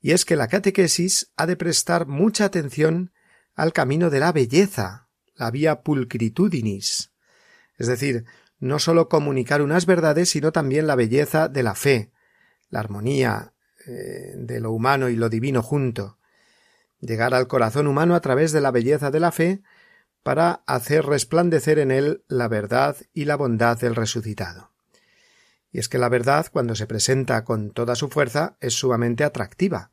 Y 0.00 0.10
es 0.10 0.24
que 0.24 0.36
la 0.36 0.48
catequesis 0.48 1.32
ha 1.36 1.46
de 1.46 1.56
prestar 1.56 2.06
mucha 2.06 2.44
atención 2.44 3.12
al 3.54 3.72
camino 3.72 4.10
de 4.10 4.20
la 4.20 4.32
belleza, 4.32 5.08
la 5.34 5.50
vía 5.50 5.82
pulcritudinis, 5.82 7.12
es 7.78 7.86
decir, 7.86 8.24
no 8.58 8.78
sólo 8.78 9.08
comunicar 9.08 9.60
unas 9.60 9.86
verdades, 9.86 10.30
sino 10.30 10.52
también 10.52 10.86
la 10.86 10.94
belleza 10.94 11.48
de 11.48 11.62
la 11.62 11.74
fe, 11.74 12.12
la 12.70 12.80
armonía 12.80 13.54
eh, 13.86 14.34
de 14.36 14.60
lo 14.60 14.70
humano 14.70 15.08
y 15.08 15.16
lo 15.16 15.28
divino 15.28 15.62
junto, 15.62 16.18
llegar 17.00 17.34
al 17.34 17.48
corazón 17.48 17.88
humano 17.88 18.14
a 18.14 18.20
través 18.20 18.52
de 18.52 18.60
la 18.60 18.70
belleza 18.70 19.10
de 19.10 19.20
la 19.20 19.32
fe 19.32 19.62
para 20.22 20.62
hacer 20.66 21.04
resplandecer 21.06 21.80
en 21.80 21.90
él 21.90 22.24
la 22.28 22.46
verdad 22.46 22.96
y 23.12 23.24
la 23.24 23.36
bondad 23.36 23.78
del 23.78 23.96
resucitado. 23.96 24.70
Y 25.72 25.78
es 25.78 25.88
que 25.88 25.98
la 25.98 26.08
verdad, 26.08 26.46
cuando 26.52 26.74
se 26.76 26.86
presenta 26.86 27.44
con 27.44 27.72
toda 27.72 27.96
su 27.96 28.08
fuerza, 28.08 28.56
es 28.60 28.74
sumamente 28.74 29.24
atractiva. 29.24 29.90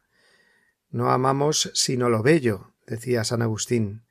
No 0.92 1.10
amamos 1.10 1.72
sino 1.74 2.10
lo 2.10 2.22
bello, 2.22 2.74
decía 2.90 3.24
San 3.24 3.42
Agustín. 3.42 4.04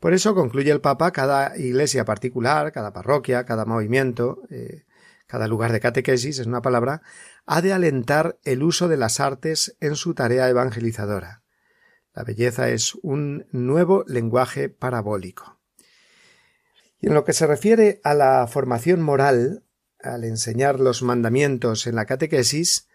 Por 0.00 0.14
eso 0.14 0.34
concluye 0.34 0.70
el 0.70 0.80
Papa 0.80 1.12
cada 1.12 1.56
iglesia 1.56 2.04
particular, 2.04 2.72
cada 2.72 2.92
parroquia, 2.92 3.44
cada 3.44 3.64
movimiento, 3.64 4.42
eh, 4.50 4.84
cada 5.26 5.48
lugar 5.48 5.72
de 5.72 5.80
catequesis, 5.80 6.38
es 6.38 6.46
una 6.46 6.62
palabra, 6.62 7.02
ha 7.46 7.60
de 7.62 7.72
alentar 7.72 8.38
el 8.44 8.62
uso 8.62 8.88
de 8.88 8.96
las 8.96 9.20
artes 9.20 9.76
en 9.80 9.96
su 9.96 10.14
tarea 10.14 10.48
evangelizadora. 10.48 11.42
La 12.14 12.24
belleza 12.24 12.70
es 12.70 12.94
un 13.02 13.46
nuevo 13.52 14.04
lenguaje 14.06 14.68
parabólico. 14.68 15.58
Y 17.00 17.08
en 17.08 17.14
lo 17.14 17.24
que 17.24 17.32
se 17.32 17.46
refiere 17.46 18.00
a 18.04 18.14
la 18.14 18.46
formación 18.46 19.02
moral, 19.02 19.64
al 20.00 20.24
enseñar 20.24 20.80
los 20.80 21.02
mandamientos 21.02 21.86
en 21.86 21.96
la 21.96 22.06
catequesis, 22.06 22.88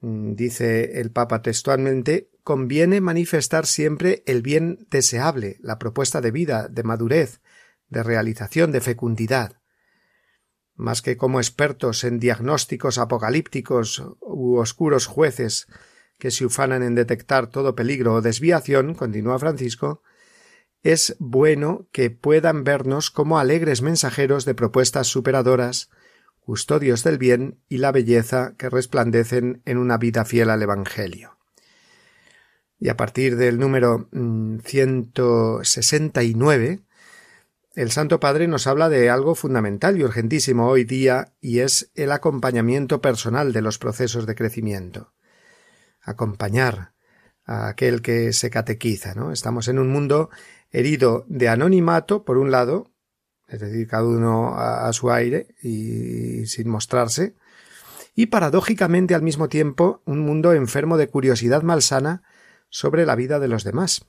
mm, 0.00 0.34
dice 0.34 1.00
el 1.00 1.10
Papa 1.10 1.42
textualmente, 1.42 2.30
conviene 2.44 3.00
manifestar 3.00 3.66
siempre 3.66 4.22
el 4.26 4.42
bien 4.42 4.86
deseable, 4.90 5.56
la 5.60 5.78
propuesta 5.78 6.20
de 6.20 6.30
vida, 6.30 6.68
de 6.68 6.82
madurez, 6.82 7.40
de 7.88 8.02
realización, 8.02 8.70
de 8.70 8.82
fecundidad. 8.82 9.60
Más 10.74 11.00
que 11.00 11.16
como 11.16 11.40
expertos 11.40 12.04
en 12.04 12.20
diagnósticos 12.20 12.98
apocalípticos 12.98 14.04
u 14.20 14.56
oscuros 14.56 15.06
jueces 15.06 15.66
que 16.18 16.30
se 16.30 16.44
ufanan 16.44 16.82
en 16.82 16.94
detectar 16.94 17.48
todo 17.48 17.74
peligro 17.74 18.14
o 18.14 18.22
desviación, 18.22 18.94
continúa 18.94 19.38
Francisco, 19.38 20.02
es 20.82 21.16
bueno 21.18 21.88
que 21.92 22.10
puedan 22.10 22.62
vernos 22.62 23.10
como 23.10 23.38
alegres 23.38 23.80
mensajeros 23.80 24.44
de 24.44 24.54
propuestas 24.54 25.06
superadoras, 25.06 25.88
custodios 26.40 27.04
del 27.04 27.16
bien 27.16 27.58
y 27.68 27.78
la 27.78 27.90
belleza 27.90 28.54
que 28.58 28.68
resplandecen 28.68 29.62
en 29.64 29.78
una 29.78 29.96
vida 29.96 30.26
fiel 30.26 30.50
al 30.50 30.62
Evangelio. 30.62 31.38
Y 32.78 32.88
a 32.88 32.96
partir 32.96 33.36
del 33.36 33.58
número 33.58 34.08
169, 34.12 36.76
mm, 36.76 36.80
el 37.74 37.90
Santo 37.90 38.20
Padre 38.20 38.46
nos 38.46 38.68
habla 38.68 38.88
de 38.88 39.10
algo 39.10 39.34
fundamental 39.34 39.98
y 39.98 40.04
urgentísimo 40.04 40.68
hoy 40.68 40.84
día, 40.84 41.32
y 41.40 41.58
es 41.60 41.90
el 41.94 42.12
acompañamiento 42.12 43.00
personal 43.00 43.52
de 43.52 43.62
los 43.62 43.78
procesos 43.78 44.26
de 44.26 44.36
crecimiento. 44.36 45.12
Acompañar 46.00 46.92
a 47.44 47.68
aquel 47.68 48.00
que 48.00 48.32
se 48.32 48.50
catequiza, 48.50 49.14
¿no? 49.14 49.32
Estamos 49.32 49.68
en 49.68 49.78
un 49.78 49.90
mundo 49.90 50.30
herido 50.70 51.24
de 51.28 51.48
anonimato, 51.48 52.24
por 52.24 52.38
un 52.38 52.50
lado, 52.50 52.92
es 53.48 53.60
decir, 53.60 53.86
cada 53.88 54.04
uno 54.04 54.54
a, 54.54 54.88
a 54.88 54.92
su 54.92 55.10
aire 55.10 55.48
y 55.62 56.46
sin 56.46 56.68
mostrarse, 56.68 57.34
y 58.14 58.26
paradójicamente 58.26 59.14
al 59.14 59.22
mismo 59.22 59.48
tiempo 59.48 60.02
un 60.04 60.20
mundo 60.20 60.52
enfermo 60.52 60.96
de 60.96 61.08
curiosidad 61.08 61.62
malsana 61.62 62.22
sobre 62.74 63.06
la 63.06 63.14
vida 63.14 63.38
de 63.38 63.46
los 63.46 63.62
demás. 63.62 64.04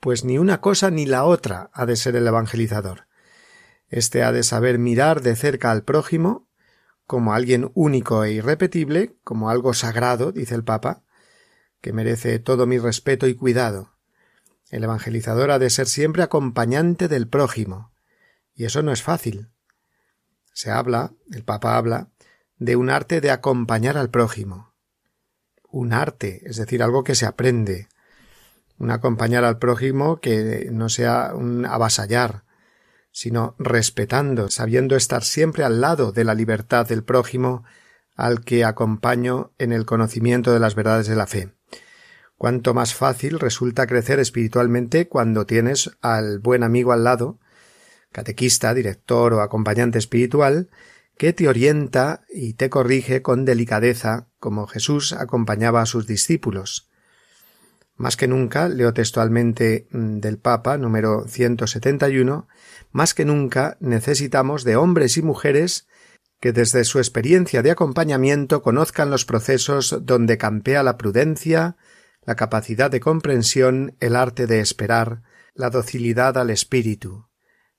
Pues 0.00 0.24
ni 0.24 0.36
una 0.36 0.60
cosa 0.60 0.90
ni 0.90 1.06
la 1.06 1.22
otra 1.22 1.70
ha 1.72 1.86
de 1.86 1.94
ser 1.94 2.16
el 2.16 2.26
evangelizador. 2.26 3.06
Este 3.88 4.24
ha 4.24 4.32
de 4.32 4.42
saber 4.42 4.80
mirar 4.80 5.22
de 5.22 5.36
cerca 5.36 5.70
al 5.70 5.84
prójimo 5.84 6.48
como 7.06 7.34
alguien 7.34 7.70
único 7.74 8.24
e 8.24 8.32
irrepetible, 8.32 9.16
como 9.22 9.48
algo 9.48 9.74
sagrado, 9.74 10.32
dice 10.32 10.56
el 10.56 10.64
Papa, 10.64 11.04
que 11.80 11.92
merece 11.92 12.40
todo 12.40 12.66
mi 12.66 12.78
respeto 12.78 13.28
y 13.28 13.36
cuidado. 13.36 13.94
El 14.68 14.82
evangelizador 14.82 15.52
ha 15.52 15.60
de 15.60 15.70
ser 15.70 15.86
siempre 15.86 16.24
acompañante 16.24 17.06
del 17.06 17.28
prójimo, 17.28 17.92
y 18.54 18.64
eso 18.64 18.82
no 18.82 18.90
es 18.90 19.04
fácil. 19.04 19.52
Se 20.52 20.72
habla, 20.72 21.12
el 21.30 21.44
Papa 21.44 21.76
habla, 21.76 22.10
de 22.56 22.74
un 22.74 22.90
arte 22.90 23.20
de 23.20 23.30
acompañar 23.30 23.96
al 23.96 24.10
prójimo 24.10 24.71
un 25.72 25.92
arte, 25.92 26.42
es 26.44 26.56
decir, 26.56 26.82
algo 26.82 27.02
que 27.02 27.14
se 27.14 27.26
aprende, 27.26 27.88
un 28.78 28.90
acompañar 28.90 29.44
al 29.44 29.58
prójimo 29.58 30.20
que 30.20 30.68
no 30.70 30.88
sea 30.88 31.32
un 31.34 31.66
avasallar, 31.66 32.44
sino 33.10 33.54
respetando, 33.58 34.48
sabiendo 34.48 34.96
estar 34.96 35.24
siempre 35.24 35.64
al 35.64 35.80
lado 35.80 36.12
de 36.12 36.24
la 36.24 36.34
libertad 36.34 36.86
del 36.86 37.04
prójimo 37.04 37.64
al 38.16 38.44
que 38.44 38.64
acompaño 38.64 39.52
en 39.58 39.72
el 39.72 39.84
conocimiento 39.86 40.52
de 40.52 40.60
las 40.60 40.74
verdades 40.74 41.06
de 41.06 41.16
la 41.16 41.26
fe. 41.26 41.54
Cuanto 42.36 42.74
más 42.74 42.94
fácil 42.94 43.38
resulta 43.38 43.86
crecer 43.86 44.18
espiritualmente 44.18 45.08
cuando 45.08 45.46
tienes 45.46 45.90
al 46.00 46.40
buen 46.40 46.62
amigo 46.62 46.92
al 46.92 47.04
lado, 47.04 47.38
catequista, 48.10 48.74
director 48.74 49.32
o 49.34 49.40
acompañante 49.40 49.98
espiritual, 49.98 50.70
que 51.22 51.32
te 51.32 51.46
orienta 51.46 52.24
y 52.28 52.54
te 52.54 52.68
corrige 52.68 53.22
con 53.22 53.44
delicadeza, 53.44 54.26
como 54.40 54.66
Jesús 54.66 55.12
acompañaba 55.12 55.80
a 55.80 55.86
sus 55.86 56.08
discípulos. 56.08 56.90
Más 57.94 58.16
que 58.16 58.26
nunca, 58.26 58.68
leo 58.68 58.92
textualmente 58.92 59.86
mm, 59.92 60.18
del 60.18 60.38
Papa 60.38 60.78
número 60.78 61.28
171, 61.28 62.48
más 62.90 63.14
que 63.14 63.24
nunca 63.24 63.76
necesitamos 63.78 64.64
de 64.64 64.74
hombres 64.74 65.16
y 65.16 65.22
mujeres 65.22 65.86
que 66.40 66.50
desde 66.52 66.82
su 66.82 66.98
experiencia 66.98 67.62
de 67.62 67.70
acompañamiento 67.70 68.60
conozcan 68.60 69.08
los 69.08 69.24
procesos 69.24 70.00
donde 70.02 70.38
campea 70.38 70.82
la 70.82 70.98
prudencia, 70.98 71.76
la 72.22 72.34
capacidad 72.34 72.90
de 72.90 72.98
comprensión, 72.98 73.94
el 74.00 74.16
arte 74.16 74.48
de 74.48 74.58
esperar, 74.58 75.22
la 75.54 75.70
docilidad 75.70 76.36
al 76.36 76.50
espíritu. 76.50 77.28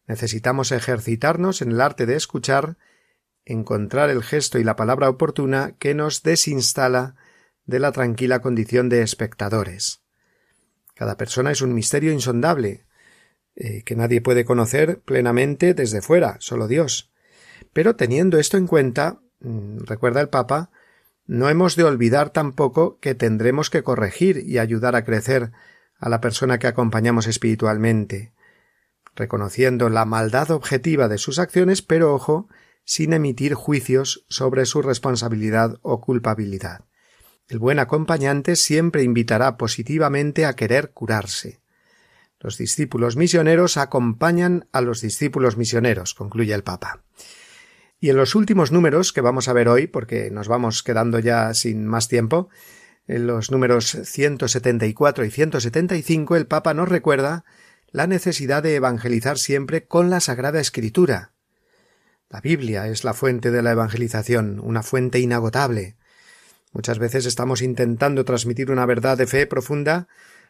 Necesitamos 0.07 0.71
ejercitarnos 0.71 1.61
en 1.61 1.71
el 1.71 1.81
arte 1.81 2.05
de 2.05 2.15
escuchar, 2.15 2.77
encontrar 3.45 4.09
el 4.09 4.23
gesto 4.23 4.59
y 4.59 4.63
la 4.63 4.75
palabra 4.75 5.09
oportuna 5.09 5.75
que 5.77 5.93
nos 5.93 6.23
desinstala 6.23 7.15
de 7.65 7.79
la 7.79 7.91
tranquila 7.91 8.41
condición 8.41 8.89
de 8.89 9.01
espectadores. 9.01 10.01
Cada 10.95 11.17
persona 11.17 11.51
es 11.51 11.61
un 11.61 11.73
misterio 11.73 12.11
insondable, 12.11 12.85
eh, 13.55 13.83
que 13.83 13.95
nadie 13.95 14.21
puede 14.21 14.45
conocer 14.45 15.01
plenamente 15.01 15.73
desde 15.73 16.01
fuera, 16.01 16.37
solo 16.39 16.67
Dios. 16.67 17.11
Pero 17.71 17.95
teniendo 17.95 18.37
esto 18.37 18.57
en 18.57 18.67
cuenta, 18.67 19.21
mm, 19.39 19.79
recuerda 19.85 20.21
el 20.21 20.29
Papa, 20.29 20.71
no 21.25 21.49
hemos 21.49 21.75
de 21.75 21.83
olvidar 21.83 22.31
tampoco 22.31 22.99
que 22.99 23.15
tendremos 23.15 23.69
que 23.69 23.83
corregir 23.83 24.43
y 24.45 24.57
ayudar 24.57 24.95
a 24.95 25.03
crecer 25.03 25.51
a 25.97 26.09
la 26.09 26.19
persona 26.19 26.59
que 26.59 26.67
acompañamos 26.67 27.27
espiritualmente, 27.27 28.33
reconociendo 29.15 29.89
la 29.89 30.05
maldad 30.05 30.51
objetiva 30.51 31.07
de 31.07 31.17
sus 31.17 31.39
acciones, 31.39 31.81
pero 31.81 32.13
ojo, 32.13 32.49
sin 32.85 33.13
emitir 33.13 33.53
juicios 33.53 34.25
sobre 34.29 34.65
su 34.65 34.81
responsabilidad 34.81 35.79
o 35.81 36.01
culpabilidad. 36.01 36.85
El 37.47 37.59
buen 37.59 37.79
acompañante 37.79 38.55
siempre 38.55 39.03
invitará 39.03 39.57
positivamente 39.57 40.45
a 40.45 40.53
querer 40.53 40.91
curarse. 40.91 41.61
Los 42.39 42.57
discípulos 42.57 43.15
misioneros 43.15 43.77
acompañan 43.77 44.67
a 44.71 44.81
los 44.81 45.01
discípulos 45.01 45.57
misioneros, 45.57 46.13
concluye 46.13 46.53
el 46.53 46.63
Papa. 46.63 47.03
Y 47.99 48.09
en 48.09 48.17
los 48.17 48.35
últimos 48.35 48.71
números 48.71 49.13
que 49.13 49.21
vamos 49.21 49.47
a 49.47 49.53
ver 49.53 49.69
hoy, 49.69 49.87
porque 49.87 50.29
nos 50.29 50.47
vamos 50.49 50.83
quedando 50.83 51.19
ya 51.19 51.53
sin 51.53 51.87
más 51.87 52.09
tiempo, 52.09 52.49
en 53.07 53.27
los 53.27 53.51
números 53.51 53.97
174 54.03 55.25
y 55.25 55.31
175, 55.31 56.35
el 56.35 56.47
Papa 56.47 56.73
nos 56.73 56.89
recuerda 56.89 57.45
la 57.91 58.07
necesidad 58.07 58.63
de 58.63 58.75
evangelizar 58.75 59.37
siempre 59.37 59.85
con 59.85 60.09
la 60.09 60.19
Sagrada 60.19 60.59
Escritura. 60.59 61.32
La 62.33 62.41
Biblia 62.41 62.87
es 62.87 63.03
la 63.03 63.13
fuente 63.13 63.51
de 63.51 63.61
la 63.61 63.73
evangelización, 63.73 64.59
una 64.59 64.81
fuente 64.81 65.19
inagotable. 65.19 65.97
Muchas 66.71 66.97
veces 66.97 67.27
estamos 67.27 67.61
intentando 67.61 68.25
transmitir 68.25 68.71
una 68.71 68.87
verdad 68.87 69.19
de 69.19 69.27
fe 69.27 69.45
profunda 69.45 70.07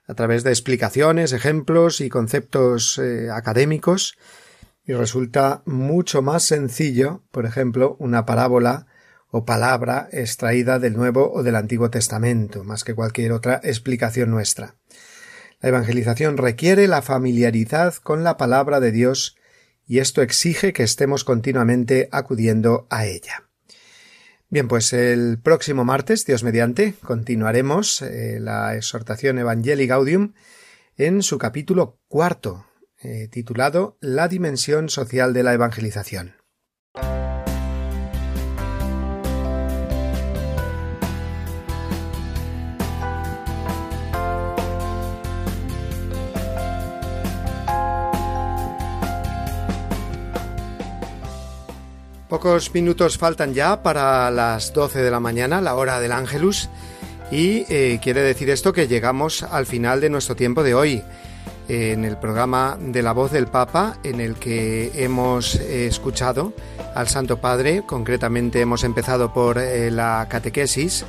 a 0.08 0.14
través 0.14 0.46
de 0.46 0.52
explicaciones, 0.52 1.34
ejemplos 1.34 2.00
y 2.00 2.08
conceptos 2.08 2.98
eh, 3.00 3.30
académicos, 3.30 4.18
y 4.86 4.94
resulta 4.94 5.62
mucho 5.66 6.22
más 6.22 6.44
sencillo, 6.44 7.22
por 7.32 7.46
ejemplo, 7.46 7.98
una 8.00 8.26
parábola 8.26 8.88
o 9.30 9.44
palabra 9.44 10.08
extraída 10.14 10.80
del 10.80 10.96
Nuevo 10.96 11.34
o 11.34 11.44
del 11.44 11.58
Antiguo 11.58 11.90
Testamento, 11.90 12.64
más 12.64 12.86
que 12.86 12.96
cualquier 12.96 13.34
otra 13.34 13.60
explicación 13.62 14.32
nuestra. 14.32 14.76
La 15.60 15.68
evangelización 15.68 16.38
requiere 16.38 16.88
la 16.88 17.02
familiaridad 17.02 17.96
con 17.96 18.24
la 18.24 18.38
palabra 18.38 18.80
de 18.80 18.94
Dios 18.94 19.36
y 19.86 20.00
esto 20.00 20.22
exige 20.22 20.74
que 20.74 20.84
estemos 20.84 21.24
continuamente 21.24 22.10
acudiendo 22.12 22.88
a 22.90 23.06
ella. 23.06 23.50
Bien, 24.50 24.68
pues 24.68 24.94
el 24.94 25.40
próximo 25.40 25.84
martes, 25.84 26.26
Dios 26.26 26.44
mediante, 26.44 26.94
continuaremos 27.02 28.04
eh, 28.04 28.40
la 28.40 28.76
exhortación 28.76 29.40
Evangelii 29.40 29.88
Gaudium 29.88 30.34
en 30.96 31.24
su 31.24 31.40
capítulo 31.40 32.00
cuarto, 32.08 32.68
eh, 33.02 33.28
titulado 33.30 33.98
La 34.00 34.28
dimensión 34.28 34.90
social 34.90 35.34
de 35.34 35.42
la 35.42 35.54
evangelización. 35.54 36.43
Pocos 52.34 52.74
minutos 52.74 53.20
faltan 53.20 53.54
ya 53.54 53.84
para 53.84 54.32
las 54.32 54.74
12 54.74 55.04
de 55.04 55.12
la 55.12 55.20
mañana, 55.20 55.62
la 55.62 55.76
hora 55.76 56.00
del 56.00 56.12
Ángelus, 56.12 56.68
y 57.30 57.64
eh, 57.72 58.00
quiere 58.02 58.22
decir 58.22 58.50
esto 58.50 58.74
que 58.74 58.88
llegamos 58.88 59.44
al 59.44 59.68
final 59.68 60.02
de 60.02 60.10
nuestro 60.10 60.36
tiempo 60.36 60.64
de 60.64 60.74
hoy, 60.74 61.04
en 61.68 62.04
el 62.04 62.18
programa 62.18 62.76
de 62.80 63.04
la 63.04 63.12
voz 63.12 63.32
del 63.32 63.46
Papa, 63.46 64.00
en 64.04 64.20
el 64.20 64.34
que 64.34 64.92
hemos 64.96 65.58
eh, 65.58 65.86
escuchado 65.86 66.54
al 66.96 67.08
Santo 67.08 67.38
Padre, 67.38 67.84
concretamente 67.86 68.62
hemos 68.62 68.84
empezado 68.84 69.32
por 69.32 69.60
eh, 69.60 69.92
la 69.92 70.26
catequesis 70.28 71.06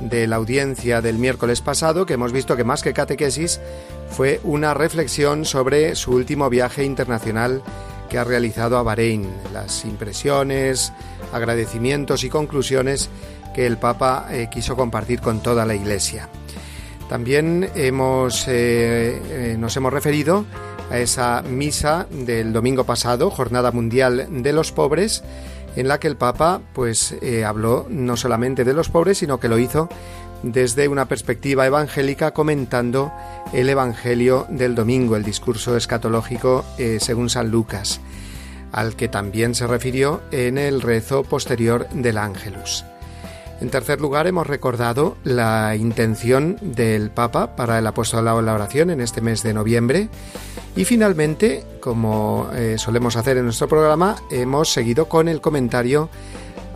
de 0.00 0.26
la 0.26 0.36
audiencia 0.36 1.00
del 1.00 1.16
miércoles 1.16 1.62
pasado, 1.62 2.04
que 2.04 2.12
hemos 2.12 2.32
visto 2.32 2.54
que 2.54 2.64
más 2.64 2.82
que 2.82 2.92
catequesis 2.92 3.62
fue 4.10 4.40
una 4.44 4.74
reflexión 4.74 5.46
sobre 5.46 5.94
su 5.94 6.12
último 6.12 6.50
viaje 6.50 6.84
internacional 6.84 7.62
que 8.08 8.18
ha 8.18 8.24
realizado 8.24 8.78
a 8.78 8.82
Bahrein, 8.82 9.28
las 9.52 9.84
impresiones, 9.84 10.92
agradecimientos 11.32 12.24
y 12.24 12.30
conclusiones 12.30 13.10
que 13.54 13.66
el 13.66 13.78
Papa 13.78 14.28
eh, 14.30 14.48
quiso 14.50 14.76
compartir 14.76 15.20
con 15.20 15.42
toda 15.42 15.64
la 15.64 15.74
Iglesia. 15.74 16.28
También 17.08 17.70
hemos, 17.74 18.46
eh, 18.48 19.20
eh, 19.30 19.56
nos 19.58 19.76
hemos 19.76 19.92
referido 19.92 20.44
a 20.90 20.98
esa 20.98 21.42
misa 21.42 22.06
del 22.10 22.52
domingo 22.52 22.84
pasado, 22.84 23.30
Jornada 23.30 23.72
Mundial 23.72 24.26
de 24.30 24.52
los 24.52 24.72
Pobres, 24.72 25.24
en 25.74 25.88
la 25.88 25.98
que 25.98 26.08
el 26.08 26.16
Papa 26.16 26.60
pues 26.72 27.14
habló 27.44 27.86
no 27.90 28.16
solamente 28.16 28.64
de 28.64 28.72
los 28.72 28.88
pobres, 28.88 29.18
sino 29.18 29.38
que 29.38 29.48
lo 29.48 29.58
hizo 29.58 29.90
desde 30.42 30.88
una 30.88 31.06
perspectiva 31.06 31.66
evangélica 31.66 32.32
comentando 32.32 33.12
el 33.52 33.68
Evangelio 33.68 34.46
del 34.48 34.74
domingo, 34.74 35.16
el 35.16 35.22
discurso 35.22 35.76
escatológico 35.76 36.64
eh, 36.78 36.98
según 37.00 37.30
San 37.30 37.50
Lucas, 37.50 38.00
al 38.72 38.96
que 38.96 39.08
también 39.08 39.54
se 39.54 39.66
refirió 39.66 40.22
en 40.30 40.58
el 40.58 40.82
rezo 40.82 41.22
posterior 41.24 41.88
del 41.90 42.18
Ángelus. 42.18 42.84
En 43.60 43.70
tercer 43.70 44.02
lugar, 44.02 44.26
hemos 44.26 44.46
recordado 44.46 45.16
la 45.24 45.74
intención 45.76 46.58
del 46.60 47.10
Papa 47.10 47.56
para 47.56 47.78
el 47.78 47.86
apostolado 47.86 48.40
en 48.40 48.46
la 48.46 48.54
oración 48.54 48.90
en 48.90 49.00
este 49.00 49.22
mes 49.22 49.42
de 49.42 49.54
noviembre. 49.54 50.10
Y 50.76 50.84
finalmente, 50.84 51.64
como 51.80 52.50
eh, 52.52 52.76
solemos 52.76 53.16
hacer 53.16 53.38
en 53.38 53.44
nuestro 53.44 53.66
programa, 53.66 54.16
hemos 54.30 54.70
seguido 54.70 55.08
con 55.08 55.26
el 55.26 55.40
comentario 55.40 56.10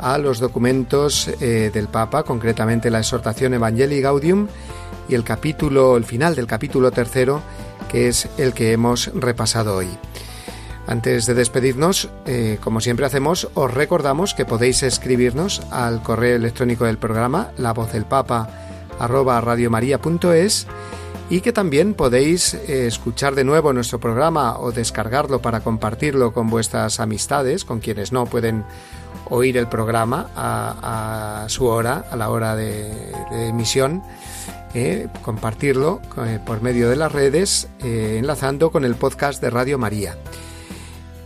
a 0.01 0.19
los 0.19 0.41
documentos 0.41 1.29
eh, 1.41 1.71
del 1.73 1.89
Papa, 1.89 2.23
concretamente 2.23 2.91
la 2.91 3.01
exhortación 3.01 3.55
Evangelii 3.55 4.01
Gaudium 4.01 4.49
y 5.09 5.15
el 5.15 5.25
capítulo, 5.25 5.97
el 5.97 6.05
final 6.05 6.35
del 6.35 6.47
capítulo 6.47 6.91
tercero, 6.91 7.43
que 7.89 8.09
es 8.09 8.29
el 8.39 8.55
que 8.55 8.73
hemos 8.73 9.11
repasado 9.15 9.77
hoy. 9.77 9.89
Antes 10.87 11.27
de 11.27 11.35
despedirnos, 11.35 12.09
eh, 12.27 12.59
como 12.61 12.81
siempre 12.81 13.07
hacemos, 13.07 13.49
os 13.55 13.73
recordamos 13.73 14.35
que 14.35 14.45
podéis 14.45 14.83
escribirnos 14.83 15.63
al 15.71 16.03
correo 16.03 16.37
electrónico 16.37 16.85
del 16.85 16.99
programa, 16.99 17.53
la 17.59 17.73
voz 17.73 17.93
del 17.93 18.07
papa 18.07 18.49
arroba 18.99 19.41
radiomaria.es 19.41 20.67
y 21.31 21.43
que 21.43 21.53
también 21.53 21.95
podéis 21.95 22.55
eh, 22.55 22.87
escuchar 22.87 23.35
de 23.37 23.45
nuevo 23.45 23.73
nuestro 23.73 24.01
programa 24.01 24.59
o 24.59 24.73
descargarlo 24.73 25.41
para 25.41 25.61
compartirlo 25.61 26.33
con 26.33 26.51
vuestras 26.51 26.99
amistades, 26.99 27.65
con 27.65 27.79
quienes 27.79 28.11
no 28.11 28.27
pueden 28.27 28.65
oír 29.31 29.57
el 29.57 29.69
programa 29.69 30.29
a, 30.37 31.47
su 31.49 31.67
hora, 31.67 32.05
a 32.11 32.17
la 32.17 32.31
hora 32.31 32.55
de, 32.55 32.93
emisión, 33.49 34.03
eh, 34.75 35.09
compartirlo 35.23 36.01
eh, 36.19 36.39
por 36.45 36.63
medio 36.63 36.91
de 36.91 36.97
las 36.97 37.11
redes, 37.11 37.69
eh, 37.83 38.17
enlazando 38.19 38.71
con 38.71 38.85
el 38.85 38.97
podcast 38.97 39.41
de 39.41 39.51
Radio 39.51 39.79
María. 39.79 40.17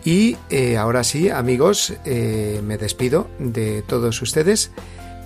Y 0.06 0.36
ahora 0.76 1.02
sí, 1.02 1.30
amigos, 1.30 1.94
me 2.04 2.76
despido 2.76 3.26
de 3.38 3.80
todos 3.80 4.20
ustedes 4.20 4.70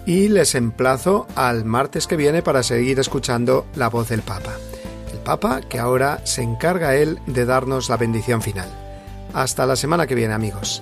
y 0.07 0.29
les 0.29 0.55
emplazo 0.55 1.27
al 1.35 1.65
martes 1.65 2.07
que 2.07 2.17
viene 2.17 2.43
para 2.43 2.63
seguir 2.63 3.01
escuchando 3.01 3.67
la 3.75 3.89
voz 3.89 4.09
del 4.09 4.23
Papa. 4.23 4.55
El 5.13 5.19
Papa 5.19 5.63
que 5.69 5.81
ahora 5.81 6.21
se 6.25 6.43
encarga 6.43 6.95
él 6.95 7.19
de 7.27 7.45
darnos 7.45 7.89
la 7.89 7.97
bendición 7.97 8.41
final. 8.41 8.69
Hasta 9.35 9.67
la 9.67 9.75
semana 9.75 10.07
que 10.07 10.15
viene, 10.15 10.33
amigos. 10.33 10.81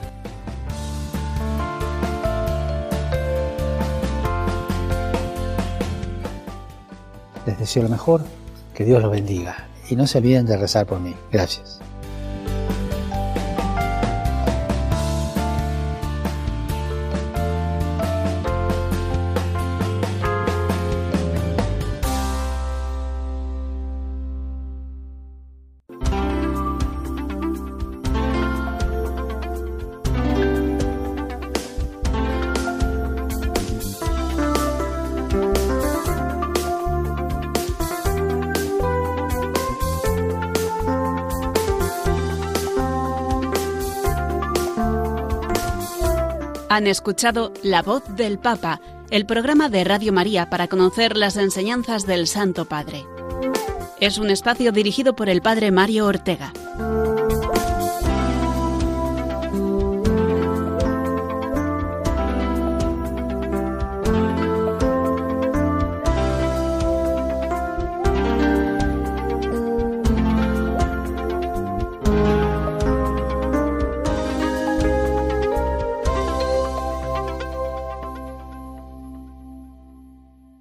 Les 7.47 7.59
deseo 7.59 7.85
lo 7.85 7.89
mejor, 7.89 8.23
que 8.75 8.85
Dios 8.85 9.01
los 9.01 9.11
bendiga 9.11 9.69
y 9.89 9.97
no 9.97 10.07
se 10.07 10.19
olviden 10.19 10.47
de 10.47 10.57
rezar 10.57 10.87
por 10.87 11.01
mí. 11.01 11.15
Gracias. 11.31 11.81
Han 46.77 46.87
escuchado 46.87 47.55
La 47.63 47.81
voz 47.81 48.03
del 48.17 48.39
Papa, 48.39 48.83
el 49.09 49.25
programa 49.25 49.71
de 49.71 49.83
Radio 49.83 50.13
María 50.13 50.51
para 50.51 50.69
conocer 50.69 51.17
las 51.17 51.39
enseñanzas 51.39 52.07
del 52.07 52.27
Santo 52.27 52.67
Padre. 52.67 53.07
Es 53.99 54.19
un 54.19 54.29
espacio 54.29 54.73
dirigido 54.73 55.17
por 55.17 55.31
el 55.31 55.41
Padre 55.41 55.71
Mario 55.71 56.05
Ortega. 56.05 56.53